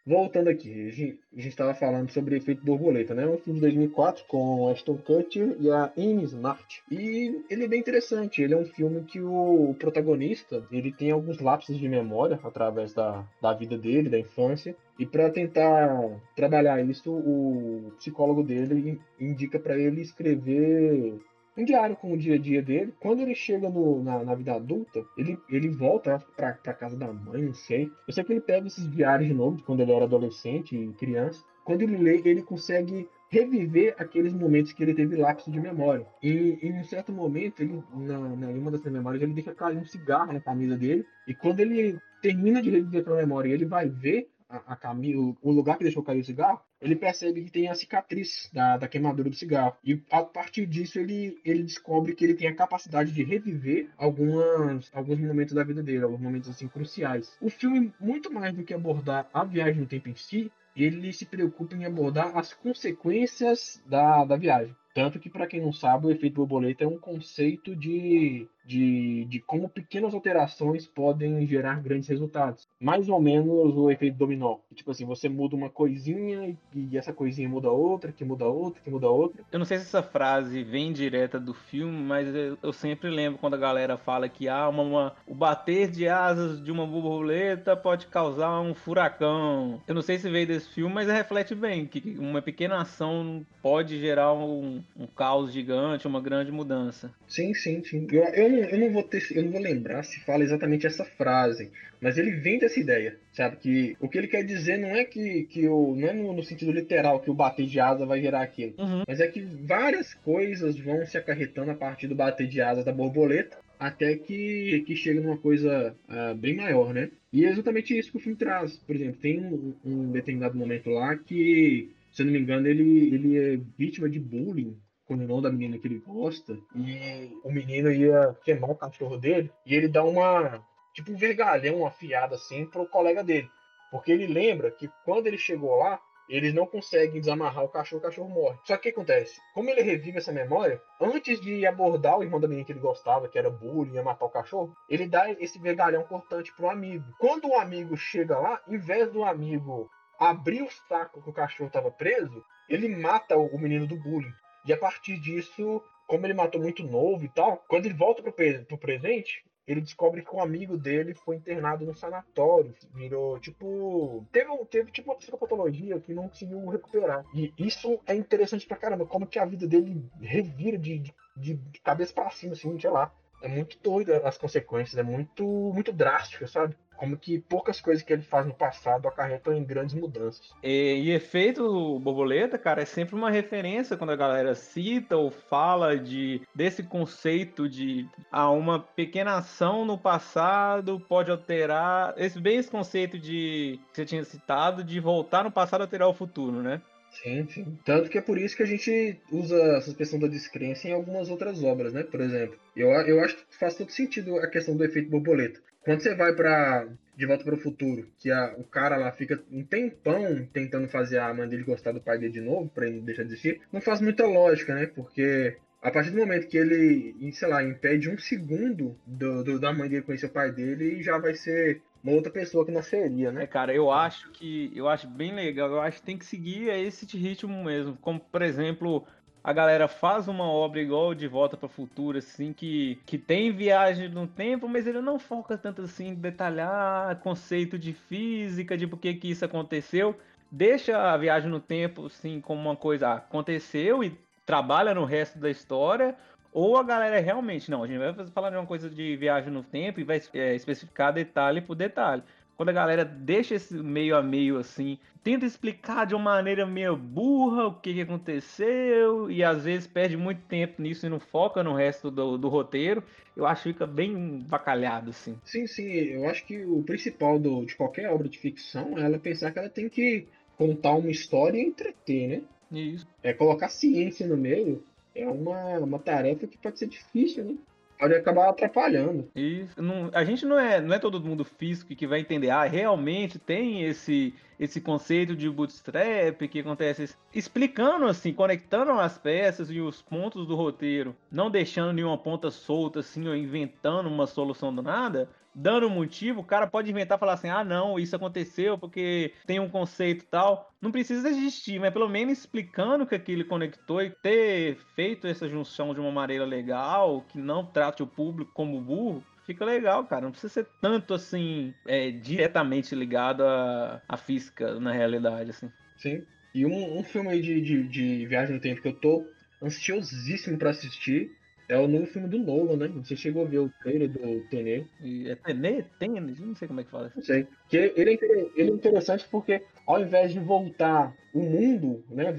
Voltando 0.06 0.50
aqui, 0.50 0.88
a 0.88 0.90
gente 0.90 1.48
estava 1.48 1.76
falando 1.76 2.10
sobre 2.10 2.36
Efeito 2.36 2.66
Borboleta, 2.66 3.14
né? 3.14 3.28
Um 3.28 3.38
filme 3.38 3.60
de 3.60 3.68
2004 3.68 4.26
com 4.28 4.68
Ashton 4.70 4.98
Kutcher 4.98 5.56
e 5.60 5.70
a 5.70 5.92
Amy 5.96 6.24
Smart. 6.24 6.82
E 6.90 7.44
ele 7.48 7.66
é 7.66 7.68
bem 7.68 7.80
interessante. 7.80 8.42
Ele 8.42 8.56
é 8.56 8.58
um 8.58 8.66
filme 8.66 9.04
que 9.04 9.22
o 9.22 9.76
protagonista 9.78 10.66
ele 10.72 10.92
tem 10.92 11.12
alguns 11.12 11.40
lapsos 11.40 11.78
de 11.78 11.88
memória 11.88 12.40
através 12.44 12.94
da, 12.94 13.24
da 13.40 13.54
vida 13.54 13.78
dele, 13.78 14.10
da 14.10 14.18
infância. 14.18 14.76
E 14.98 15.06
para 15.06 15.30
tentar 15.30 16.20
trabalhar 16.36 16.84
isso, 16.84 17.12
o 17.12 17.94
psicólogo 17.98 18.42
dele 18.42 19.00
indica 19.20 19.60
para 19.60 19.78
ele 19.78 20.02
escrever 20.02 21.14
um 21.58 21.66
diário 21.66 21.96
com 21.96 22.14
o 22.14 22.18
dia 22.18 22.36
a 22.36 22.38
dia 22.38 22.62
dele. 22.62 22.94
Quando 23.00 23.22
ele 23.22 23.36
chega 23.36 23.70
no, 23.70 24.04
na, 24.04 24.24
na, 24.24 24.36
vida 24.36 24.54
adulta, 24.54 25.04
ele, 25.18 25.38
ele 25.50 25.70
volta 25.70 26.20
pra, 26.36 26.54
pra 26.54 26.74
casa 26.74 26.98
da 26.98 27.12
mãe, 27.12 27.42
não 27.42 27.54
sei. 27.54 27.92
Eu 28.08 28.14
sei 28.14 28.24
que 28.24 28.34
ele 28.34 28.42
pega 28.42 28.68
esses 28.68 28.90
diários 28.90 29.28
de 29.28 29.34
novo, 29.34 29.62
quando 29.64 29.82
ele 29.82 29.92
era 29.92 30.06
adolescente 30.06 30.76
e 30.76 30.94
criança. 30.94 31.44
Quando 31.64 31.84
ele 31.84 31.98
lê, 31.98 32.22
ele 32.26 32.42
consegue 32.42 33.08
reviver 33.30 33.96
aqueles 33.98 34.34
momentos 34.34 34.74
que 34.74 34.84
ele 34.84 34.94
teve 34.94 35.16
lapso 35.16 35.52
de 35.52 35.60
memória. 35.60 36.06
E 36.22 36.60
em 36.62 36.74
um 36.74 36.84
certo 36.84 37.14
momento, 37.14 37.62
ele, 37.62 37.82
na, 37.94 38.20
na, 38.20 38.52
em 38.52 38.58
uma 38.58 38.72
dessas 38.72 38.92
memórias, 38.92 39.22
ele 39.22 39.34
deixa 39.34 39.54
cair 39.54 39.78
um 39.78 39.86
cigarro 39.86 40.34
na 40.34 40.42
camisa 40.42 40.76
dele. 40.76 41.06
E 41.28 41.34
quando 41.34 41.60
ele 41.60 41.98
termina 42.22 42.62
de 42.62 42.70
reviver 42.70 43.02
aquela 43.02 43.18
memória, 43.18 43.50
ele 43.50 43.66
vai 43.66 43.88
ver 43.88 44.30
a, 44.50 44.74
a 44.74 44.96
o 45.42 45.52
lugar 45.52 45.78
que 45.78 45.84
deixou 45.84 46.04
cair 46.04 46.20
o 46.20 46.26
cigarro, 46.26 46.60
ele 46.82 46.96
percebe 46.96 47.44
que 47.44 47.52
tem 47.52 47.68
a 47.68 47.76
cicatriz 47.76 48.50
da, 48.52 48.78
da 48.78 48.88
queimadura 48.88 49.30
do 49.30 49.36
cigarro. 49.36 49.76
E 49.84 50.02
a 50.10 50.24
partir 50.24 50.66
disso 50.66 51.00
ele, 51.00 51.40
ele 51.46 51.64
descobre 51.64 52.16
que 52.16 52.26
ele 52.26 52.34
tem 52.34 52.48
a 52.48 52.56
capacidade 52.56 53.12
de 53.12 53.24
reviver 53.24 53.90
algumas, 53.98 54.90
alguns 54.94 55.20
momentos 55.20 55.54
da 55.54 55.64
vida 55.64 55.84
dele, 55.84 56.04
alguns 56.04 56.22
momentos 56.22 56.50
assim 56.50 56.68
cruciais. 56.68 57.38
O 57.40 57.50
filme, 57.50 57.94
muito 58.00 58.34
mais 58.34 58.54
do 58.54 58.64
que 58.64 58.74
abordar 58.74 59.30
a 59.34 59.44
viagem 59.44 59.82
no 59.82 59.88
tempo 59.88 60.10
em 60.10 60.16
si, 60.16 60.52
ele 60.76 61.12
se 61.14 61.26
preocupa 61.26 61.76
em 61.76 61.86
abordar 61.86 62.36
as 62.38 62.54
consequências 62.54 63.82
da, 63.86 64.24
da 64.26 64.36
viagem. 64.36 64.76
Tanto 64.94 65.20
que, 65.20 65.30
para 65.30 65.48
quem 65.48 65.62
não 65.62 65.72
sabe, 65.72 66.08
o 66.08 66.12
efeito 66.12 66.36
borboleta 66.36 66.84
é 66.84 66.88
um 66.88 66.98
conceito 66.98 67.76
de 67.76 68.48
de, 68.66 69.26
de 69.26 69.40
como 69.40 69.70
pequenas 69.70 70.14
alterações 70.14 70.86
podem 70.86 71.46
gerar 71.46 71.82
grandes 71.82 72.08
resultados. 72.10 72.68
Mais 72.80 73.10
ou 73.10 73.20
menos 73.22 73.76
o 73.76 73.90
efeito 73.90 74.18
dominó. 74.18 74.58
Tipo 74.74 74.92
assim, 74.92 75.06
você 75.06 75.28
muda 75.28 75.56
uma 75.56 75.70
coisinha 75.70 76.56
e, 76.76 76.98
essa 76.98 77.14
coisinha 77.14 77.50
muda 77.50 77.70
outra, 77.70 78.12
que 78.12 78.24
muda 78.24 78.46
outra, 78.46 78.82
que 78.82 78.90
muda 78.90 79.10
outra. 79.10 79.44
Eu 79.52 79.60
não 79.60 79.66
sei 79.66 79.78
se 79.78 79.86
essa 79.86 80.04
frase 80.04 80.64
vem 80.64 80.94
direta 80.94 81.40
do 81.40 81.54
filme, 81.54 81.98
mas 81.98 82.34
eu, 82.34 82.58
eu 82.62 82.74
sempre 82.74 83.10
lembro 83.10 83.40
quando 83.40 83.56
a 83.56 83.58
galera 83.58 83.98
fala 83.98 84.30
que 84.30 84.48
ah, 84.48 84.70
uma, 84.70 84.84
uma, 84.84 85.16
o 85.28 85.34
bater 85.34 85.90
de 85.90 86.08
asas 86.08 86.64
de 86.64 86.72
uma 86.72 86.86
borboleta 86.86 87.76
pode 87.76 88.08
causar 88.08 88.60
um 88.62 88.74
furacão. 88.74 89.82
Eu 89.88 89.96
não 89.96 90.02
sei 90.02 90.18
se 90.18 90.30
veio 90.30 90.48
desse 90.48 90.70
filme, 90.70 90.94
mas 90.94 91.08
reflete 91.08 91.56
bem 91.56 91.86
que 91.86 92.18
uma 92.20 92.42
pequena 92.42 92.82
ação 92.82 93.46
pode 93.62 94.00
gerar 94.00 94.34
um, 94.34 94.84
um 94.98 95.08
caos 95.08 95.52
gigante, 95.52 96.08
uma 96.08 96.22
grande 96.22 96.52
mudança. 96.52 97.12
Sim, 97.28 97.54
sim, 97.54 97.84
sim. 97.84 98.08
Eu, 98.12 98.24
eu 98.24 98.51
não, 98.52 98.60
eu 98.60 98.80
não 98.80 98.92
vou 98.92 99.04
ter, 99.04 99.24
eu 99.32 99.44
não 99.44 99.52
vou 99.52 99.62
lembrar 99.62 100.04
se 100.04 100.20
fala 100.22 100.44
exatamente 100.44 100.86
essa 100.86 101.06
frase, 101.06 101.72
mas 102.00 102.18
ele 102.18 102.32
vem 102.32 102.60
dessa 102.60 102.80
ideia, 102.80 103.18
sabe? 103.32 103.58
Que 103.58 103.98
o 104.00 104.08
que 104.08 104.18
ele 104.18 104.28
quer 104.28 104.44
dizer 104.44 104.78
não 104.78 104.90
é 104.90 105.04
que, 105.04 105.44
que 105.44 105.68
o, 105.68 105.96
não 105.96 106.08
é 106.08 106.14
no, 106.14 106.34
no 106.34 106.44
sentido 106.44 106.72
literal 106.72 107.20
que 107.20 107.32
o 107.32 107.34
bater 107.34 107.66
de 107.66 107.80
asa 107.80 108.06
vai 108.06 108.22
gerar 108.22 108.42
aquilo, 108.42 108.74
uhum. 108.78 109.04
mas 109.08 109.20
é 109.20 109.28
que 109.28 109.42
várias 109.42 110.14
coisas 110.14 110.78
vão 110.78 111.06
se 111.06 111.18
acarretando 111.18 111.72
a 111.72 111.76
partir 111.76 112.08
do 112.08 112.16
bater 112.16 112.48
de 112.48 112.62
asas 112.62 112.86
da 112.86 112.92
borboleta 112.92 113.58
até 113.80 114.16
que, 114.16 114.84
que 114.86 114.96
chega 114.96 115.20
numa 115.20 115.38
coisa 115.38 115.96
uh, 116.08 116.36
bem 116.36 116.56
maior, 116.56 116.94
né? 116.94 117.10
E 117.34 117.46
é 117.46 117.50
exatamente 117.50 117.98
isso 117.98 118.12
que 118.12 118.18
o 118.18 118.20
filme 118.20 118.38
traz. 118.38 118.78
Por 118.78 118.96
exemplo, 118.96 119.20
tem 119.20 119.40
um, 119.40 119.74
um 119.84 120.12
determinado 120.12 120.56
momento 120.56 120.92
lá 120.92 121.18
que, 121.18 121.90
se 122.12 122.22
eu 122.22 122.28
não 122.28 122.34
me 122.34 122.40
engano, 122.40 122.68
ele, 122.68 123.16
ele 123.16 123.38
é 123.38 123.60
vítima 123.80 124.08
de 124.08 124.20
bullying 124.20 124.78
o 125.14 125.22
irmão 125.22 125.42
da 125.42 125.52
menina 125.52 125.78
que 125.78 125.88
ele 125.88 126.00
gosta, 126.00 126.58
e 126.76 127.38
o 127.44 127.52
menino 127.52 127.92
ia 127.92 128.36
queimar 128.44 128.72
o 128.72 128.76
cachorro 128.76 129.18
dele, 129.18 129.52
e 129.66 129.76
ele 129.76 129.88
dá 129.88 130.04
uma, 130.04 130.66
tipo, 130.94 131.12
um 131.12 131.16
vergalhão 131.16 131.86
afiado 131.86 132.36
assim 132.36 132.66
pro 132.66 132.88
colega 132.88 133.24
dele. 133.24 133.50
Porque 133.92 134.12
ele 134.12 134.28
lembra 134.28 134.72
que 134.72 134.90
quando 135.04 135.28
ele 135.28 135.38
chegou 135.38 135.76
lá, 135.78 136.00
eles 136.30 136.54
não 136.54 136.66
conseguem 136.66 137.20
desamarrar 137.20 137.66
o 137.66 137.70
cachorro, 137.70 138.00
o 138.00 138.04
cachorro 138.04 138.30
morre. 138.30 138.58
Só 138.64 138.78
que 138.78 138.80
o 138.80 138.82
que 138.84 138.90
acontece? 138.90 139.38
Como 139.54 139.70
ele 139.70 139.82
revive 139.82 140.18
essa 140.18 140.32
memória, 140.32 140.82
antes 141.00 141.42
de 141.42 141.66
abordar 141.66 142.18
o 142.18 142.24
irmão 142.24 142.40
da 142.40 142.48
menina 142.48 142.66
que 142.66 142.72
ele 142.72 142.80
gostava, 142.80 143.28
que 143.28 143.38
era 143.38 143.50
bullying, 143.50 143.96
ia 143.96 144.04
matar 144.04 144.26
o 144.26 144.30
cachorro, 144.30 144.74
ele 144.90 145.08
dá 145.08 145.30
esse 145.32 145.60
vergalhão 145.60 146.04
cortante 146.04 146.54
pro 146.56 146.70
amigo. 146.70 147.04
Quando 147.20 147.50
o 147.50 147.56
amigo 147.56 147.98
chega 147.98 148.40
lá, 148.40 148.62
em 148.68 148.78
vez 148.78 149.12
do 149.12 149.26
amigo 149.26 149.90
abrir 150.18 150.62
o 150.62 150.72
saco 150.88 151.22
que 151.22 151.30
o 151.30 151.34
cachorro 151.34 151.68
estava 151.68 151.92
preso, 151.92 152.44
ele 152.70 152.88
mata 152.96 153.36
o 153.36 153.58
menino 153.58 153.86
do 153.86 153.98
bullying. 153.98 154.32
E 154.66 154.74
a 154.74 154.78
partir 154.78 155.20
disso, 155.20 155.82
como 156.08 156.26
ele 156.26 156.34
matou 156.34 156.62
muito 156.62 156.84
novo 156.84 157.24
e 157.26 157.30
tal, 157.30 157.64
quando 157.68 157.86
ele 157.86 157.96
volta 157.96 158.22
pro, 158.22 158.34
pro 158.34 158.78
presente, 158.78 159.44
ele 159.68 159.82
descobre 159.82 160.24
que 160.24 160.36
um 160.36 160.42
amigo 160.42 160.78
dele 160.78 161.14
foi 161.14 161.36
internado 161.36 161.86
no 161.86 161.96
sanatório. 161.96 162.74
Virou, 162.94 163.40
tipo. 163.40 164.26
Teve, 164.32 164.50
teve 164.66 164.92
tipo 164.92 165.10
uma 165.10 165.18
psicopatologia 165.18 166.00
que 166.00 166.14
não 166.14 166.28
conseguiu 166.28 166.68
recuperar. 166.68 167.24
E 167.34 167.54
isso 167.58 168.00
é 168.06 168.16
interessante 168.16 168.68
pra 168.68 168.78
caramba. 168.78 169.06
Como 169.06 169.28
que 169.28 169.40
a 169.40 169.46
vida 169.46 169.68
dele 169.68 170.04
revira 170.20 170.78
de, 170.78 171.00
de, 171.38 171.54
de 171.54 171.82
cabeça 171.82 172.14
para 172.14 172.30
cima, 172.32 172.54
assim, 172.54 172.80
sei 172.80 172.90
lá. 172.90 173.14
É 173.42 173.48
muito 173.48 173.78
doido 173.82 174.12
as 174.26 174.38
consequências, 174.38 174.98
é 174.98 175.04
muito, 175.04 175.44
muito 175.74 175.92
drástico, 175.92 176.48
sabe? 176.48 176.76
como 177.02 177.18
que 177.18 177.40
poucas 177.40 177.82
coisas 177.82 178.04
que 178.04 178.14
ele 178.14 178.22
faz 178.22 178.46
no 178.46 178.54
passado 178.54 179.08
acarretam 179.08 179.52
em 179.56 179.64
grandes 179.64 179.96
mudanças. 179.96 180.54
E, 180.62 181.02
e 181.02 181.10
efeito 181.10 181.98
borboleta, 181.98 182.60
cara, 182.60 182.84
é 182.84 182.86
sempre 182.86 183.16
uma 183.16 183.32
referência 183.32 183.98
quando 183.98 184.12
a 184.12 184.16
galera 184.16 184.54
cita 184.54 185.18
ou 185.18 185.32
fala 185.32 185.98
de 185.98 186.44
desse 186.54 186.84
conceito 186.84 187.68
de 187.68 188.08
ah, 188.32 188.52
uma 188.52 188.80
pequena 188.80 189.38
ação 189.38 189.84
no 189.84 189.98
passado 189.98 191.00
pode 191.10 191.32
alterar 191.32 192.14
esse 192.18 192.40
bem 192.40 192.58
esse 192.58 192.70
conceito 192.70 193.18
de 193.18 193.80
que 193.90 193.96
você 193.96 194.06
tinha 194.06 194.24
citado 194.24 194.84
de 194.84 195.00
voltar 195.00 195.44
no 195.44 195.52
passado 195.52 195.82
alterar 195.82 196.08
o 196.08 196.14
futuro, 196.14 196.62
né? 196.62 196.84
Sim, 197.12 197.46
sim. 197.50 197.78
Tanto 197.84 198.10
que 198.10 198.18
é 198.18 198.22
por 198.22 198.38
isso 198.38 198.56
que 198.56 198.64
a 198.64 198.66
gente 198.66 199.20
usa 199.32 199.78
a 199.78 199.82
suspensão 199.82 200.18
da 200.18 200.28
descrença 200.28 200.88
em 200.88 200.94
algumas 200.94 201.30
outras 201.30 201.62
obras, 201.62 201.94
né? 201.94 202.04
Por 202.04 202.22
exemplo, 202.22 202.58
eu, 202.76 202.90
eu 202.90 203.20
acho 203.20 203.36
que 203.36 203.58
faz 203.58 203.76
todo 203.76 203.92
sentido 203.92 204.38
a 204.38 204.48
questão 204.48 204.76
do 204.76 204.84
efeito 204.84 205.10
borboleta. 205.10 205.60
Quando 205.84 206.02
você 206.02 206.16
vai 206.16 206.34
para 206.34 206.88
De 207.18 207.26
Volta 207.26 207.44
para 207.44 207.56
o 207.56 207.60
Futuro, 207.60 208.08
que 208.18 208.32
a, 208.32 208.54
o 208.58 208.64
cara 208.64 208.96
lá 208.96 209.12
fica 209.12 209.42
um 209.52 209.64
tempão 209.64 210.48
tentando 210.54 210.88
fazer 210.88 211.18
a 211.18 211.34
mãe 211.34 211.50
dele 211.50 211.64
gostar 211.64 211.92
do 211.92 212.02
pai 212.02 212.18
dele 212.18 212.32
de 212.32 212.42
novo, 212.42 212.70
para 212.70 212.88
ele 212.88 213.02
deixar 213.02 213.24
de 213.24 213.30
existir, 213.30 213.60
não 213.74 213.82
faz 213.82 214.00
muita 214.00 214.26
lógica, 214.26 214.74
né? 214.74 214.86
Porque 214.86 215.58
a 215.82 215.92
partir 215.92 216.12
do 216.12 216.18
momento 216.18 216.48
que 216.48 216.58
ele, 216.58 217.32
sei 217.34 217.48
lá, 217.48 217.62
impede 217.64 218.10
um 218.10 218.18
segundo 218.18 218.96
do, 219.06 219.44
do, 219.44 219.60
da 219.60 219.74
mãe 219.74 219.90
dele 219.90 220.04
conhecer 220.04 220.28
o 220.28 220.30
pai 220.30 220.52
dele, 220.52 221.02
já 221.04 221.18
vai 221.18 221.34
ser 221.34 221.82
uma 222.04 222.14
outra 222.14 222.32
pessoa 222.32 222.66
que 222.66 222.72
nasceria, 222.72 223.32
né? 223.32 223.44
É, 223.44 223.48
cara, 223.48 223.74
eu 223.74 223.92
acho 223.92 224.32
que 224.32 224.72
eu 224.76 224.88
acho 224.88 225.08
bem 225.08 225.34
legal. 225.34 225.70
Eu 225.70 225.82
acho 225.82 226.00
que 226.00 226.06
tem 226.06 226.18
que 226.18 226.26
seguir 226.26 226.70
esse 226.70 227.06
ritmo 227.18 227.64
mesmo. 227.64 227.98
Como, 228.02 228.20
por 228.20 228.42
exemplo, 228.42 229.06
a 229.44 229.54
galera 229.54 229.88
faz 229.88 230.28
uma 230.28 230.46
obra 230.46 230.82
igual 230.82 231.16
de 231.16 231.28
Volta 231.28 231.58
para 231.58 231.66
o 231.66 231.70
Futuro, 231.70 232.18
assim, 232.18 232.54
que, 232.54 233.00
que 233.06 233.18
tem 233.18 233.52
viagem 233.52 234.10
no 234.10 234.28
tempo, 234.28 234.68
mas 234.68 234.86
ele 234.86 235.02
não 235.02 235.18
foca 235.20 235.58
tanto 235.58 235.82
assim 235.84 236.10
em 236.10 236.16
detalhar 236.16 237.20
conceito 237.22 237.78
de 237.78 237.94
física, 237.94 238.78
de 238.78 238.88
por 238.88 239.00
que 239.00 239.14
que 239.16 239.30
isso 239.30 239.46
aconteceu. 239.46 240.16
Deixa 240.52 240.98
a 241.14 241.18
viagem 241.18 241.50
no 241.50 241.60
tempo, 241.60 242.06
assim, 242.08 242.42
como 242.42 242.62
uma 242.62 242.76
coisa 242.76 243.14
aconteceu 243.14 244.04
e 244.04 244.18
trabalha 244.46 244.94
no 244.94 245.06
resto 245.06 245.40
da 245.40 245.50
história, 245.50 246.16
ou 246.52 246.78
a 246.78 246.84
galera 246.84 247.20
realmente, 247.20 247.72
não, 247.72 247.84
a 247.84 247.88
gente 247.88 248.00
vai 248.00 248.28
falar 248.28 248.50
de 248.50 248.58
uma 248.58 248.66
coisa 248.66 248.90
de 248.90 249.16
viagem 249.16 249.52
no 249.52 249.64
tempo 249.64 250.00
e 250.00 250.04
vai 250.04 250.22
é, 250.34 250.56
especificar 250.56 251.14
detalhe 251.14 251.62
por 251.62 251.76
detalhe. 251.76 252.24
Quando 252.58 252.70
a 252.70 252.74
galera 252.74 253.04
deixa 253.04 253.56
esse 253.56 253.74
meio 253.74 254.16
a 254.16 254.22
meio 254.22 254.60
assim, 254.60 255.00
tenta 255.24 255.46
explicar 255.46 256.06
de 256.06 256.14
uma 256.14 256.36
maneira 256.36 256.66
meio 256.66 256.96
burra 256.96 257.68
o 257.68 257.74
que, 257.74 257.94
que 257.94 258.02
aconteceu 258.02 259.32
e 259.32 259.44
às 259.44 259.64
vezes 259.64 259.88
perde 259.88 260.16
muito 260.16 260.42
tempo 260.44 260.82
nisso 260.82 261.06
e 261.06 261.10
não 261.10 261.20
foca 261.20 261.64
no 261.64 261.74
resto 261.74 262.12
do, 262.12 262.38
do 262.38 262.50
roteiro, 262.50 263.04
eu 263.36 263.48
acho 263.48 263.64
que 263.64 263.70
fica 263.70 263.88
bem 263.88 264.40
bacalhado 264.48 265.10
assim. 265.10 265.38
Sim, 265.44 265.66
sim, 265.66 265.90
eu 265.90 266.30
acho 266.30 266.46
que 266.46 266.64
o 266.64 266.84
principal 266.84 267.40
do, 267.40 267.66
de 267.66 267.76
qualquer 267.76 268.12
obra 268.12 268.30
de 268.30 268.38
ficção 268.38 268.96
é 268.98 269.04
ela 269.04 269.18
pensar 269.18 269.52
que 269.52 269.58
ela 269.58 269.70
tem 269.70 269.90
que 269.90 270.28
contar 270.56 270.92
uma 270.92 271.10
história 271.10 271.58
e 271.58 271.66
entreter, 271.66 272.28
né? 272.28 272.42
Isso. 272.72 273.08
É 273.24 273.34
colocar 273.34 273.70
ciência 273.70 274.28
no 274.28 274.38
meio 274.38 274.84
é 275.16 275.28
uma, 275.28 275.80
uma 275.80 276.00
tarefa 276.00 276.48
que 276.48 276.58
pode 276.58 276.80
ser 276.80 276.88
difícil, 276.88 277.44
né? 277.44 277.56
Pode 278.00 278.16
acabar 278.16 278.50
atrapalhando. 278.50 279.30
Isso. 279.36 279.80
Não, 279.80 280.10
a 280.12 280.24
gente 280.24 280.44
não 280.44 280.58
é, 280.58 280.82
não 280.82 280.96
é 280.96 280.98
todo 280.98 281.22
mundo 281.22 281.46
físico 281.46 281.96
que 281.96 282.08
vai 282.08 282.20
entender. 282.20 282.50
Ah, 282.50 282.64
realmente 282.64 283.38
tem 283.38 283.84
esse 283.84 284.34
esse 284.62 284.80
conceito 284.80 285.36
de 285.36 285.50
bootstrap 285.50 286.48
que 286.48 286.60
acontece 286.60 287.16
explicando 287.34 288.06
assim, 288.06 288.32
conectando 288.32 288.92
as 288.92 289.18
peças 289.18 289.72
e 289.72 289.82
os 289.82 290.04
pontos 290.04 290.46
do 290.46 290.56
roteiro, 290.56 291.16
não 291.32 291.50
deixando 291.50 291.92
nenhuma 291.92 292.18
ponta 292.18 292.52
solta 292.52 293.00
assim 293.00 293.28
ou 293.28 293.36
inventando 293.36 294.08
uma 294.08 294.28
solução 294.28 294.74
do 294.74 294.84
nada 294.84 295.28
dando 295.54 295.90
motivo, 295.90 296.42
o 296.42 296.46
cara 296.46 296.66
pode 296.68 296.90
inventar 296.90 297.20
falar 297.20 297.34
assim: 297.34 297.50
ah, 297.50 297.64
não, 297.64 298.00
isso 298.00 298.16
aconteceu 298.16 298.78
porque 298.78 299.34
tem 299.46 299.60
um 299.60 299.70
conceito 299.70 300.26
tal. 300.30 300.72
Não 300.82 300.92
precisa 300.92 301.30
existir, 301.30 301.80
mas 301.80 301.94
pelo 301.94 302.10
menos 302.10 302.40
explicando 302.40 303.06
que 303.06 303.16
aquilo 303.16 303.46
conectou 303.46 304.02
e 304.02 304.10
ter 304.10 304.78
feito 304.96 305.28
essa 305.28 305.48
junção 305.48 305.94
de 305.94 306.00
uma 306.00 306.12
maneira 306.12 306.46
legal, 306.46 307.24
que 307.28 307.38
não 307.38 307.66
trate 307.66 308.02
o 308.02 308.08
público 308.08 308.52
como 308.54 308.82
burro. 308.82 309.24
Fica 309.46 309.66
legal, 309.66 310.06
cara. 310.06 310.24
Não 310.24 310.32
precisa 310.32 310.54
ser 310.54 310.68
tanto 310.82 311.14
assim, 311.14 311.74
é, 311.86 312.12
diretamente 312.12 312.96
ligado 312.96 313.44
à, 313.44 314.02
à 314.08 314.18
física 314.18 314.80
na 314.80 314.92
realidade, 314.92 315.50
assim. 315.50 315.72
Sim. 315.98 316.24
E 316.54 316.66
um, 316.66 317.00
um 317.00 317.04
filme 317.04 317.30
aí 317.30 317.42
de, 317.42 317.62
de, 317.62 317.84
de 317.84 318.26
viagem 318.26 318.56
no 318.56 318.62
tempo 318.62 318.82
que 318.82 318.88
eu 318.88 318.94
tô 318.94 319.26
ansiosíssimo 319.62 320.58
para 320.58 320.72
assistir 320.72 321.32
é 321.72 321.78
o 321.78 321.88
novo 321.88 322.06
filme 322.06 322.28
do 322.28 322.38
Nolan, 322.38 322.76
né? 322.76 322.88
Você 322.98 323.16
chegou 323.16 323.46
a 323.46 323.50
ver 323.50 323.60
o 323.60 323.72
trailer 323.82 324.10
do 324.10 324.42
Tenet? 324.50 324.86
É 325.26 325.36
Tenet? 325.36 325.88
Tenet? 325.98 326.42
Não 326.42 326.54
sei 326.54 326.68
como 326.68 326.82
é 326.82 326.84
que 326.84 326.92
fala. 326.92 327.12
Não 327.16 327.24
sei. 327.24 327.48
Que 327.70 327.94
ele, 327.96 328.20
é, 328.22 328.60
ele 328.60 328.72
é 328.72 328.74
interessante 328.74 329.26
porque 329.32 329.64
ao 329.92 330.02
invés 330.02 330.32
de 330.32 330.40
voltar 330.40 331.16
o 331.34 331.40
mundo, 331.40 332.04
né, 332.10 332.36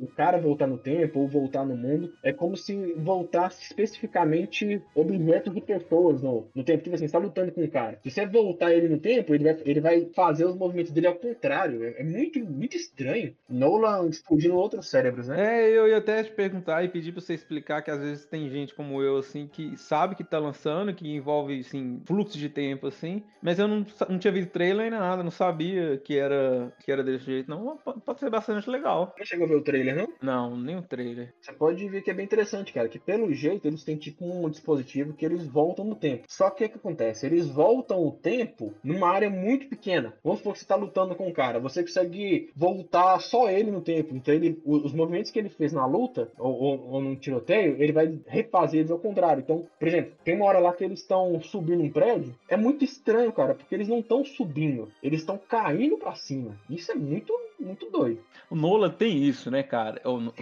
o 0.00 0.06
cara 0.16 0.38
voltar 0.38 0.66
no 0.66 0.78
tempo 0.78 1.20
ou 1.20 1.28
voltar 1.28 1.64
no 1.64 1.76
mundo, 1.76 2.12
é 2.22 2.32
como 2.32 2.56
se 2.56 2.94
voltasse 2.94 3.62
especificamente 3.62 4.82
objetos 4.94 5.54
de 5.54 5.60
pessoas 5.60 6.22
no, 6.22 6.48
no 6.54 6.64
tempo. 6.64 6.82
Tipo 6.82 6.96
assim, 6.96 7.06
você 7.06 7.12
tá 7.12 7.18
lutando 7.18 7.52
com 7.52 7.62
um 7.62 7.68
cara. 7.68 7.98
Se 8.02 8.10
você 8.10 8.26
voltar 8.26 8.72
ele 8.72 8.88
no 8.88 8.98
tempo, 8.98 9.34
ele 9.34 9.44
vai, 9.44 9.62
ele 9.64 9.80
vai 9.80 10.08
fazer 10.14 10.46
os 10.46 10.56
movimentos 10.56 10.92
dele 10.92 11.06
ao 11.06 11.14
contrário. 11.16 11.84
É, 11.84 12.00
é 12.00 12.04
muito, 12.04 12.38
muito 12.40 12.76
estranho. 12.76 13.34
Nolan 13.48 14.08
explodindo 14.08 14.56
outros 14.56 14.88
cérebros, 14.88 15.28
né? 15.28 15.62
É, 15.62 15.70
eu 15.70 15.88
ia 15.88 15.98
até 15.98 16.22
te 16.22 16.32
perguntar 16.32 16.82
e 16.82 16.88
pedir 16.88 17.12
pra 17.12 17.20
você 17.20 17.34
explicar 17.34 17.82
que 17.82 17.90
às 17.90 18.00
vezes 18.00 18.24
tem 18.24 18.48
gente 18.48 18.74
como 18.74 19.02
eu, 19.02 19.18
assim, 19.18 19.46
que 19.46 19.76
sabe 19.76 20.14
que 20.14 20.24
tá 20.24 20.38
lançando, 20.38 20.94
que 20.94 21.14
envolve, 21.14 21.60
assim, 21.60 22.00
fluxo 22.06 22.38
de 22.38 22.48
tempo, 22.48 22.86
assim, 22.86 23.22
mas 23.42 23.58
eu 23.58 23.68
não, 23.68 23.84
não 24.08 24.18
tinha 24.18 24.32
visto 24.32 24.50
trailer 24.50 24.90
nem 24.90 24.98
nada, 24.98 25.22
não 25.22 25.30
sabia 25.30 25.98
que 25.98 26.16
era 26.16 26.72
que 26.84 26.90
era 26.90 27.02
desse 27.02 27.24
jeito, 27.24 27.50
não. 27.50 27.76
Pode 27.76 28.20
ser 28.20 28.30
bastante 28.30 28.68
legal. 28.68 29.14
Não 29.18 29.24
chegou 29.24 29.46
a 29.46 29.48
ver 29.48 29.56
o 29.56 29.62
trailer, 29.62 29.96
não? 29.96 30.08
Não, 30.22 30.56
nem 30.56 30.76
o 30.76 30.82
trailer. 30.82 31.34
Você 31.40 31.52
pode 31.52 31.88
ver 31.88 32.02
que 32.02 32.10
é 32.10 32.14
bem 32.14 32.24
interessante, 32.24 32.72
cara. 32.72 32.88
Que 32.88 32.98
pelo 32.98 33.32
jeito 33.32 33.66
eles 33.66 33.84
têm 33.84 33.96
tipo 33.96 34.24
um 34.24 34.48
dispositivo 34.48 35.12
que 35.12 35.24
eles 35.24 35.46
voltam 35.46 35.84
no 35.84 35.94
tempo. 35.94 36.24
Só 36.28 36.50
que 36.50 36.64
o 36.64 36.68
que 36.68 36.76
acontece? 36.76 37.26
Eles 37.26 37.46
voltam 37.46 38.04
o 38.04 38.12
tempo 38.12 38.72
numa 38.82 39.08
área 39.08 39.30
muito 39.30 39.68
pequena. 39.68 40.14
Vamos 40.22 40.38
supor 40.38 40.54
que 40.54 40.60
você 40.60 40.66
tá 40.66 40.76
lutando 40.76 41.14
com 41.14 41.28
um 41.28 41.32
cara. 41.32 41.60
Você 41.60 41.82
consegue 41.82 42.50
voltar 42.54 43.18
só 43.20 43.48
ele 43.48 43.70
no 43.70 43.80
tempo. 43.80 44.14
Então 44.14 44.34
ele, 44.34 44.60
os 44.64 44.92
movimentos 44.92 45.30
que 45.30 45.38
ele 45.38 45.48
fez 45.48 45.72
na 45.72 45.86
luta, 45.86 46.30
ou, 46.38 46.52
ou, 46.52 46.88
ou 46.90 47.00
num 47.00 47.16
tiroteio, 47.16 47.76
ele 47.82 47.92
vai 47.92 48.18
refazer 48.26 48.80
eles 48.80 48.90
ao 48.90 48.98
contrário. 48.98 49.42
Então, 49.42 49.66
por 49.78 49.88
exemplo, 49.88 50.12
tem 50.24 50.36
uma 50.36 50.46
hora 50.46 50.58
lá 50.58 50.72
que 50.72 50.84
eles 50.84 51.00
estão 51.00 51.40
subindo 51.40 51.82
um 51.82 51.90
prédio. 51.90 52.34
É 52.48 52.56
muito 52.56 52.84
estranho, 52.84 53.32
cara, 53.32 53.54
porque 53.54 53.74
eles 53.74 53.88
não 53.88 54.00
estão 54.00 54.24
subindo. 54.24 54.88
Eles 55.02 55.20
estão 55.20 55.38
caindo 55.38 55.98
para 55.98 56.14
cima. 56.14 56.56
Isso 56.68 56.92
é 56.92 56.94
muito, 56.94 57.32
muito 57.60 57.90
doido. 57.90 58.20
O 58.48 58.54
Nola 58.54 58.88
tem 58.88 59.22
isso, 59.22 59.50
né, 59.50 59.62
cara? 59.62 60.00
O, 60.04 60.16
o, 60.18 60.32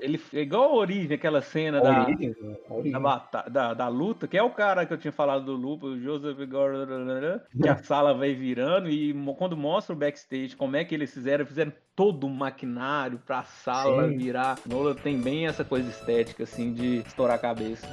ele 0.00 0.20
é 0.32 0.40
igual 0.40 0.64
a 0.64 0.74
origem, 0.74 1.14
aquela 1.14 1.42
cena 1.42 1.80
da, 1.80 2.06
origem, 2.06 2.34
da, 2.92 3.48
da, 3.48 3.74
da, 3.74 3.88
luta, 3.88 4.28
que 4.28 4.36
é 4.36 4.42
o 4.42 4.50
cara 4.50 4.86
que 4.86 4.92
eu 4.92 4.98
tinha 4.98 5.12
falado 5.12 5.44
do 5.44 5.54
Lupo, 5.54 5.86
o 5.86 6.00
Joseph 6.00 6.38
Gordon, 6.48 7.40
que 7.60 7.68
a 7.68 7.76
sala 7.82 8.14
vai 8.14 8.34
virando 8.34 8.88
e 8.88 9.14
quando 9.36 9.56
mostra 9.56 9.94
o 9.94 9.98
backstage, 9.98 10.56
como 10.56 10.76
é 10.76 10.84
que 10.84 10.94
eles 10.94 11.12
fizeram, 11.12 11.46
fizeram 11.46 11.72
todo 11.94 12.26
um 12.26 12.30
maquinário 12.30 13.18
pra 13.24 13.42
sala 13.42 14.08
Sim. 14.08 14.18
virar. 14.18 14.58
Nola 14.68 14.94
tem 14.94 15.20
bem 15.20 15.46
essa 15.46 15.64
coisa 15.64 15.88
estética, 15.88 16.44
assim, 16.44 16.72
de 16.72 16.98
estourar 16.98 17.36
a 17.36 17.40
cabeça. 17.40 17.86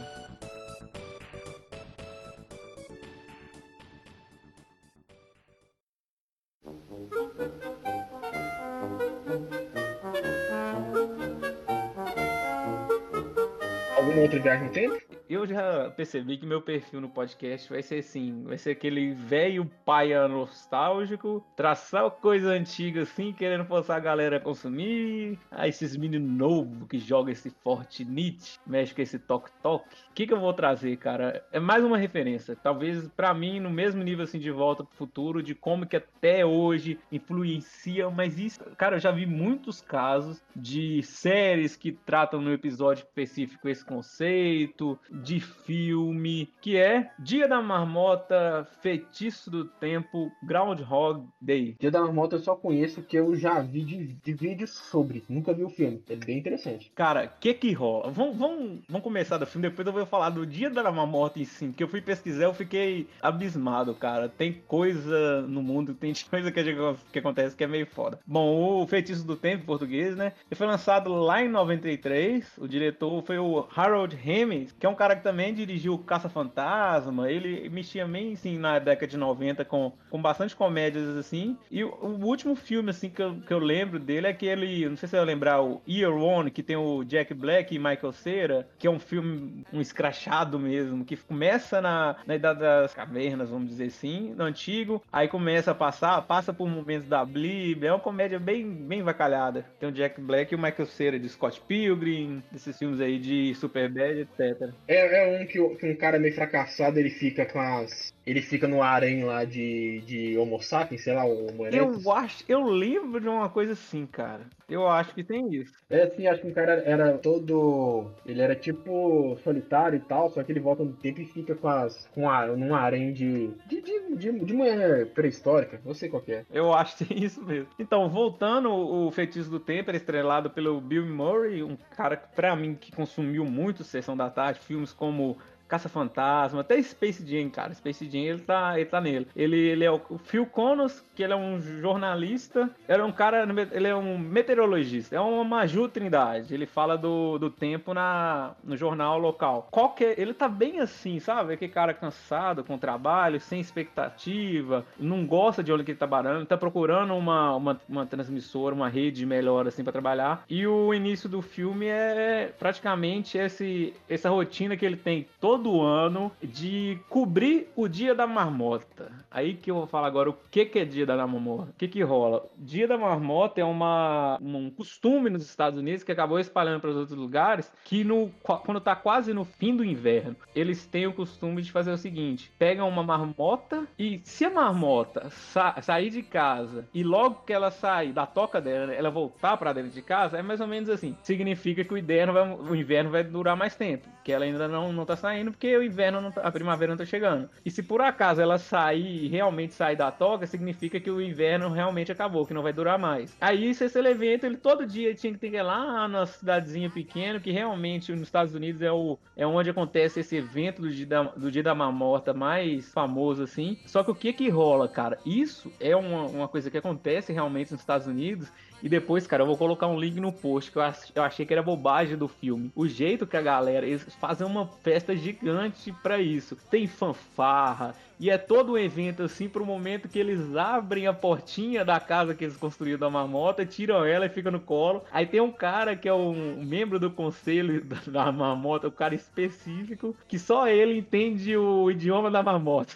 Outra 14.24 14.40
viagem 14.40 14.66
no 14.66 14.72
tempo? 14.72 14.98
Eu 15.30 15.48
já 15.48 15.90
percebi 15.92 16.38
que 16.38 16.46
meu 16.46 16.62
perfil 16.62 17.00
no 17.00 17.08
podcast 17.08 17.70
vai 17.70 17.82
ser 17.82 18.00
assim, 18.00 18.44
vai 18.44 18.58
ser 18.58 18.72
aquele 18.72 19.14
velho 19.14 19.70
paia 19.86 20.28
nostálgico, 20.28 21.44
traçar 21.56 22.12
coisa 22.12 22.50
antiga 22.50 23.04
assim, 23.04 23.32
querendo 23.32 23.66
forçar 23.66 23.98
a 23.98 24.02
galera 24.02 24.38
a 24.38 24.40
consumir. 24.40 25.40
Ah, 25.50 25.68
esses 25.68 25.96
meninos 25.96 26.30
novos 26.30 26.88
que 26.90 27.00
jogam 27.00 27.32
esse 27.32 27.50
Fortnite, 27.64 28.60
mexe 28.68 28.94
com 28.94 29.02
esse 29.02 29.18
toque-toque. 29.18 29.96
O 30.12 30.14
que, 30.14 30.28
que 30.28 30.34
eu 30.34 30.40
vou 30.40 30.54
trazer, 30.54 30.98
cara? 30.98 31.44
É 31.52 31.60
mais 31.60 31.84
uma 31.84 31.98
referência. 31.98 32.56
Talvez 32.56 33.08
para 33.16 33.34
mim, 33.34 33.60
no 33.62 33.70
mesmo 33.70 34.04
nível 34.04 34.26
assim 34.26 34.40
de 34.40 34.52
volta 34.52 34.84
pro 34.84 34.96
futuro, 34.96 35.42
de 35.42 35.56
como 35.56 35.86
que 35.86 35.96
até 35.96 36.46
hoje 36.46 37.00
influencia, 37.12 38.10
mas 38.10 38.38
isso, 38.38 38.60
cara, 38.78 38.98
eu 38.98 39.00
já 39.00 39.12
vi 39.12 39.26
muitos 39.26 39.82
casos 39.82 40.44
de 40.54 41.02
séries 41.02 41.78
que 41.78 41.94
tratam 41.94 42.42
no 42.42 42.52
episódio 42.52 43.04
específico 43.04 43.70
esse 43.70 43.86
conceito, 43.86 45.00
de 45.14 45.40
filme, 45.40 46.50
que 46.62 46.78
é 46.78 47.12
Dia 47.20 47.48
da 47.48 47.62
Marmota, 47.62 48.68
Feitiço 48.82 49.52
do 49.52 49.66
Tempo, 49.66 50.32
Groundhog 50.42 51.28
Day. 51.40 51.76
Dia 51.80 51.92
da 51.92 52.02
Marmota 52.02 52.36
eu 52.36 52.40
só 52.40 52.56
conheço 52.56 53.04
que 53.04 53.16
eu 53.16 53.36
já 53.36 53.62
vi 53.62 53.84
de, 53.84 54.08
de 54.08 54.34
vídeos 54.34 54.72
sobre, 54.72 55.24
nunca 55.30 55.54
vi 55.54 55.64
o 55.64 55.70
filme. 55.70 56.02
É 56.10 56.16
bem 56.16 56.40
interessante. 56.40 56.92
Cara, 56.96 57.26
o 57.26 57.40
que 57.40 57.54
que 57.54 57.72
rola? 57.74 58.10
Vamos, 58.10 58.38
vamos, 58.38 58.80
vamos 58.88 59.04
começar 59.04 59.38
do 59.38 59.46
filme, 59.46 59.70
depois 59.70 59.86
eu 59.86 59.94
vou 59.94 60.06
falar 60.06 60.30
do 60.30 60.46
Dia 60.46 60.70
da 60.70 60.92
Marmota 60.92 61.40
em 61.40 61.46
si, 61.46 61.74
que 61.76 61.84
eu 61.84 61.88
fui 61.88 62.02
pesquisar, 62.02 62.46
eu 62.46 62.54
fiquei 62.54 63.08
abismado, 63.22 63.94
cara. 63.94 64.28
Tem 64.28 64.62
coisa 64.68 65.42
no 65.44 65.62
mundo, 65.62 65.94
tem 65.94 66.14
coisa 66.30 66.52
que, 66.52 66.64
que 67.12 67.20
acontece 67.20 67.56
que 67.56 67.64
é 67.64 67.68
meio 67.68 67.86
foda. 67.86 68.20
Bom, 68.26 68.82
o 68.82 68.88
Feitiço 68.88 69.26
do 69.26 69.36
Tempo, 69.36 69.64
em 69.64 69.66
português, 69.66 70.16
né? 70.16 70.34
Ele 70.50 70.56
foi 70.56 70.68
lançado 70.68 71.14
lá 71.14 71.42
em 71.42 71.50
93, 71.50 72.58
o 72.58 72.68
diretor 72.68 73.22
foi 73.24 73.38
o 73.38 73.68
Harold 73.76 74.16
Ramis, 74.16 74.72
que 74.72 74.86
é 74.86 74.90
um 74.90 74.96
cara 75.04 75.18
que 75.18 75.24
também 75.24 75.54
dirigiu 75.54 75.98
Caça-Fantasma, 75.98 77.30
ele 77.30 77.70
mexia 77.70 78.08
bem, 78.08 78.34
assim, 78.34 78.58
na 78.58 78.80
década 78.80 79.08
de 79.08 79.18
90 79.18 79.66
com, 79.66 79.92
com 80.10 80.22
bastante 80.22 80.56
comédias, 80.56 81.10
assim. 81.18 81.58
E 81.70 81.84
o, 81.84 81.90
o 81.90 82.26
último 82.26 82.56
filme, 82.56 82.90
assim, 82.90 83.10
que 83.10 83.22
eu, 83.22 83.36
que 83.42 83.54
eu 83.54 83.60
lembro 83.60 84.00
dele 84.00 84.28
é 84.28 84.30
aquele, 84.30 84.88
não 84.88 84.96
sei 84.96 85.10
se 85.10 85.18
vai 85.18 85.26
lembrar, 85.26 85.62
o 85.62 85.82
Year 85.86 86.14
One, 86.16 86.50
que 86.50 86.64
tem 86.64 86.78
o 86.78 87.04
Jack 87.04 87.34
Black 87.34 87.76
e 87.76 87.80
Michael 87.80 88.14
Cera, 88.14 88.68
que 88.80 88.88
é 88.88 88.90
um 88.90 89.00
filme, 89.00 89.66
um 89.74 89.82
escrachado 89.82 90.58
mesmo, 90.58 91.04
que 91.04 91.18
começa 91.18 91.82
na, 91.82 92.16
na 92.26 92.36
Idade 92.36 92.62
das 92.62 92.94
Cavernas, 92.94 93.50
vamos 93.50 93.68
dizer 93.68 93.88
assim, 93.88 94.34
no 94.38 94.46
antigo, 94.46 95.04
aí 95.12 95.28
começa 95.28 95.72
a 95.72 95.76
passar, 95.76 96.22
passa 96.22 96.54
por 96.54 96.70
momentos 96.70 97.10
da 97.10 97.26
Bíblia, 97.26 97.90
é 97.90 97.92
uma 97.92 98.00
comédia 98.00 98.40
bem, 98.40 98.72
bem 98.74 99.04
vacalhada. 99.04 99.66
Tem 99.82 99.90
o 99.90 99.92
Jack 99.92 100.22
Black 100.22 100.54
e 100.54 100.56
o 100.56 100.60
Michael 100.60 100.86
Cera 100.86 101.20
de 101.20 101.28
Scott 101.28 101.62
Pilgrim, 101.68 102.42
desses 102.50 102.78
filmes 102.80 103.02
aí 103.02 103.20
de 103.20 103.54
Superbad, 103.56 104.22
etc. 104.22 104.72
é 104.96 105.28
um 105.28 105.46
que, 105.46 105.76
que 105.76 105.86
um 105.86 105.96
cara 105.96 106.20
meio 106.20 106.34
fracassado, 106.34 107.00
ele 107.00 107.10
fica 107.10 107.46
com 107.46 107.60
as. 107.60 108.14
Ele 108.26 108.42
fica 108.42 108.68
no 108.68 108.82
harém 108.82 109.24
lá 109.24 109.44
de, 109.44 110.02
de 110.02 110.38
Homo 110.38 110.62
sapiens, 110.62 111.04
sei 111.04 111.14
lá, 111.14 111.26
Homo 111.26 111.66
erectus. 111.66 112.06
Eu 112.06 112.12
acho, 112.12 112.44
eu 112.48 112.64
lembro 112.64 113.20
de 113.20 113.28
uma 113.28 113.50
coisa 113.50 113.74
assim, 113.74 114.06
cara. 114.06 114.44
Eu 114.70 114.88
acho 114.88 115.14
que 115.14 115.24
tem 115.24 115.54
isso. 115.54 115.74
É 115.90 116.04
assim, 116.04 116.26
acho 116.26 116.42
que 116.42 116.48
o 116.48 116.54
cara 116.54 116.82
era 116.86 117.18
todo. 117.18 118.12
Ele 118.26 118.42
era 118.42 118.56
tipo 118.56 119.38
solitário 119.44 119.98
e 119.98 120.00
tal, 120.00 120.30
só 120.32 120.42
que 120.42 120.52
ele 120.52 120.60
volta 120.60 120.84
no 120.84 120.94
tempo 120.94 121.22
e 121.22 121.26
fica 121.26 121.54
com 121.54 121.68
as. 121.68 122.08
com 122.14 122.30
a, 122.30 122.48
num 122.48 122.74
harém 122.74 123.14
de. 123.14 123.50
de, 123.68 123.82
de, 123.82 124.16
de, 124.16 124.40
de 124.40 124.54
mulher 124.54 125.08
pré-histórica. 125.08 125.82
Não 125.86 125.94
sei 125.94 126.10
qual 126.10 126.24
é. 126.28 126.46
Eu 126.52 126.74
acho 126.74 126.98
que 126.98 127.06
tem 127.06 127.24
isso 127.24 127.44
mesmo. 127.44 127.68
Então, 127.78 128.10
voltando, 128.10 128.72
o 128.72 129.12
Feitiço 129.12 129.50
do 129.50 129.60
Tempo 129.60 129.90
era 129.90 129.98
estrelado 129.98 130.50
pelo 130.50 130.80
Bill 130.80 131.06
Murray, 131.06 131.62
um 131.62 131.78
cara 131.96 132.16
que, 132.16 132.34
pra 132.34 132.56
mim, 132.56 132.76
que 132.76 132.92
consumiu 132.92 133.46
muito 133.46 133.84
Sessão 133.84 134.16
da 134.16 134.30
Tarde, 134.30 134.62
filmes 134.62 134.94
como 134.94 135.38
Caça-Fantasma, 135.74 136.62
até 136.62 136.80
Space 136.84 137.26
Jam, 137.26 137.50
cara. 137.50 137.74
Space 137.74 138.08
Jam, 138.08 138.20
ele 138.22 138.42
tá, 138.42 138.80
ele 138.80 138.86
tá 138.86 139.02
nele. 139.02 139.28
Ele, 139.36 139.58
ele 139.58 139.84
é 139.84 139.90
o 139.90 140.00
Phil 140.24 140.46
Connors, 140.46 141.04
que 141.16 141.24
ele 141.24 141.34
é 141.34 141.36
um 141.36 141.60
jornalista, 141.60 142.70
ele 142.88 143.02
é 143.02 143.04
um 143.04 143.12
cara, 143.12 143.48
ele 143.72 143.88
é 143.88 143.96
um 143.96 144.18
meteorologista, 144.18 145.16
é 145.16 145.20
uma 145.20 145.44
Maju 145.44 145.88
Trindade. 145.88 146.54
Ele 146.54 146.68
fala 146.68 146.96
do, 146.96 147.40
do 147.40 147.50
tempo 147.50 147.92
na, 147.92 148.52
no 148.64 148.78
jornal 148.78 149.18
local. 149.18 149.68
Qual 149.72 149.90
que 149.90 150.04
é- 150.06 150.22
ele 150.22 150.34
tá 150.34 150.48
bem 150.48 150.80
assim, 150.80 151.20
sabe? 151.20 151.54
Aquele 151.54 151.72
cara 151.72 151.94
cansado 151.94 152.64
com 152.64 152.78
trabalho, 152.78 153.40
sem 153.40 153.60
expectativa, 153.60 154.86
não 155.00 155.26
gosta 155.26 155.64
de 155.64 155.72
onde 155.74 155.84
que 155.84 155.92
ele 155.92 155.98
tá 155.98 156.08
trabalhando, 156.08 156.46
tá 156.46 156.58
procurando 156.58 157.16
uma, 157.16 157.56
uma, 157.56 157.82
uma 157.90 158.06
transmissora, 158.06 158.76
uma 158.76 158.90
rede 158.90 159.26
melhor 159.26 159.68
assim 159.68 159.84
para 159.84 159.92
trabalhar. 159.92 160.44
E 160.48 160.68
o 160.68 160.94
início 160.94 161.28
do 161.28 161.42
filme 161.42 161.88
é 161.88 162.54
praticamente 162.60 163.38
esse, 163.38 163.94
essa 164.08 164.30
rotina 164.30 164.78
que 164.78 164.86
ele 164.86 164.98
tem 164.98 165.28
todo 165.40 165.63
ano 165.82 166.32
de 166.42 167.00
cobrir 167.10 167.70
o 167.76 167.88
dia 167.88 168.14
da 168.16 168.28
marmota. 168.28 169.12
Aí 169.30 169.56
que 169.56 169.72
eu 169.72 169.76
vou 169.76 169.88
falar 169.88 170.08
agora 170.08 170.30
o 170.30 170.38
que, 170.52 170.66
que 170.66 170.80
é 170.80 170.86
dia 170.86 171.06
da 171.06 171.16
marmota. 171.28 171.72
O 171.72 171.74
que, 171.78 171.88
que 171.88 172.04
rola? 172.04 172.46
Dia 172.58 172.88
da 172.88 172.98
marmota 172.98 173.62
é 173.62 173.64
uma, 173.64 174.38
um 174.42 174.70
costume 174.70 175.30
nos 175.30 175.44
Estados 175.44 175.80
Unidos 175.80 176.04
que 176.04 176.12
acabou 176.12 176.40
espalhando 176.40 176.82
para 176.82 176.90
os 176.90 176.96
outros 176.96 177.18
lugares, 177.18 177.72
que 177.84 178.04
no, 178.04 178.30
quando 178.42 178.80
tá 178.80 178.96
quase 178.96 179.34
no 179.34 179.46
fim 179.46 179.76
do 179.76 179.84
inverno, 179.84 180.36
eles 180.56 180.86
têm 180.86 181.08
o 181.08 181.14
costume 181.14 181.62
de 181.62 181.72
fazer 181.72 181.92
o 181.92 181.98
seguinte: 181.98 182.52
pegam 182.58 182.88
uma 182.88 183.04
marmota 183.04 183.88
e 183.98 184.22
se 184.24 184.46
a 184.46 184.50
marmota 184.50 185.30
sa 185.30 185.82
sair 185.82 186.10
de 186.10 186.22
casa 186.22 186.88
e 186.94 187.04
logo 187.04 187.44
que 187.46 187.54
ela 187.54 187.72
sair 187.72 188.14
da 188.14 188.26
toca 188.26 188.62
dela, 188.62 188.94
ela 188.94 189.10
voltar 189.10 189.58
para 189.58 189.74
dentro 189.74 189.92
de 189.92 190.02
casa, 190.02 190.38
é 190.38 190.42
mais 190.42 190.62
ou 190.62 190.68
menos 190.68 190.90
assim. 190.90 191.16
Significa 191.24 191.84
que 191.84 191.94
o 191.94 191.98
inverno 191.98 192.34
vai, 192.34 192.54
o 192.54 192.76
inverno 192.76 193.10
vai 193.10 193.24
durar 193.24 193.56
mais 193.56 193.76
tempo, 193.76 194.08
que 194.24 194.32
ela 194.32 194.46
ainda 194.46 194.68
não, 194.68 194.94
não 194.94 195.06
tá 195.06 195.16
saindo 195.16 195.43
porque 195.52 195.76
o 195.78 195.84
inverno, 195.84 196.32
tá- 196.32 196.42
a 196.42 196.52
primavera 196.52 196.92
não 196.92 196.98
tá 196.98 197.06
chegando. 197.06 197.50
E 197.66 197.72
se 197.72 197.84
por 197.84 198.02
acaso 198.02 198.42
ela 198.42 198.58
sair 198.58 199.28
realmente 199.28 199.74
sair 199.74 199.96
da 199.96 200.12
toca, 200.12 200.46
significa 200.48 201.00
que 201.00 201.10
o 201.10 201.22
inverno 201.22 201.70
realmente 201.70 202.12
acabou, 202.12 202.46
que 202.46 202.54
não 202.54 202.64
vai 202.64 202.74
durar 202.74 202.98
mais. 202.98 203.36
Aí 203.40 203.66
esse, 203.68 203.86
esse 203.86 204.00
evento, 204.00 204.46
ele 204.46 204.58
todo 204.58 204.86
dia 204.86 205.14
tinha 205.16 205.34
que 205.34 205.40
ter 205.40 205.50
que 205.50 205.58
ir 205.58 205.62
lá 205.62 206.08
na 206.08 206.26
cidadezinha 206.26 206.90
pequena, 206.90 207.40
que 207.40 207.52
realmente 207.52 208.12
nos 208.12 208.22
Estados 208.24 208.54
Unidos 208.54 208.82
é, 208.82 208.92
o, 208.92 209.18
é 209.36 209.46
onde 209.46 209.70
acontece 209.70 210.20
esse 210.20 210.36
evento 210.36 210.82
do 210.82 210.92
dia, 210.92 211.06
da, 211.06 211.24
do 211.24 211.52
dia 211.52 211.64
da 211.64 211.74
marmota 211.76 212.34
mais 212.34 212.92
famoso, 212.92 213.44
assim. 213.44 213.78
Só 213.86 214.04
que 214.04 214.12
o 214.12 214.16
que 214.16 214.34
que 214.34 214.50
rola, 214.50 214.88
cara? 214.88 215.20
Isso 215.26 215.72
é 215.80 215.96
uma, 215.96 216.26
uma 216.26 216.48
coisa 216.48 216.70
que 216.70 216.78
acontece 216.78 217.32
realmente 217.34 217.72
nos 217.72 217.82
Estados 217.82 218.08
Unidos 218.08 218.52
e 218.84 218.90
depois, 218.90 219.26
cara, 219.26 219.42
eu 219.44 219.48
vou 219.48 219.58
colocar 219.58 219.88
um 219.88 219.98
link 220.00 220.20
no 220.20 220.32
post 220.32 220.70
que 220.72 220.78
eu, 220.78 220.82
ach- 220.84 221.10
eu 221.16 221.24
achei 221.24 221.46
que 221.46 221.54
era 221.54 221.64
bobagem 221.64 222.18
do 222.18 222.28
filme. 222.28 222.70
O 222.76 222.88
jeito 222.88 223.26
que 223.26 223.38
a 223.38 223.42
galera, 223.42 223.86
eles 223.86 224.14
fazem 224.16 224.46
uma 224.46 224.68
festa 224.68 225.16
gigante 225.16 225.92
pra 226.04 226.20
isso. 226.20 226.58
Tem 226.70 226.86
fanfarra. 226.86 227.96
E 228.20 228.30
é 228.30 228.38
todo 228.38 228.74
um 228.74 228.78
evento 228.78 229.24
assim 229.24 229.50
pro 229.50 229.66
momento 229.66 230.08
que 230.08 230.20
eles 230.20 230.56
abrem 230.56 231.08
a 231.08 231.14
portinha 231.14 231.84
da 231.84 232.00
casa 232.00 232.36
que 232.36 232.44
eles 232.44 232.56
construíram 232.58 233.00
da 233.00 233.10
marmota, 233.10 233.66
tiram 233.66 234.06
ela 234.06 234.26
e 234.26 234.30
fica 234.30 234.52
no 234.52 234.60
colo. 234.60 235.04
Aí 235.12 235.26
tem 235.26 235.42
um 235.42 235.52
cara 235.52 235.96
que 235.96 236.08
é 236.08 236.14
um 236.14 236.64
membro 236.64 237.00
do 237.00 237.10
conselho 237.10 237.84
da, 237.84 237.98
da 238.26 238.32
marmota, 238.32 238.88
um 238.88 238.92
cara 238.92 239.16
específico, 239.16 240.16
que 240.28 240.38
só 240.38 240.68
ele 240.68 240.98
entende 241.00 241.56
o 241.58 241.90
idioma 241.90 242.30
da 242.30 242.44
marmota. 242.44 242.96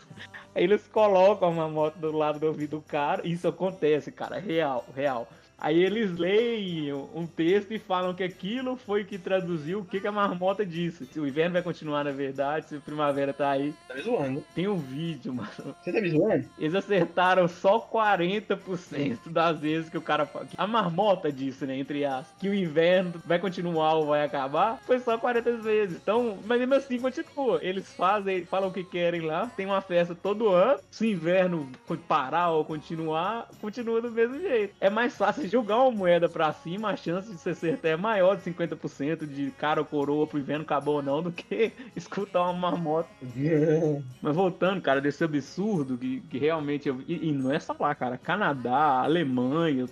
Aí 0.55 0.63
eles 0.63 0.87
colocam 0.87 1.49
a 1.49 1.51
marmota 1.51 1.99
do 1.99 2.11
lado 2.11 2.39
do 2.39 2.47
ouvido 2.47 2.77
do 2.77 2.81
cara. 2.81 3.25
Isso 3.27 3.47
acontece, 3.47 4.11
cara, 4.11 4.37
real, 4.39 4.85
real. 4.95 5.27
Aí 5.59 5.83
eles 5.83 6.17
leem 6.17 6.93
um 6.93 7.25
texto 7.25 7.73
e 7.73 7.79
falam 7.79 8.13
que 8.13 8.23
aquilo 8.23 8.77
foi 8.77 9.03
que 9.03 9.17
traduziu 9.17 9.79
o 9.79 9.85
que, 9.85 9.99
que 9.99 10.07
a 10.07 10.11
marmota 10.11 10.65
disse. 10.65 11.05
Se 11.05 11.19
o 11.19 11.27
inverno 11.27 11.53
vai 11.53 11.63
continuar 11.63 12.03
na 12.03 12.11
verdade, 12.11 12.67
se 12.67 12.75
a 12.75 12.79
primavera 12.79 13.33
tá 13.33 13.49
aí. 13.49 13.73
Tá 13.87 13.95
me 13.95 14.01
zoando. 14.01 14.43
Tem 14.53 14.67
um 14.67 14.77
vídeo, 14.77 15.33
mano. 15.33 15.49
Você 15.81 15.91
tá 15.91 15.99
me 15.99 16.09
zoando? 16.09 16.45
Eles 16.59 16.75
acertaram 16.75 17.47
só 17.47 17.79
40% 17.79 19.29
das 19.31 19.59
vezes 19.59 19.89
que 19.89 19.97
o 19.97 20.01
cara 20.01 20.25
fala. 20.25 20.47
A 20.57 20.67
marmota 20.67 21.31
disse, 21.31 21.65
né? 21.65 21.77
Entre 21.77 22.05
as 22.05 22.27
que 22.39 22.49
o 22.49 22.53
inverno 22.53 23.13
vai 23.25 23.39
continuar 23.39 23.95
ou 23.95 24.07
vai 24.07 24.23
acabar. 24.23 24.77
Foi 24.85 24.99
só 24.99 25.17
40 25.17 25.57
vezes. 25.57 25.97
Então, 25.97 26.37
mas 26.45 26.59
mesmo 26.59 26.75
assim 26.75 26.99
continua. 26.99 27.59
Eles 27.63 27.91
fazem, 27.93 28.45
falam 28.45 28.69
o 28.69 28.73
que 28.73 28.83
querem 28.83 29.21
lá. 29.21 29.47
Tem 29.57 29.65
uma 29.65 29.81
festa 29.81 30.13
todo 30.13 30.49
ano. 30.49 30.79
Se 30.91 31.05
o 31.05 31.09
inverno 31.09 31.71
parar 32.07 32.51
ou 32.51 32.63
continuar, 32.63 33.49
continua 33.59 34.01
do 34.01 34.11
mesmo 34.11 34.39
jeito. 34.39 34.75
É 34.79 34.89
mais 34.89 35.17
fácil 35.17 35.46
jogar 35.47 35.77
uma 35.77 35.91
moeda 35.91 36.27
pra 36.29 36.51
cima, 36.53 36.89
a 36.89 36.95
chance 36.95 37.29
de 37.31 37.37
você 37.37 37.51
acertar 37.51 37.91
é 37.91 37.95
maior 37.97 38.35
de 38.37 38.43
50% 38.43 39.25
de 39.25 39.51
cara 39.51 39.81
ou 39.81 39.85
coroa 39.85 40.27
pro 40.27 40.39
inverno 40.39 40.63
acabou 40.63 40.95
ou 40.95 41.01
não, 41.03 41.21
do 41.21 41.31
que 41.31 41.71
escutar 41.95 42.43
uma 42.43 42.53
marmota. 42.53 43.09
Mas 44.21 44.35
voltando, 44.35 44.81
cara, 44.81 45.01
desse 45.01 45.23
absurdo 45.23 45.97
que, 45.97 46.21
que 46.29 46.37
realmente. 46.37 46.87
eu- 46.89 47.01
e, 47.07 47.29
e 47.29 47.31
não 47.31 47.51
é 47.51 47.59
só 47.59 47.75
lá, 47.79 47.93
cara. 47.95 48.17
Canadá, 48.17 49.01
Alemanha, 49.03 49.85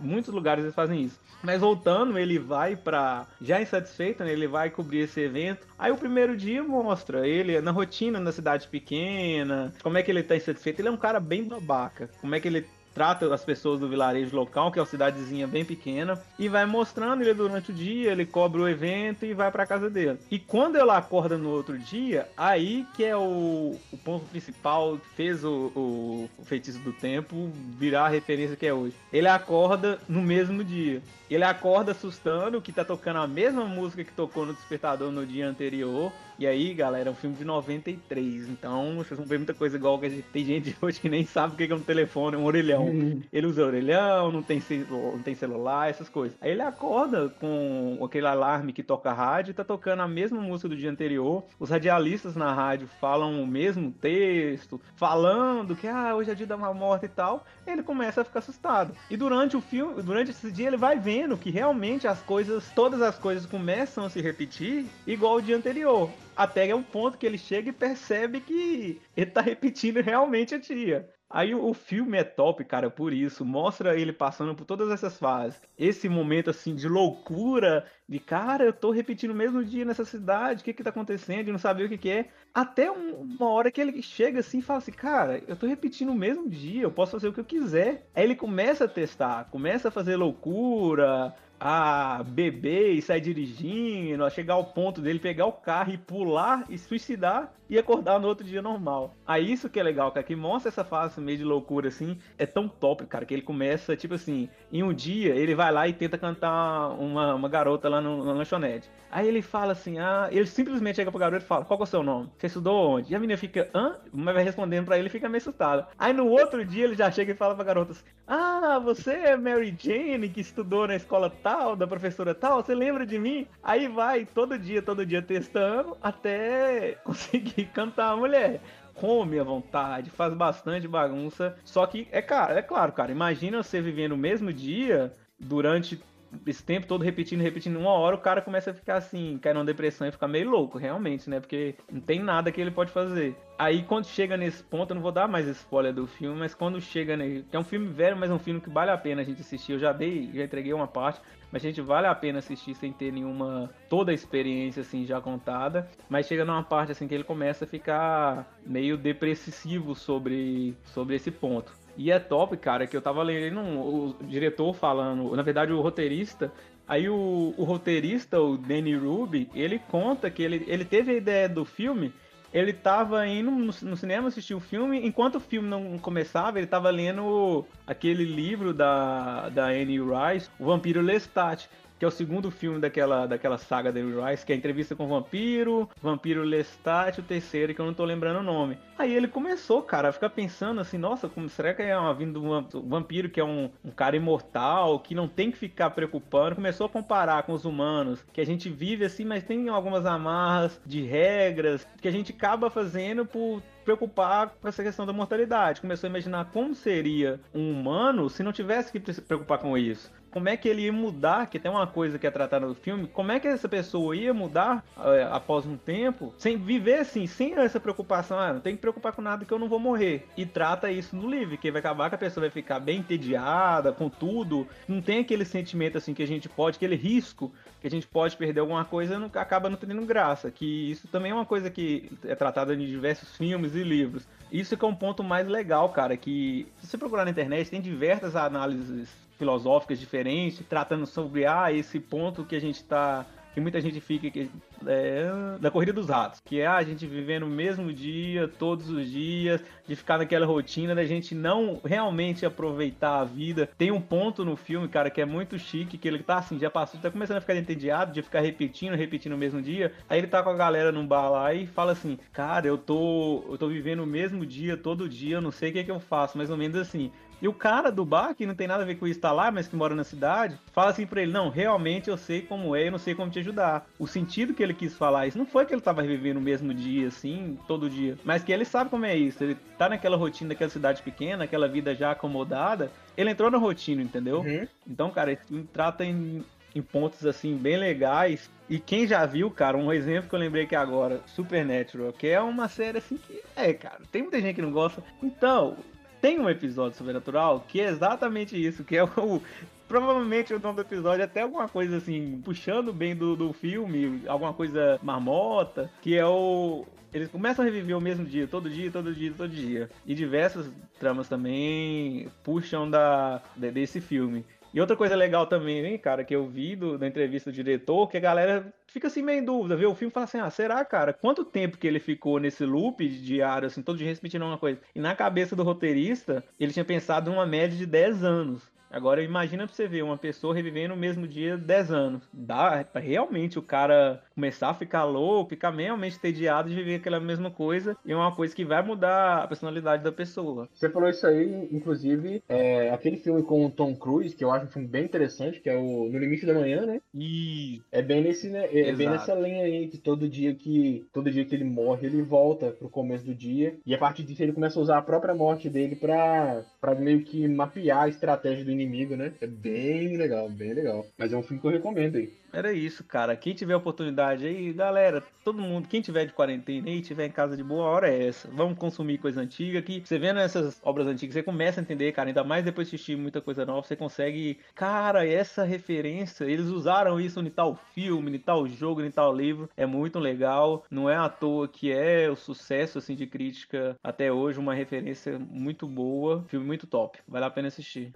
muitos 0.00 0.32
lugares 0.32 0.64
eles 0.64 0.74
fazem 0.74 1.02
isso. 1.02 1.18
Mas 1.42 1.60
voltando, 1.60 2.18
ele 2.18 2.38
vai 2.38 2.76
pra. 2.76 3.26
Já 3.40 3.60
insatisfeito, 3.60 4.22
né? 4.24 4.32
Ele 4.32 4.46
vai 4.46 4.68
cobrir 4.70 4.98
esse 5.00 5.20
evento. 5.20 5.66
Aí 5.78 5.90
o 5.90 5.96
primeiro 5.96 6.36
dia 6.36 6.62
mostra 6.62 7.26
ele 7.26 7.60
na 7.60 7.70
rotina 7.70 8.20
na 8.20 8.30
cidade 8.32 8.68
pequena. 8.68 9.72
Como 9.82 9.96
é 9.96 10.02
que 10.02 10.10
ele 10.10 10.22
tá 10.22 10.36
insatisfeito? 10.36 10.80
Ele 10.80 10.88
é 10.88 10.92
um 10.92 10.96
cara 10.96 11.18
bem 11.18 11.44
babaca. 11.44 12.10
Como 12.20 12.34
é 12.34 12.40
que 12.40 12.48
ele 12.48 12.66
trata 12.94 13.32
as 13.32 13.44
pessoas 13.44 13.80
do 13.80 13.88
vilarejo 13.88 14.34
local, 14.34 14.70
que 14.70 14.78
é 14.78 14.82
uma 14.82 14.88
cidadezinha 14.88 15.46
bem 15.46 15.64
pequena, 15.64 16.20
e 16.38 16.48
vai 16.48 16.66
mostrando 16.66 17.22
ele 17.22 17.34
durante 17.34 17.70
o 17.70 17.74
dia, 17.74 18.12
ele 18.12 18.26
cobre 18.26 18.60
o 18.60 18.68
evento 18.68 19.24
e 19.24 19.34
vai 19.34 19.50
pra 19.50 19.66
casa 19.66 19.88
dele. 19.88 20.18
E 20.30 20.38
quando 20.38 20.76
ela 20.76 20.96
acorda 20.96 21.38
no 21.38 21.50
outro 21.50 21.78
dia, 21.78 22.28
aí 22.36 22.86
que 22.94 23.04
é 23.04 23.16
o, 23.16 23.76
o 23.92 23.98
ponto 23.98 24.24
principal 24.26 24.98
fez 25.16 25.44
o, 25.44 25.72
o, 25.74 26.30
o 26.38 26.44
feitiço 26.44 26.78
do 26.80 26.92
tempo 26.92 27.50
virar 27.78 28.06
a 28.06 28.08
referência 28.08 28.56
que 28.56 28.66
é 28.66 28.74
hoje. 28.74 28.94
Ele 29.12 29.28
acorda 29.28 29.98
no 30.08 30.20
mesmo 30.20 30.64
dia. 30.64 31.02
Ele 31.30 31.44
acorda 31.44 31.92
assustando 31.92 32.60
que 32.60 32.72
tá 32.72 32.84
tocando 32.84 33.20
a 33.20 33.26
mesma 33.26 33.64
música 33.64 34.02
que 34.02 34.12
tocou 34.12 34.44
no 34.44 34.52
despertador 34.52 35.12
no 35.12 35.24
dia 35.24 35.48
anterior. 35.48 36.12
E 36.40 36.46
aí, 36.46 36.72
galera, 36.72 37.10
é 37.10 37.12
um 37.12 37.14
filme 37.14 37.36
de 37.36 37.44
93. 37.44 38.48
Então, 38.48 38.94
vocês 38.96 39.18
vão 39.18 39.26
ver 39.26 39.36
muita 39.36 39.52
coisa 39.52 39.76
igual 39.76 39.98
que 39.98 40.06
a 40.06 40.08
gente- 40.08 40.22
tem 40.32 40.42
gente 40.42 40.74
hoje 40.80 40.98
que 40.98 41.06
nem 41.06 41.26
sabe 41.26 41.52
o 41.52 41.56
que 41.56 41.70
é 41.70 41.76
um 41.76 41.80
telefone, 41.80 42.34
um 42.34 42.46
orelhão. 42.46 42.86
Ele 43.30 43.46
usa 43.46 43.62
orelhão, 43.66 44.32
não 44.32 44.42
tem, 44.42 44.58
celu- 44.58 45.12
não 45.12 45.22
tem 45.22 45.34
celular, 45.34 45.90
essas 45.90 46.08
coisas. 46.08 46.38
Aí 46.40 46.52
ele 46.52 46.62
acorda 46.62 47.28
com 47.38 47.98
aquele 48.02 48.26
alarme 48.26 48.72
que 48.72 48.82
toca 48.82 49.10
a 49.10 49.12
rádio 49.12 49.50
e 49.50 49.54
tá 49.54 49.62
tocando 49.62 50.00
a 50.00 50.08
mesma 50.08 50.40
música 50.40 50.70
do 50.70 50.76
dia 50.78 50.90
anterior. 50.90 51.44
Os 51.58 51.68
radialistas 51.68 52.34
na 52.34 52.54
rádio 52.54 52.88
falam 52.98 53.42
o 53.42 53.46
mesmo 53.46 53.92
texto, 53.92 54.80
falando 54.96 55.76
que 55.76 55.86
ah, 55.86 56.16
hoje 56.16 56.30
é 56.30 56.34
dia 56.34 56.46
da 56.46 56.56
marmota 56.56 57.04
e 57.04 57.08
tal. 57.10 57.44
Ele 57.66 57.82
começa 57.82 58.22
a 58.22 58.24
ficar 58.24 58.38
assustado. 58.38 58.94
E 59.10 59.16
durante 59.16 59.58
o 59.58 59.60
filme, 59.60 60.02
durante 60.02 60.30
esse 60.30 60.50
dia, 60.50 60.68
ele 60.68 60.78
vai 60.78 60.98
vendo 60.98 61.36
que 61.36 61.50
realmente 61.50 62.08
as 62.08 62.22
coisas, 62.22 62.70
todas 62.74 63.02
as 63.02 63.18
coisas 63.18 63.44
começam 63.44 64.06
a 64.06 64.08
se 64.08 64.22
repetir 64.22 64.86
igual 65.06 65.34
o 65.36 65.42
dia 65.42 65.54
anterior. 65.54 66.08
Até 66.40 66.68
é 66.70 66.74
um 66.74 66.82
ponto 66.82 67.18
que 67.18 67.26
ele 67.26 67.36
chega 67.36 67.68
e 67.68 67.72
percebe 67.72 68.40
que 68.40 68.98
ele 69.14 69.30
tá 69.30 69.42
repetindo 69.42 70.00
realmente 70.00 70.54
a 70.54 70.58
tia. 70.58 71.06
Aí 71.28 71.54
o, 71.54 71.74
filme 71.74 72.16
é 72.16 72.24
top, 72.24 72.64
cara, 72.64 72.90
por 72.90 73.12
isso. 73.12 73.44
Mostra 73.44 73.94
ele 73.94 74.10
passando 74.10 74.54
por 74.54 74.64
todas 74.64 74.90
essas 74.90 75.18
fases. 75.18 75.60
Esse 75.78 76.08
momento, 76.08 76.48
assim, 76.48 76.74
de 76.74 76.88
loucura, 76.88 77.84
de 78.08 78.18
cara, 78.18 78.64
eu 78.64 78.72
tô 78.72 78.90
repetindo 78.90 79.32
o 79.32 79.34
mesmo 79.34 79.62
dia 79.62 79.84
nessa 79.84 80.04
cidade, 80.04 80.62
o 80.62 80.64
que 80.64 80.72
que 80.72 80.82
tá 80.82 80.88
acontecendo? 80.88 81.48
E 81.48 81.52
não 81.52 81.58
sabia 81.58 81.84
o 81.84 81.88
que 81.90 81.98
que 81.98 82.10
é. 82.10 82.30
Até 82.54 82.90
um- 82.90 83.20
uma 83.20 83.50
hora 83.50 83.70
que 83.70 83.80
ele 83.80 84.02
chega 84.02 84.40
assim 84.40 84.58
e 84.60 84.62
fala 84.62 84.78
assim, 84.78 84.92
cara, 84.92 85.42
eu 85.46 85.54
tô 85.56 85.66
repetindo 85.66 86.10
o 86.10 86.14
mesmo 86.14 86.48
dia, 86.48 86.82
eu 86.84 86.90
posso 86.90 87.12
fazer 87.12 87.28
o 87.28 87.32
que 87.34 87.40
eu 87.40 87.44
quiser. 87.44 88.08
Aí 88.14 88.24
ele 88.24 88.34
começa 88.34 88.86
a 88.86 88.88
testar, 88.88 89.44
começa 89.50 89.88
a 89.88 89.90
fazer 89.92 90.16
loucura, 90.16 91.34
a 91.60 92.22
beber 92.26 92.94
e 92.94 93.02
sair 93.02 93.20
dirigindo, 93.20 94.24
a 94.24 94.30
chegar 94.30 94.54
ao 94.54 94.64
ponto 94.64 95.02
dele 95.02 95.18
pegar 95.18 95.44
o 95.44 95.52
carro 95.52 95.92
e 95.92 95.98
pular 95.98 96.64
e 96.70 96.78
suicidar 96.78 97.52
e 97.70 97.78
acordar 97.78 98.18
no 98.18 98.26
outro 98.26 98.44
dia 98.44 98.60
normal. 98.60 99.14
Aí 99.24 99.52
isso 99.52 99.70
que 99.70 99.78
é 99.78 99.82
legal, 99.82 100.10
cara, 100.10 100.24
que 100.24 100.34
mostra 100.34 100.68
essa 100.68 100.82
fase 100.82 101.20
meio 101.20 101.38
de 101.38 101.44
loucura 101.44 101.86
assim, 101.86 102.18
é 102.36 102.44
tão 102.44 102.66
top, 102.66 103.06
cara, 103.06 103.24
que 103.24 103.32
ele 103.32 103.42
começa, 103.42 103.96
tipo 103.96 104.14
assim, 104.14 104.48
em 104.72 104.82
um 104.82 104.92
dia 104.92 105.34
ele 105.36 105.54
vai 105.54 105.70
lá 105.70 105.86
e 105.86 105.92
tenta 105.92 106.18
cantar 106.18 106.88
uma, 106.98 107.34
uma 107.34 107.48
garota 107.48 107.88
lá 107.88 108.00
no, 108.00 108.24
na 108.24 108.32
lanchonete. 108.32 108.90
Aí 109.08 109.28
ele 109.28 109.42
fala 109.42 109.72
assim, 109.72 109.98
ah, 109.98 110.28
ele 110.32 110.46
simplesmente 110.46 110.96
chega 110.96 111.10
pro 111.10 111.20
garoto 111.20 111.44
e 111.44 111.46
fala, 111.46 111.64
qual 111.64 111.78
é 111.78 111.82
o 111.82 111.86
seu 111.86 112.02
nome? 112.02 112.30
Você 112.38 112.46
estudou 112.46 112.96
onde? 112.96 113.12
E 113.12 113.14
a 113.14 113.20
menina 113.20 113.38
fica, 113.38 113.68
hã? 113.72 113.96
Mas 114.12 114.34
vai 114.34 114.42
respondendo 114.42 114.86
pra 114.86 114.98
ele 114.98 115.06
e 115.06 115.10
fica 115.10 115.28
meio 115.28 115.40
assustada. 115.40 115.86
Aí 115.96 116.12
no 116.12 116.26
outro 116.26 116.64
dia 116.64 116.84
ele 116.84 116.96
já 116.96 117.10
chega 117.10 117.32
e 117.32 117.36
fala 117.36 117.54
pra 117.54 117.64
garota 117.64 117.92
assim, 117.92 118.04
ah, 118.26 118.80
você 118.82 119.12
é 119.12 119.36
Mary 119.36 119.76
Jane 119.78 120.28
que 120.28 120.40
estudou 120.40 120.88
na 120.88 120.96
escola 120.96 121.30
tal, 121.30 121.49
da 121.76 121.86
professora 121.86 122.34
tal, 122.34 122.62
você 122.62 122.74
lembra 122.74 123.04
de 123.04 123.18
mim? 123.18 123.46
Aí 123.62 123.88
vai 123.88 124.24
todo 124.24 124.58
dia, 124.58 124.80
todo 124.80 125.04
dia 125.04 125.20
testando 125.20 125.96
até 126.02 126.92
conseguir 127.04 127.66
cantar 127.66 128.12
a 128.12 128.16
mulher. 128.16 128.60
Come 128.94 129.38
à 129.38 129.44
vontade, 129.44 130.10
faz 130.10 130.34
bastante 130.34 130.86
bagunça. 130.86 131.56
Só 131.64 131.86
que 131.86 132.06
é, 132.10 132.20
cara, 132.20 132.58
é 132.58 132.62
claro, 132.62 132.92
cara. 132.92 133.10
Imagina 133.10 133.62
você 133.62 133.80
vivendo 133.80 134.12
o 134.12 134.16
mesmo 134.16 134.52
dia 134.52 135.12
durante 135.38 136.02
esse 136.46 136.62
tempo 136.62 136.86
todo 136.86 137.02
repetindo, 137.02 137.40
repetindo, 137.40 137.78
uma 137.78 137.92
hora 137.92 138.16
o 138.16 138.20
cara 138.20 138.40
começa 138.40 138.70
a 138.70 138.74
ficar 138.74 138.96
assim, 138.96 139.38
cair 139.38 139.54
numa 139.54 139.64
depressão 139.64 140.06
e 140.06 140.12
ficar 140.12 140.28
meio 140.28 140.48
louco, 140.48 140.78
realmente, 140.78 141.28
né? 141.28 141.40
Porque 141.40 141.74
não 141.90 142.00
tem 142.00 142.20
nada 142.20 142.52
que 142.52 142.60
ele 142.60 142.70
pode 142.70 142.90
fazer. 142.90 143.36
Aí 143.58 143.82
quando 143.82 144.06
chega 144.06 144.36
nesse 144.36 144.62
ponto, 144.62 144.90
eu 144.90 144.94
não 144.94 145.02
vou 145.02 145.12
dar 145.12 145.28
mais 145.28 145.46
spoiler 145.46 145.92
do 145.92 146.06
filme, 146.06 146.38
mas 146.38 146.54
quando 146.54 146.80
chega 146.80 147.16
que 147.18 147.56
é 147.56 147.58
um 147.58 147.64
filme 147.64 147.88
velho, 147.88 148.16
mas 148.16 148.30
é 148.30 148.34
um 148.34 148.38
filme 148.38 148.60
que 148.60 148.70
vale 148.70 148.90
a 148.90 148.96
pena 148.96 149.20
a 149.22 149.24
gente 149.24 149.40
assistir. 149.40 149.72
Eu 149.72 149.78
já 149.78 149.92
dei, 149.92 150.30
já 150.32 150.44
entreguei 150.44 150.72
uma 150.72 150.86
parte, 150.86 151.20
mas 151.52 151.62
gente 151.62 151.80
vale 151.80 152.06
a 152.06 152.14
pena 152.14 152.38
assistir 152.38 152.74
sem 152.74 152.92
ter 152.92 153.12
nenhuma 153.12 153.70
toda 153.88 154.12
a 154.12 154.14
experiência 154.14 154.80
assim 154.82 155.04
já 155.04 155.20
contada, 155.20 155.90
mas 156.08 156.26
chega 156.26 156.44
numa 156.44 156.62
parte 156.62 156.92
assim 156.92 157.06
que 157.06 157.14
ele 157.14 157.24
começa 157.24 157.64
a 157.64 157.68
ficar 157.68 158.58
meio 158.64 158.96
depressivo 158.96 159.94
sobre 159.94 160.76
sobre 160.84 161.16
esse 161.16 161.30
ponto. 161.30 161.72
E 161.96 162.10
é 162.10 162.18
top, 162.18 162.56
cara, 162.56 162.86
que 162.86 162.96
eu 162.96 163.02
tava 163.02 163.22
lendo 163.22 163.60
o 163.60 164.16
diretor 164.22 164.74
falando, 164.74 165.34
na 165.34 165.42
verdade 165.42 165.72
o 165.72 165.80
roteirista, 165.80 166.52
aí 166.86 167.08
o, 167.08 167.54
o 167.56 167.64
roteirista, 167.64 168.40
o 168.40 168.56
Danny 168.56 168.96
Ruby, 168.96 169.50
ele 169.54 169.78
conta 169.78 170.30
que 170.30 170.42
ele, 170.42 170.64
ele 170.66 170.84
teve 170.84 171.12
a 171.12 171.16
ideia 171.16 171.48
do 171.48 171.64
filme, 171.64 172.12
ele 172.52 172.72
tava 172.72 173.26
indo 173.26 173.50
no, 173.50 173.66
no 173.66 173.96
cinema 173.96 174.28
assistir 174.28 174.54
o 174.54 174.60
filme, 174.60 175.06
enquanto 175.06 175.36
o 175.36 175.40
filme 175.40 175.68
não 175.68 175.98
começava, 175.98 176.58
ele 176.58 176.66
tava 176.66 176.90
lendo 176.90 177.64
aquele 177.86 178.24
livro 178.24 178.74
da, 178.74 179.48
da 179.50 179.66
Anne 179.66 179.98
Rice, 179.98 180.50
O 180.58 180.64
Vampiro 180.64 181.00
Lestat, 181.00 181.68
que 182.00 182.04
é 182.06 182.08
o 182.08 182.10
segundo 182.10 182.50
filme 182.50 182.80
daquela, 182.80 183.26
daquela 183.26 183.58
saga 183.58 183.90
Anne 183.90 184.14
Rice, 184.22 184.46
que 184.46 184.52
é 184.52 184.54
a 184.54 184.58
entrevista 184.58 184.96
com 184.96 185.04
o 185.04 185.08
vampiro, 185.08 185.86
Vampiro 186.00 186.42
Lestat, 186.42 187.20
o 187.20 187.22
terceiro, 187.22 187.74
que 187.74 187.80
eu 187.80 187.84
não 187.84 187.92
tô 187.92 188.06
lembrando 188.06 188.40
o 188.40 188.42
nome. 188.42 188.78
Aí 188.98 189.14
ele 189.14 189.28
começou, 189.28 189.82
cara, 189.82 190.08
a 190.08 190.12
ficar 190.12 190.30
pensando 190.30 190.80
assim, 190.80 190.96
nossa, 190.96 191.28
como 191.28 191.46
será 191.50 191.74
que 191.74 191.82
é 191.82 191.94
uma 191.98 192.14
vinda 192.14 192.40
do 192.40 192.80
vampiro 192.88 193.28
que 193.28 193.38
é 193.38 193.44
um, 193.44 193.70
um 193.84 193.90
cara 193.90 194.16
imortal, 194.16 194.98
que 194.98 195.14
não 195.14 195.28
tem 195.28 195.50
que 195.50 195.58
ficar 195.58 195.90
preocupando, 195.90 196.56
começou 196.56 196.86
a 196.86 196.88
comparar 196.88 197.42
com 197.42 197.52
os 197.52 197.66
humanos, 197.66 198.24
que 198.32 198.40
a 198.40 198.46
gente 198.46 198.70
vive 198.70 199.04
assim, 199.04 199.26
mas 199.26 199.44
tem 199.44 199.68
algumas 199.68 200.06
amarras 200.06 200.80
de 200.86 201.02
regras 201.02 201.86
que 202.00 202.08
a 202.08 202.10
gente 202.10 202.32
acaba 202.32 202.70
fazendo 202.70 203.26
por 203.26 203.62
preocupar 203.84 204.54
com 204.60 204.68
essa 204.68 204.82
questão 204.82 205.04
da 205.04 205.12
mortalidade. 205.12 205.80
Começou 205.80 206.06
a 206.06 206.10
imaginar 206.10 206.46
como 206.46 206.74
seria 206.74 207.40
um 207.54 207.70
humano 207.70 208.30
se 208.30 208.42
não 208.42 208.52
tivesse 208.52 208.90
que 208.90 209.12
se 209.12 209.20
preocupar 209.20 209.58
com 209.58 209.76
isso. 209.76 210.10
Como 210.30 210.48
é 210.48 210.56
que 210.56 210.68
ele 210.68 210.82
ia 210.82 210.92
mudar, 210.92 211.46
que 211.46 211.58
tem 211.58 211.70
uma 211.70 211.86
coisa 211.86 212.18
que 212.18 212.26
é 212.26 212.30
tratada 212.30 212.66
no 212.66 212.74
filme, 212.74 213.06
como 213.08 213.32
é 213.32 213.40
que 213.40 213.48
essa 213.48 213.68
pessoa 213.68 214.14
ia 214.14 214.32
mudar 214.32 214.84
eh, 214.98 215.28
após 215.30 215.66
um 215.66 215.76
tempo, 215.76 216.32
sem 216.38 216.56
viver 216.56 217.00
assim, 217.00 217.26
sem 217.26 217.54
essa 217.54 217.80
preocupação, 217.80 218.38
ah, 218.38 218.52
não 218.52 218.60
tem 218.60 218.74
que 218.74 218.80
preocupar 218.80 219.12
com 219.12 219.22
nada 219.22 219.44
que 219.44 219.52
eu 219.52 219.58
não 219.58 219.68
vou 219.68 219.80
morrer. 219.80 220.26
E 220.36 220.46
trata 220.46 220.90
isso 220.90 221.16
no 221.16 221.28
livro, 221.28 221.58
que 221.58 221.70
vai 221.70 221.80
acabar 221.80 222.08
que 222.08 222.14
a 222.14 222.18
pessoa 222.18 222.42
vai 222.42 222.50
ficar 222.50 222.78
bem 222.78 222.98
entediada 222.98 223.92
com 223.92 224.08
tudo, 224.08 224.66
não 224.86 225.02
tem 225.02 225.20
aquele 225.20 225.44
sentimento 225.44 225.98
assim 225.98 226.14
que 226.14 226.22
a 226.22 226.26
gente 226.26 226.48
pode, 226.48 226.76
aquele 226.76 226.96
risco 226.96 227.52
que 227.80 227.86
a 227.86 227.90
gente 227.90 228.06
pode 228.06 228.36
perder 228.36 228.60
alguma 228.60 228.84
coisa, 228.84 229.18
não, 229.18 229.30
acaba 229.34 229.70
não 229.70 229.76
tendo 229.76 230.04
graça. 230.04 230.50
Que 230.50 230.90
isso 230.90 231.08
também 231.08 231.32
é 231.32 231.34
uma 231.34 231.46
coisa 231.46 231.70
que 231.70 232.10
é 232.24 232.34
tratada 232.34 232.74
em 232.74 232.78
diversos 232.78 233.36
filmes 233.36 233.74
e 233.74 233.82
livros. 233.82 234.28
Isso 234.52 234.76
que 234.76 234.84
é 234.84 234.88
um 234.88 234.94
ponto 234.94 235.24
mais 235.24 235.48
legal, 235.48 235.88
cara, 235.88 236.16
que 236.16 236.66
se 236.78 236.88
você 236.88 236.98
procurar 236.98 237.24
na 237.24 237.30
internet, 237.30 237.70
tem 237.70 237.80
diversas 237.80 238.36
análises 238.36 239.08
filosóficas 239.40 239.98
diferentes, 239.98 240.62
tratando 240.68 241.06
sobre 241.06 241.46
ah, 241.46 241.72
esse 241.72 241.98
ponto 241.98 242.44
que 242.44 242.54
a 242.54 242.60
gente 242.60 242.84
tá. 242.84 243.24
Que 243.52 243.60
muita 243.60 243.80
gente 243.80 244.00
fica 244.00 244.30
que, 244.30 244.48
é, 244.86 245.28
da 245.58 245.72
corrida 245.72 245.92
dos 245.92 246.08
ratos, 246.08 246.40
que 246.44 246.60
é 246.60 246.66
ah, 246.66 246.76
a 246.76 246.84
gente 246.84 247.04
vivendo 247.04 247.42
o 247.42 247.48
mesmo 247.48 247.92
dia, 247.92 248.46
todos 248.46 248.88
os 248.88 249.10
dias, 249.10 249.60
de 249.88 249.96
ficar 249.96 250.18
naquela 250.18 250.46
rotina 250.46 250.94
da 250.94 251.04
gente 251.04 251.34
não 251.34 251.80
realmente 251.84 252.46
aproveitar 252.46 253.18
a 253.18 253.24
vida. 253.24 253.68
Tem 253.76 253.90
um 253.90 254.00
ponto 254.00 254.44
no 254.44 254.54
filme, 254.54 254.86
cara, 254.86 255.10
que 255.10 255.20
é 255.20 255.24
muito 255.24 255.58
chique, 255.58 255.98
que 255.98 256.06
ele 256.06 256.22
tá 256.22 256.36
assim, 256.36 256.60
já 256.60 256.70
passou, 256.70 257.00
tá 257.00 257.10
começando 257.10 257.38
a 257.38 257.40
ficar 257.40 257.56
entediado 257.56 258.12
de 258.12 258.22
ficar 258.22 258.38
repetindo, 258.38 258.94
repetindo 258.94 259.32
o 259.32 259.38
mesmo 259.38 259.60
dia. 259.60 259.92
Aí 260.08 260.18
ele 260.18 260.28
tá 260.28 260.44
com 260.44 260.50
a 260.50 260.56
galera 260.56 260.92
num 260.92 261.04
bar 261.04 261.28
lá 261.28 261.52
e 261.52 261.66
fala 261.66 261.90
assim: 261.90 262.16
"Cara, 262.32 262.68
eu 262.68 262.78
tô 262.78 263.44
eu 263.50 263.58
tô 263.58 263.66
vivendo 263.66 264.04
o 264.04 264.06
mesmo 264.06 264.46
dia 264.46 264.76
todo 264.76 265.08
dia, 265.08 265.38
eu 265.38 265.42
não 265.42 265.50
sei 265.50 265.70
o 265.70 265.72
que 265.72 265.78
é 265.80 265.84
que 265.84 265.90
eu 265.90 265.98
faço", 265.98 266.38
mais 266.38 266.50
ou 266.50 266.56
menos 266.56 266.76
assim. 266.76 267.10
E 267.40 267.48
o 267.48 267.52
cara 267.52 267.90
do 267.90 268.04
bar, 268.04 268.34
que 268.34 268.44
não 268.44 268.54
tem 268.54 268.66
nada 268.66 268.82
a 268.82 268.86
ver 268.86 268.96
com 268.96 269.06
isso, 269.06 269.18
tá 269.18 269.32
lá, 269.32 269.50
mas 269.50 269.66
que 269.66 269.74
mora 269.74 269.94
na 269.94 270.04
cidade, 270.04 270.56
fala 270.72 270.90
assim 270.90 271.06
pra 271.06 271.22
ele: 271.22 271.32
Não, 271.32 271.48
realmente 271.48 272.10
eu 272.10 272.16
sei 272.16 272.42
como 272.42 272.76
é, 272.76 272.86
eu 272.86 272.92
não 272.92 272.98
sei 272.98 273.14
como 273.14 273.30
te 273.30 273.38
ajudar. 273.38 273.86
O 273.98 274.06
sentido 274.06 274.52
que 274.52 274.62
ele 274.62 274.74
quis 274.74 274.94
falar 274.94 275.26
isso 275.26 275.38
não 275.38 275.46
foi 275.46 275.64
que 275.64 275.72
ele 275.72 275.80
tava 275.80 276.02
vivendo 276.02 276.36
o 276.36 276.42
mesmo 276.42 276.74
dia, 276.74 277.08
assim, 277.08 277.58
todo 277.66 277.88
dia, 277.88 278.16
mas 278.24 278.42
que 278.42 278.52
ele 278.52 278.64
sabe 278.64 278.90
como 278.90 279.06
é 279.06 279.16
isso. 279.16 279.42
Ele 279.42 279.56
tá 279.78 279.88
naquela 279.88 280.16
rotina 280.16 280.50
daquela 280.50 280.70
cidade 280.70 281.02
pequena, 281.02 281.44
aquela 281.44 281.68
vida 281.68 281.94
já 281.94 282.10
acomodada. 282.10 282.90
Ele 283.16 283.30
entrou 283.30 283.50
na 283.50 283.58
rotina, 283.58 284.02
entendeu? 284.02 284.40
Uhum. 284.40 284.66
Então, 284.86 285.10
cara, 285.10 285.36
filme 285.36 285.68
trata 285.72 286.04
em, 286.04 286.44
em 286.74 286.82
pontos 286.82 287.24
assim 287.26 287.56
bem 287.56 287.76
legais. 287.76 288.50
E 288.68 288.78
quem 288.78 289.06
já 289.06 289.26
viu, 289.26 289.50
cara, 289.50 289.76
um 289.76 289.92
exemplo 289.92 290.28
que 290.28 290.34
eu 290.34 290.38
lembrei 290.38 290.64
aqui 290.64 290.76
agora, 290.76 291.20
Supernatural, 291.26 292.12
que 292.12 292.28
é 292.28 292.40
uma 292.40 292.68
série 292.68 292.98
assim 292.98 293.16
que 293.16 293.42
é, 293.56 293.72
cara, 293.72 294.00
tem 294.12 294.22
muita 294.22 294.40
gente 294.40 294.54
que 294.54 294.62
não 294.62 294.70
gosta. 294.70 295.02
Então, 295.22 295.76
tem 296.20 296.38
um 296.38 296.48
episódio 296.48 296.96
sobrenatural 296.98 297.64
que 297.66 297.80
é 297.80 297.88
exatamente 297.88 298.56
isso, 298.62 298.84
que 298.84 298.96
é 298.96 299.04
o 299.04 299.40
provavelmente 299.88 300.54
o 300.54 300.60
nome 300.60 300.76
do 300.76 300.82
episódio 300.82 301.22
é 301.22 301.24
até 301.24 301.40
alguma 301.42 301.68
coisa 301.68 301.96
assim, 301.96 302.40
puxando 302.44 302.92
bem 302.92 303.16
do, 303.16 303.34
do 303.34 303.52
filme, 303.52 304.22
alguma 304.26 304.52
coisa 304.52 305.00
marmota, 305.02 305.90
que 306.00 306.16
é 306.16 306.24
o 306.24 306.86
eles 307.12 307.28
começam 307.28 307.64
a 307.64 307.66
reviver 307.66 307.96
o 307.96 308.00
mesmo 308.00 308.24
dia, 308.24 308.46
todo 308.46 308.70
dia, 308.70 308.88
todo 308.88 309.12
dia, 309.12 309.32
todo 309.36 309.50
dia. 309.50 309.90
E 310.06 310.14
diversas 310.14 310.70
tramas 311.00 311.28
também 311.28 312.28
puxam 312.44 312.88
da, 312.88 313.42
de- 313.56 313.72
desse 313.72 314.00
filme. 314.00 314.44
E 314.72 314.80
outra 314.80 314.96
coisa 314.96 315.16
legal 315.16 315.46
também, 315.46 315.84
hein, 315.84 315.98
cara, 315.98 316.24
que 316.24 316.34
eu 316.34 316.46
vi 316.46 316.76
do, 316.76 316.96
da 316.96 317.06
entrevista 317.06 317.50
do 317.50 317.54
diretor, 317.54 318.08
que 318.08 318.16
a 318.16 318.20
galera 318.20 318.72
fica 318.86 319.08
assim 319.08 319.20
meio 319.20 319.40
em 319.40 319.44
dúvida, 319.44 319.76
vê 319.76 319.84
o 319.84 319.94
filme 319.94 320.10
e 320.10 320.14
fala 320.14 320.24
assim, 320.24 320.38
ah, 320.38 320.48
será, 320.48 320.84
cara, 320.84 321.12
quanto 321.12 321.44
tempo 321.44 321.76
que 321.76 321.86
ele 321.88 321.98
ficou 321.98 322.38
nesse 322.38 322.64
loop 322.64 323.08
diário, 323.08 323.66
assim, 323.66 323.82
todo 323.82 323.98
dia 323.98 324.06
repetindo 324.06 324.44
uma 324.44 324.58
coisa? 324.58 324.80
E 324.94 325.00
na 325.00 325.14
cabeça 325.16 325.56
do 325.56 325.64
roteirista, 325.64 326.44
ele 326.58 326.72
tinha 326.72 326.84
pensado 326.84 327.30
numa 327.30 327.46
média 327.46 327.76
de 327.76 327.84
10 327.84 328.22
anos. 328.22 328.69
Agora 328.90 329.22
imagina 329.22 329.66
pra 329.66 329.74
você 329.74 329.86
ver 329.86 330.02
uma 330.02 330.18
pessoa 330.18 330.54
revivendo 330.54 330.94
o 330.94 330.96
mesmo 330.96 331.26
dia 331.26 331.56
10 331.56 331.92
anos. 331.92 332.22
Dá 332.32 332.84
pra 332.84 333.00
realmente 333.00 333.58
o 333.58 333.62
cara 333.62 334.22
começar 334.34 334.70
a 334.70 334.74
ficar 334.74 335.04
louco, 335.04 335.50
ficar 335.50 335.70
realmente 335.70 336.16
entediado 336.16 336.68
de 336.68 336.74
viver 336.74 336.96
aquela 336.96 337.20
mesma 337.20 337.50
coisa. 337.50 337.96
E 338.04 338.12
é 338.12 338.16
uma 338.16 338.34
coisa 338.34 338.54
que 338.54 338.64
vai 338.64 338.82
mudar 338.82 339.44
a 339.44 339.48
personalidade 339.48 340.02
da 340.02 340.10
pessoa. 340.10 340.68
Você 340.74 340.88
falou 340.88 341.08
isso 341.08 341.26
aí, 341.26 341.68
inclusive, 341.70 342.42
é, 342.48 342.90
aquele 342.90 343.16
filme 343.16 343.42
com 343.42 343.64
o 343.64 343.70
Tom 343.70 343.94
Cruise, 343.94 344.34
que 344.34 344.44
eu 344.44 344.50
acho 344.50 344.66
um 344.66 344.70
filme 344.70 344.88
bem 344.88 345.04
interessante, 345.04 345.60
que 345.60 345.70
é 345.70 345.76
o 345.76 346.08
No 346.08 346.18
Limite 346.18 346.46
da 346.46 346.54
Manhã, 346.54 346.84
né? 346.84 347.00
E 347.14 347.80
É 347.92 348.02
bem 348.02 348.22
nesse, 348.22 348.48
né? 348.48 348.64
É 348.66 348.92
bem 348.92 349.06
Exato. 349.06 349.10
nessa 349.10 349.34
linha 349.34 349.64
aí 349.64 349.88
que 349.88 349.98
todo 349.98 350.28
dia 350.28 350.54
que 350.54 351.06
todo 351.12 351.30
dia 351.30 351.44
que 351.44 351.54
ele 351.54 351.64
morre, 351.64 352.06
ele 352.06 352.22
volta 352.22 352.70
pro 352.70 352.88
começo 352.88 353.24
do 353.24 353.34
dia 353.34 353.78
e 353.86 353.94
a 353.94 353.98
partir 353.98 354.22
disso 354.24 354.42
ele 354.42 354.52
começa 354.52 354.78
a 354.78 354.82
usar 354.82 354.98
a 354.98 355.02
própria 355.02 355.34
morte 355.34 355.68
dele 355.68 355.96
pra 355.96 356.62
para 356.80 356.94
meio 356.94 357.22
que 357.22 357.46
mapear 357.46 358.04
a 358.04 358.08
estratégia 358.08 358.64
do 358.64 358.70
inimigo, 358.80 359.16
né? 359.16 359.32
É 359.40 359.46
bem 359.46 360.16
legal, 360.16 360.48
bem 360.48 360.74
legal. 360.74 361.06
Mas 361.18 361.32
é 361.32 361.36
um 361.36 361.42
filme 361.42 361.60
que 361.60 361.66
eu 361.66 361.72
recomendo 361.72 362.16
aí. 362.16 362.32
Era 362.52 362.72
isso, 362.72 363.04
cara. 363.04 363.36
Quem 363.36 363.54
tiver 363.54 363.76
oportunidade 363.76 364.44
aí, 364.44 364.72
galera, 364.72 365.22
todo 365.44 365.60
mundo, 365.60 365.88
quem 365.88 366.00
tiver 366.00 366.26
de 366.26 366.32
quarentena 366.32 366.88
aí, 366.88 367.00
tiver 367.00 367.26
em 367.26 367.30
casa 367.30 367.56
de 367.56 367.62
boa, 367.62 367.84
hora 367.84 368.08
é 368.08 368.26
essa. 368.26 368.48
Vamos 368.48 368.76
consumir 368.76 369.18
coisa 369.18 369.40
antiga 369.40 369.80
que 369.80 370.00
você 370.04 370.18
vendo 370.18 370.40
essas 370.40 370.80
obras 370.82 371.06
antigas, 371.06 371.34
você 371.34 371.42
começa 371.42 371.80
a 371.80 371.82
entender, 371.82 372.12
cara, 372.12 372.28
ainda 372.28 372.42
mais 372.42 372.64
depois 372.64 372.88
de 372.88 372.96
assistir 372.96 373.16
muita 373.16 373.40
coisa 373.40 373.64
nova, 373.64 373.86
você 373.86 373.94
consegue, 373.94 374.58
cara, 374.74 375.26
essa 375.26 375.62
referência, 375.62 376.44
eles 376.44 376.66
usaram 376.66 377.20
isso 377.20 377.40
em 377.40 377.50
tal 377.50 377.78
filme, 377.94 378.36
em 378.36 378.40
tal 378.40 378.66
jogo, 378.66 379.02
em 379.02 379.10
tal 379.10 379.34
livro, 379.34 379.68
é 379.76 379.86
muito 379.86 380.18
legal. 380.18 380.84
Não 380.90 381.08
é 381.08 381.16
à 381.16 381.28
toa 381.28 381.68
que 381.68 381.92
é 381.92 382.28
o 382.28 382.36
sucesso 382.36 382.98
assim 382.98 383.14
de 383.14 383.26
crítica 383.26 383.96
até 384.02 384.32
hoje, 384.32 384.58
uma 384.58 384.74
referência 384.74 385.38
muito 385.38 385.86
boa, 385.86 386.44
filme 386.48 386.66
muito 386.66 386.86
top. 386.86 387.18
Vale 387.28 387.44
a 387.44 387.50
pena 387.50 387.68
assistir. 387.68 388.12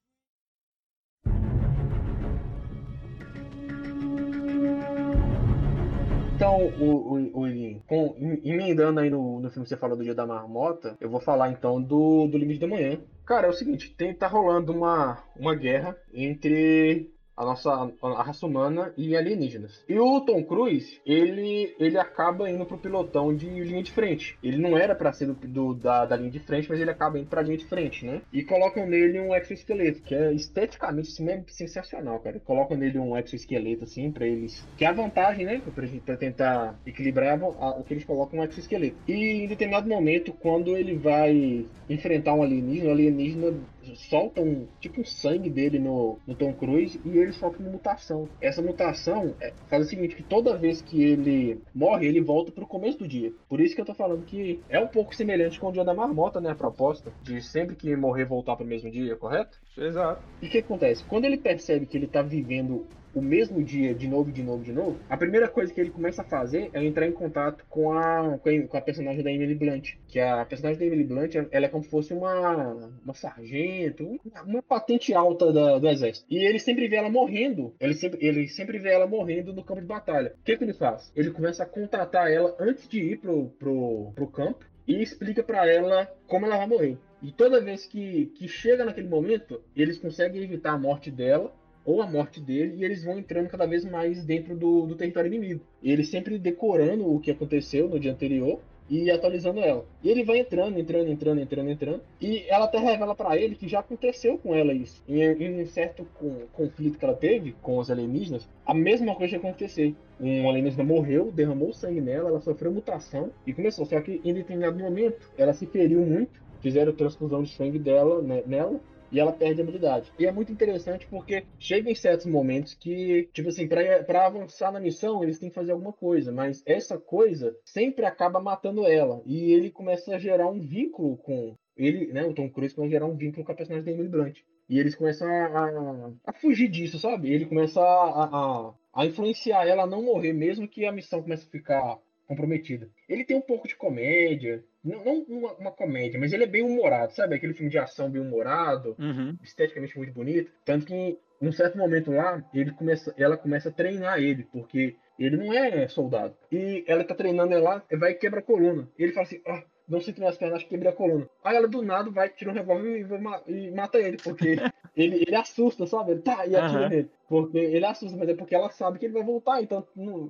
Então, 6.35 6.67
o, 6.81 7.15
o, 7.15 7.45
o 7.45 7.81
com, 7.87 8.17
emendando 8.43 8.99
aí 8.99 9.09
no, 9.09 9.41
no 9.41 9.51
filme 9.51 9.65
que 9.65 9.69
você 9.69 9.77
falou 9.77 9.97
do 9.97 10.03
Dia 10.03 10.15
da 10.15 10.27
Marmota, 10.27 10.97
eu 11.01 11.09
vou 11.09 11.21
falar 11.21 11.51
então 11.51 11.81
do, 11.81 12.27
do 12.27 12.37
Limite 12.37 12.61
da 12.61 12.67
Manhã. 12.67 12.99
Cara, 13.25 13.47
é 13.47 13.51
o 13.51 13.55
seguinte, 13.55 13.95
tem, 13.97 14.13
tá 14.13 14.27
rolando 14.27 14.73
uma, 14.73 15.23
uma 15.37 15.55
guerra 15.55 15.97
entre 16.13 17.14
a 17.37 17.45
nossa 17.45 17.91
a 18.03 18.23
raça 18.23 18.47
humana 18.47 18.93
e 18.97 19.17
alienígenas. 19.17 19.85
E 19.89 19.99
o 19.99 20.21
Tom 20.21 20.43
Cruise, 20.45 21.01
ele, 21.05 21.75
ele 21.79 21.99
acaba 21.99 22.49
indo 22.49 22.65
pro 22.65 22.79
pilotão 22.79 23.35
de 23.35 23.49
linha 23.49 23.83
de 23.83 23.93
frente. 23.93 24.39
Ele 24.43 24.59
não 24.59 24.77
era 24.77 24.95
para 24.95 25.13
ser 25.13 25.27
do, 25.27 25.35
do, 25.35 25.75
da, 25.75 26.05
da 26.05 26.17
linha 26.17 26.31
de 26.31 26.41
frente, 26.41 26.69
mas 26.69 26.81
ele 26.81 26.91
acaba 26.91 27.19
indo 27.19 27.29
pra 27.29 27.43
linha 27.43 27.57
de 27.57 27.67
frente, 27.67 28.05
né? 28.05 28.23
E 28.33 28.43
colocam 28.43 28.87
nele 28.87 29.21
um 29.21 29.35
exoesqueleto, 29.35 30.03
que 30.03 30.15
é 30.15 30.33
esteticamente 30.33 31.11
assim, 31.11 31.29
é 31.29 31.43
sensacional, 31.49 32.21
cara. 32.21 32.41
Colocam 32.41 32.77
nele 32.77 32.99
um 32.99 33.17
exoesqueleto, 33.17 33.85
assim, 33.85 34.11
para 34.11 34.27
eles. 34.27 34.67
Que 34.77 34.85
é 34.85 34.89
a 34.89 34.93
vantagem, 34.93 35.45
né? 35.45 35.61
Pra, 35.75 35.87
pra 36.05 36.17
tentar 36.17 36.79
equilibrar 36.87 37.43
o 37.43 37.83
que 37.83 37.95
eles 37.95 38.05
colocam 38.05 38.41
um 38.41 38.45
exoesqueleto. 38.45 38.97
E 39.09 39.45
em 39.45 39.47
determinado 39.47 39.89
momento, 39.89 40.33
quando 40.33 40.77
ele 40.77 40.97
vai 40.97 41.67
enfrentar 41.89 42.35
um 42.35 42.43
alienígena, 42.43 42.89
o 42.89 42.93
alienígena 42.93 43.55
solta 43.97 44.41
um 44.41 44.67
tipo 44.81 45.01
um 45.01 45.05
sangue 45.05 45.51
dele 45.51 45.79
no, 45.79 46.19
no 46.27 46.35
Tom 46.35 46.53
Cruise 46.53 47.01
e 47.05 47.19
ele 47.19 47.33
sofre 47.33 47.63
uma 47.63 47.73
mutação. 47.73 48.29
Essa 48.41 48.63
mutação 48.63 49.35
é, 49.41 49.53
faz 49.69 49.87
o 49.87 49.89
seguinte, 49.89 50.17
que 50.17 50.23
toda 50.23 50.57
vez 50.57 50.81
que 50.81 51.03
ele 51.03 51.61
morre, 51.75 52.07
ele 52.07 52.21
volta 52.21 52.53
pro 52.53 52.67
começo 52.67 52.99
do 52.99 53.09
dia. 53.09 53.33
Por 53.49 53.61
isso 53.61 53.75
que 53.75 53.81
eu 53.81 53.85
tô 53.85 53.95
falando 53.95 54.25
que 54.25 54.61
é 54.69 54.79
um 54.79 54.89
pouco 54.89 55.15
semelhante 55.15 55.59
com 55.59 55.69
o 55.69 55.73
dia 55.73 55.85
da 55.85 55.95
marmota, 55.95 56.41
né? 56.41 56.51
A 56.51 56.55
proposta 56.55 57.13
de 57.23 57.41
sempre 57.43 57.77
que 57.77 57.95
morrer 57.97 58.25
voltar 58.25 58.57
pro 58.57 58.67
mesmo 58.67 58.91
dia, 58.91 59.17
correto? 59.17 59.59
Exato. 59.77 60.23
E 60.41 60.47
o 60.47 60.51
que 60.51 60.59
acontece? 60.59 61.05
Quando 61.05 61.25
ele 61.25 61.37
percebe 61.37 61.87
que 61.87 61.97
ele 61.97 62.07
tá 62.07 62.23
vivendo 62.23 62.87
o 63.15 63.23
mesmo 63.23 63.63
dia 63.63 63.95
de 63.95 64.09
novo, 64.09 64.33
de 64.33 64.43
novo, 64.43 64.65
de 64.65 64.73
novo, 64.73 64.99
a 65.09 65.17
primeira 65.17 65.49
coisa 65.49 65.73
que 65.73 65.81
ele 65.81 65.91
começa 65.91 66.23
a 66.23 66.25
fazer 66.25 66.71
é 66.73 66.85
entrar 66.85 67.07
em 67.07 67.13
contato 67.13 67.65
com 67.69 67.93
a, 67.93 68.39
com 68.69 68.77
a 68.77 68.81
personagem 68.81 69.23
da 69.23 69.31
Emily 69.31 69.55
Blunt. 69.55 69.95
Que 70.09 70.21
a 70.21 70.45
personagem 70.45 70.79
da 70.79 70.87
Emily 70.87 71.05
Blunt, 71.05 71.35
ela 71.51 71.67
é 71.67 71.69
como 71.69 71.85
se 71.85 71.91
fosse 71.91 72.13
uma, 72.13 72.75
uma 73.05 73.15
sargento, 73.15 74.21
uma 74.45 74.63
patente 74.63 75.15
alta 75.15 75.53
da, 75.53 75.79
do 75.79 75.89
exército. 75.89 76.27
E 76.29 76.39
ele 76.39 76.59
sempre 76.59 76.89
vê 76.89 76.97
ela 76.97 77.11
morrendo, 77.11 77.75
ele 77.81 77.95
sempre, 77.95 78.25
ele 78.25 78.49
sempre 78.49 78.79
vê 78.79 78.93
ela 78.93 79.07
morrendo 79.07 79.53
no 79.53 79.65
campo 79.65 79.81
de 79.81 79.87
batalha. 79.87 80.35
O 80.41 80.45
que, 80.45 80.57
que 80.57 80.65
ele 80.65 80.75
faz? 80.75 81.13
Ele 81.15 81.31
começa 81.31 81.63
a 81.63 81.67
contratar 81.67 82.31
ela 82.31 82.55
antes 82.59 82.89
de 82.89 83.01
ir 83.01 83.19
pro, 83.19 83.47
pro, 83.59 84.13
pro 84.15 84.27
campo 84.27 84.65
e 84.87 85.03
explica 85.03 85.43
para 85.43 85.67
ela 85.71 86.07
como 86.27 86.47
ela 86.47 86.59
vai 86.59 86.67
morrer. 86.67 86.99
E 87.23 87.33
toda 87.33 87.61
vez 87.61 87.87
que, 87.87 88.27
que 88.37 88.47
chega 88.47 88.85
naquele 88.85 89.09
momento, 89.09 89.63
eles 89.75 89.99
conseguem 89.99 90.43
evitar 90.43 90.73
a 90.73 90.79
morte 90.79 91.11
dela 91.11 91.55
ou 91.85 92.01
a 92.01 92.07
morte 92.07 92.41
dele, 92.41 92.77
e 92.79 92.85
eles 92.85 93.05
vão 93.05 93.19
entrando 93.19 93.49
cada 93.49 93.67
vez 93.67 93.85
mais 93.85 94.25
dentro 94.25 94.57
do, 94.57 94.87
do 94.87 94.95
território 94.95 95.29
inimigo. 95.29 95.61
Ele 95.83 96.05
sempre 96.05 96.39
decorando 96.39 97.13
o 97.13 97.21
que 97.21 97.31
aconteceu 97.31 97.89
no 97.89 98.01
dia 98.01 98.13
anterior 98.13 98.61
e 98.89 99.11
atualizando 99.11 99.61
ela. 99.61 99.85
E 100.03 100.11
ele 100.11 100.25
vai 100.25 100.39
entrando, 100.39 100.79
entrando, 100.79 101.11
entrando, 101.11 101.41
entrando, 101.41 101.71
entrando. 101.71 102.01
E 102.21 102.45
ela 102.49 102.67
até 102.67 102.79
revela 102.79 103.15
para 103.15 103.37
ele 103.37 103.55
que 103.55 103.69
já 103.69 103.81
aconteceu 103.81 104.39
com 104.39 104.55
ela 104.55 104.73
isso. 104.73 105.03
Em, 105.09 105.23
em 105.23 105.63
um 105.63 105.67
certo 105.67 106.07
com, 106.15 106.47
conflito 106.53 106.99
que 106.99 107.05
ela 107.05 107.15
teve 107.15 107.53
com 107.63 107.79
os 107.79 107.91
alienígenas, 107.91 108.49
a 108.67 108.75
mesma 108.75 109.15
coisa 109.15 109.37
aconteceu. 109.37 109.95
Um 110.21 110.49
alienígena 110.49 110.85
morreu, 110.85 111.33
derramou 111.33 111.73
sangue 111.73 112.01
nela, 112.01 112.29
ela 112.29 112.41
sofreu 112.41 112.73
mutação 112.73 113.31
e 113.47 113.53
começou. 113.53 113.87
Só 113.87 114.01
que 114.01 114.21
em 114.25 114.35
determinado 114.35 114.79
momento 114.79 115.31
ela 115.37 115.53
se 115.53 115.67
feriu 115.67 116.01
muito, 116.01 116.43
fizeram 116.61 116.93
transfusão 116.93 117.43
de 117.43 117.51
sangue 117.51 117.79
dela 117.79 118.23
né, 118.23 118.43
nela 118.47 118.81
e 119.11 119.21
ela 119.21 119.33
perde 119.33 119.61
a 119.61 119.65
habilidade. 119.65 120.13
E 120.19 120.27
é 120.27 120.33
muito 120.33 120.53
interessante 120.53 121.07
porque 121.07 121.45
chega 121.59 121.91
em 121.91 121.95
certos 121.95 122.27
momentos 122.27 122.75
que, 122.75 123.29
tipo 123.33 123.49
assim, 123.49 123.67
para 123.67 124.27
avançar 124.27 124.73
na 124.73 124.81
missão, 124.81 125.23
eles 125.23 125.39
têm 125.39 125.49
que 125.49 125.55
fazer 125.55 125.73
alguma 125.73 125.93
coisa, 125.93 126.33
mas 126.33 126.63
essa 126.67 126.99
coisa 126.99 127.57
sempre 127.65 128.05
acaba 128.05 128.41
matando 128.41 128.87
ela. 128.87 129.23
E 129.25 129.53
ele 129.53 129.71
começa 129.71 130.15
a 130.15 130.19
gerar 130.19 130.49
um 130.49 130.61
vínculo 130.61 131.17
com. 131.19 131.55
Ele, 131.77 132.13
né, 132.13 132.25
o 132.25 132.35
Tom 132.35 132.49
Cruise 132.49 132.75
começa 132.75 132.89
a 132.89 132.99
gerar 132.99 133.07
um 133.07 133.17
vínculo 133.17 133.45
com 133.45 133.53
a 133.53 133.55
personagem 133.55 133.85
da 133.85 133.93
Emily 133.93 134.09
Blunt. 134.09 134.39
E 134.69 134.79
eles 134.79 134.95
começam 134.95 135.29
a, 135.29 135.47
a, 135.47 136.13
a 136.27 136.33
fugir 136.33 136.69
disso, 136.69 136.99
sabe? 136.99 137.33
Ele 137.33 137.47
começa 137.47 137.81
a, 137.81 138.25
a, 138.25 138.75
a 138.95 139.07
influenciar 139.07 139.67
ela 139.67 139.83
a 139.83 139.87
não 139.87 140.03
morrer, 140.03 140.33
mesmo 140.33 140.67
que 140.67 140.87
a 140.87 140.93
missão 140.93 141.23
comece 141.23 141.47
a 141.47 141.51
ficar 141.51 141.99
comprometida. 142.27 142.89
Ele 143.09 143.25
tem 143.25 143.37
um 143.37 143.41
pouco 143.41 143.69
de 143.69 143.77
comédia, 143.77 144.65
não, 144.85 145.05
não 145.05 145.23
uma, 145.29 145.53
uma, 145.55 145.71
comédia, 145.71 146.19
mas 146.19 146.33
ele 146.33 146.45
é 146.45 146.47
bem 146.47 146.63
humorado, 146.63 147.15
sabe? 147.15 147.35
Aquele 147.35 147.55
filme 147.55 147.71
de 147.71 147.79
ação 147.79 148.11
bem 148.11 148.21
humorado, 148.21 148.97
uhum. 148.99 149.37
esteticamente 149.43 149.97
muito 149.97 150.13
bonito. 150.13 150.53
Tanto 150.65 150.87
que 150.87 150.95
em 150.95 151.49
um 151.49 151.53
certo 151.53 151.77
momento 151.77 152.11
lá, 152.11 152.45
ele 152.55 152.71
começa, 152.73 153.15
ela 153.17 153.37
começa 153.37 153.69
a 153.69 153.73
treinar 153.73 154.19
ele, 154.19 154.45
porque 154.53 154.97
ele 155.19 155.37
não 155.37 155.53
é 155.53 155.87
soldado. 155.89 156.37
E 156.51 156.85
ela 156.87 157.05
tá 157.05 157.15
treinando 157.15 157.53
ele 157.53 157.61
lá, 157.61 157.83
vai 157.93 158.13
e 158.13 158.15
quebra 158.15 158.41
a 158.41 158.43
coluna. 158.43 158.89
Ele 158.99 159.13
fala 159.13 159.27
assim, 159.27 159.41
ó, 159.47 159.59
oh, 159.59 159.63
não 159.87 160.01
sinto 160.01 160.19
minhas 160.19 160.37
pernas, 160.37 160.57
acho 160.57 160.65
que 160.65 160.71
quebrei 160.71 160.91
a 160.91 160.95
coluna. 160.95 161.29
Aí 161.43 161.57
ela 161.57 161.69
do 161.69 161.83
nada 161.83 162.11
vai, 162.11 162.29
tira 162.31 162.51
um 162.51 162.55
revólver 162.55 163.07
e, 163.47 163.67
e, 163.67 163.71
mata 163.71 163.99
ele, 163.99 164.17
porque 164.17 164.57
ele, 164.97 165.25
ele 165.27 165.37
assusta, 165.37 165.87
sabe? 165.87 166.13
Ele 166.13 166.23
tá, 166.23 166.47
e 166.47 166.57
atira 166.57 166.83
uhum. 166.83 166.89
nele. 166.89 167.11
Porque 167.29 167.59
ele 167.59 167.85
assusta, 167.85 168.17
mas 168.17 168.29
é 168.29 168.35
porque 168.35 168.55
ela 168.55 168.71
sabe 168.71 168.99
que 168.99 169.07
ele 169.07 169.15
vai 169.15 169.23
voltar, 169.23 169.63
então 169.63 169.87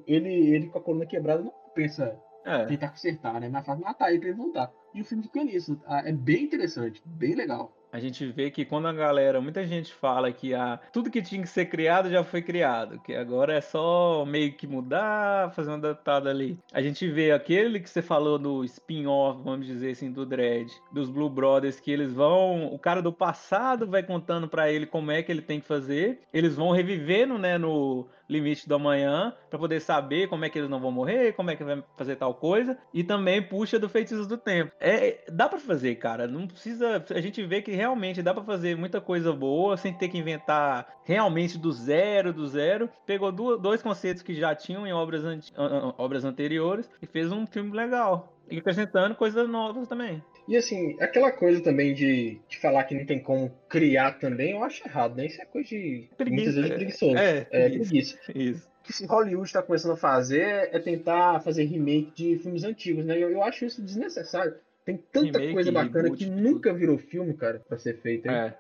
ele, 0.07 0.55
ele 0.55 0.67
com 0.69 0.79
a 0.79 0.83
coluna 0.83 1.07
quebrada 1.07 1.43
não 1.43 1.64
pensa 1.75 2.17
é. 2.45 2.67
tentar 2.67 2.91
consertar, 2.91 3.41
né? 3.41 3.49
Mas 3.49 3.65
faz 3.65 3.79
matar 3.79 4.11
ele 4.11 4.21
pra 4.21 4.29
ele 4.29 4.39
voltar. 4.39 4.73
E 4.95 5.01
o 5.01 5.05
filme 5.05 5.25
fica 5.25 5.43
nisso. 5.43 5.81
Ah, 5.87 6.03
é 6.05 6.13
bem 6.13 6.45
interessante, 6.45 7.03
bem 7.05 7.35
legal 7.35 7.73
a 7.95 8.01
gente 8.01 8.27
vê 8.27 8.51
que 8.51 8.65
quando 8.65 8.89
a 8.89 8.93
galera, 8.93 9.41
muita 9.41 9.65
gente 9.65 9.95
fala 9.95 10.33
que 10.33 10.53
a, 10.53 10.81
tudo 10.93 11.13
que 11.13 11.23
tinha 11.23 11.41
que 11.41 11.49
ser 11.49 11.67
criado 11.67 12.11
já 12.11 12.25
foi 12.25 12.43
criado, 12.43 12.99
que 12.99 13.15
agora 13.15 13.55
é 13.55 13.61
só 13.61 14.25
meio 14.27 14.53
que 14.53 14.67
mudar, 14.67 15.55
fazer 15.55 15.71
uma 15.71 15.77
adaptada 15.77 16.29
ali. 16.29 16.59
A 16.73 16.83
gente 16.83 17.09
vê 17.09 17.31
aquele 17.31 17.79
que 17.79 17.89
você 17.89 18.03
falou 18.03 18.37
no 18.37 18.65
spin-off, 18.65 19.41
vamos 19.45 19.69
dizer 19.69 19.93
assim, 19.93 20.11
do 20.11 20.27
Dread, 20.27 20.69
dos 20.93 21.09
Blue 21.09 21.31
Brothers, 21.31 21.79
que 21.79 21.93
eles 21.93 22.13
vão, 22.13 22.67
o 22.67 22.81
cara 22.81 23.01
do 23.01 23.13
passado 23.13 23.87
vai 23.87 24.03
contando 24.03 24.49
para 24.49 24.69
ele 24.69 24.87
como 24.87 25.13
é 25.13 25.23
que 25.23 25.31
ele 25.31 25.43
tem 25.43 25.61
que 25.61 25.67
fazer, 25.69 26.19
eles 26.33 26.57
vão 26.57 26.73
revivendo, 26.73 27.39
né, 27.39 27.57
no 27.57 28.09
limite 28.29 28.69
do 28.69 28.75
amanhã 28.75 29.35
para 29.51 29.59
poder 29.59 29.81
saber 29.81 30.29
como 30.29 30.45
é 30.45 30.49
que 30.49 30.59
eles 30.59 30.71
não 30.71 30.81
vão 30.81 30.91
morrer, 30.91 31.33
como 31.33 31.51
é 31.51 31.57
que 31.57 31.65
vai 31.65 31.83
fazer 31.97 32.17
tal 32.17 32.35
coisa 32.35 32.77
e 32.93 33.05
também 33.05 33.43
puxa 33.43 33.79
do 33.79 33.89
feitiços 33.89 34.27
do 34.27 34.37
tempo. 34.37 34.73
É, 34.81 35.25
dá 35.31 35.49
para 35.49 35.59
fazer, 35.59 35.95
cara. 35.97 36.27
Não 36.27 36.47
precisa. 36.47 37.05
A 37.11 37.21
gente 37.21 37.45
vê 37.45 37.63
que 37.63 37.73
realmente 37.73 38.23
dá 38.23 38.33
para 38.33 38.45
fazer 38.45 38.77
muita 38.77 39.01
coisa 39.01 39.33
boa 39.33 39.77
sem 39.77 39.93
ter 39.93 40.09
que 40.09 40.19
inventar 40.19 40.87
realmente 41.05 41.59
do 41.59 41.73
zero, 41.73 42.33
do 42.33 42.47
zero. 42.47 42.89
Pegou 43.07 43.31
dois 43.33 43.83
conceitos 43.83 44.23
que 44.23 44.35
já 44.35 44.55
tinham 44.55 44.87
em 44.87 44.93
obras, 44.93 45.53
obras 45.99 46.25
anteriores 46.25 46.89
e 47.01 47.07
fez 47.07 47.31
um 47.31 47.47
filme 47.47 47.77
legal. 47.77 48.35
E 48.51 48.59
acrescentando 48.59 49.15
coisas 49.15 49.49
novas 49.49 49.89
também. 49.89 50.23
E 50.47 50.57
assim, 50.57 50.97
aquela 51.01 51.33
coisa 51.33 51.63
também 51.63 51.95
de, 51.95 52.39
de 52.49 52.59
falar 52.59 52.85
que 52.85 52.95
não 52.95 53.07
tem 53.07 53.19
como 53.19 53.51
criar 53.69 54.19
também, 54.19 54.53
eu 54.53 54.63
acho 54.63 54.87
errado, 54.87 55.17
né? 55.17 55.27
Isso 55.27 55.41
é 55.41 55.45
coisa 55.47 55.69
de. 55.69 56.09
Preguiça, 56.17 56.35
muitas 56.35 56.55
vezes 56.55 56.71
preguiçoso. 56.71 57.17
É, 57.17 57.47
é 57.51 57.69
preguiça. 57.71 58.19
Isso. 58.35 58.69
O 58.69 58.83
que 58.83 59.07
Hollywood 59.07 59.47
está 59.47 59.63
começando 59.63 59.93
a 59.93 59.97
fazer 59.97 60.69
é 60.71 60.79
tentar 60.79 61.41
fazer 61.41 61.65
remake 61.65 62.13
de 62.15 62.39
filmes 62.39 62.65
antigos, 62.65 63.07
né? 63.07 63.17
Eu, 63.17 63.31
eu 63.31 63.43
acho 63.43 63.65
isso 63.65 63.83
desnecessário. 63.83 64.55
Tem 64.85 64.99
tanta 65.11 65.39
remake, 65.39 65.55
coisa 65.55 65.73
bacana 65.73 66.11
que 66.11 66.27
nunca 66.27 66.75
virou 66.75 66.99
filme, 66.99 67.33
cara, 67.33 67.63
pra 67.67 67.79
ser 67.79 68.01
feito. 68.03 68.27
Hein? 68.27 68.35
É. 68.35 68.55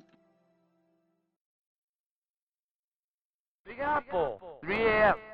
Big 3.66 3.82
Apple. 3.82 4.38
3 4.62 5.33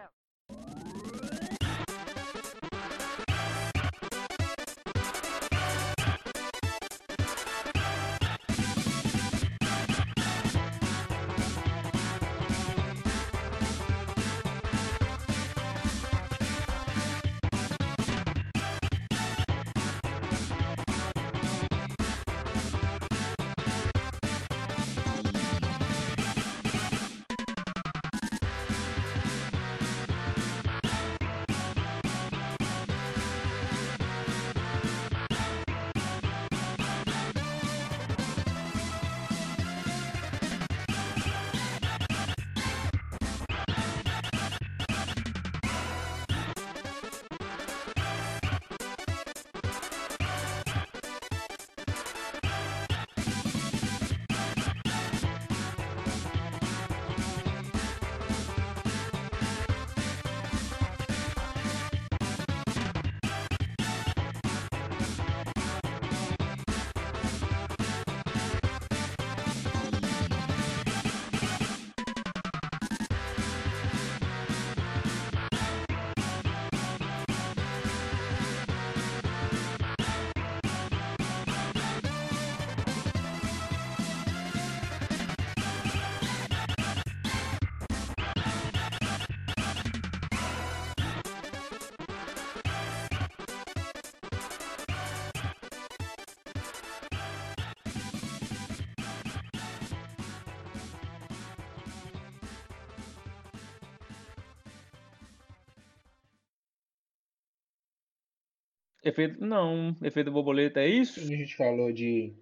Efeito. 109.03 109.44
Não, 109.44 109.96
efeito 110.03 110.30
borboleta 110.30 110.80
é 110.80 110.88
isso? 110.88 111.20
A 111.20 111.24
gente 111.24 111.57
falou 111.57 111.92
de, 111.92 112.34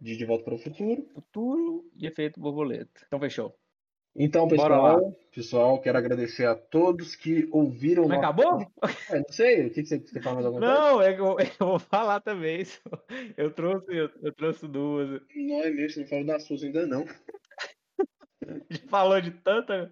de 0.00 0.16
De 0.16 0.24
Volta 0.24 0.44
para 0.44 0.54
o 0.54 0.58
Futuro. 0.58 1.06
Futuro 1.14 1.90
e 1.96 2.06
efeito 2.06 2.40
borboleta. 2.40 3.02
Então 3.06 3.20
fechou. 3.20 3.54
Então, 4.14 4.46
pessoal, 4.46 5.12
pessoal, 5.34 5.80
quero 5.80 5.96
agradecer 5.96 6.44
a 6.44 6.54
todos 6.54 7.16
que 7.16 7.48
ouviram. 7.50 8.06
Mas 8.06 8.20
nosso- 8.20 8.40
acabou? 8.42 8.72
É, 9.10 9.18
não 9.18 9.24
sei, 9.30 9.66
o 9.66 9.70
que, 9.70 9.82
que 9.82 9.88
você, 9.88 9.98
você 10.00 10.20
fala 10.20 10.34
mais 10.34 10.46
alguma 10.46 10.66
coisa? 10.66 10.80
Não, 10.80 11.00
é 11.02 11.14
que 11.14 11.20
eu, 11.20 11.36
eu 11.60 11.66
vou 11.66 11.78
falar 11.78 12.20
também. 12.20 12.60
isso. 12.60 12.78
Eu 13.38 13.50
trouxe, 13.52 13.86
eu, 13.96 14.10
eu 14.22 14.32
trouxe 14.34 14.68
duas. 14.68 15.18
Não 15.34 15.62
é 15.62 15.70
mesmo, 15.70 15.90
você 15.94 16.00
não 16.00 16.06
falou 16.08 16.24
das 16.26 16.42
suas 16.44 16.62
ainda 16.62 16.86
não. 16.86 17.04
A 18.44 18.74
gente 18.74 18.86
falou 18.88 19.18
de 19.20 19.30
tanta, 19.30 19.90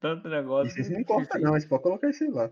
tanto 0.00 0.28
negócio. 0.28 0.80
Isso 0.80 0.90
não 0.92 1.00
importa 1.00 1.38
não, 1.38 1.50
mas 1.50 1.66
pode 1.66 1.82
colocar 1.82 2.08
isso 2.08 2.24
aí 2.24 2.30
lá. 2.30 2.50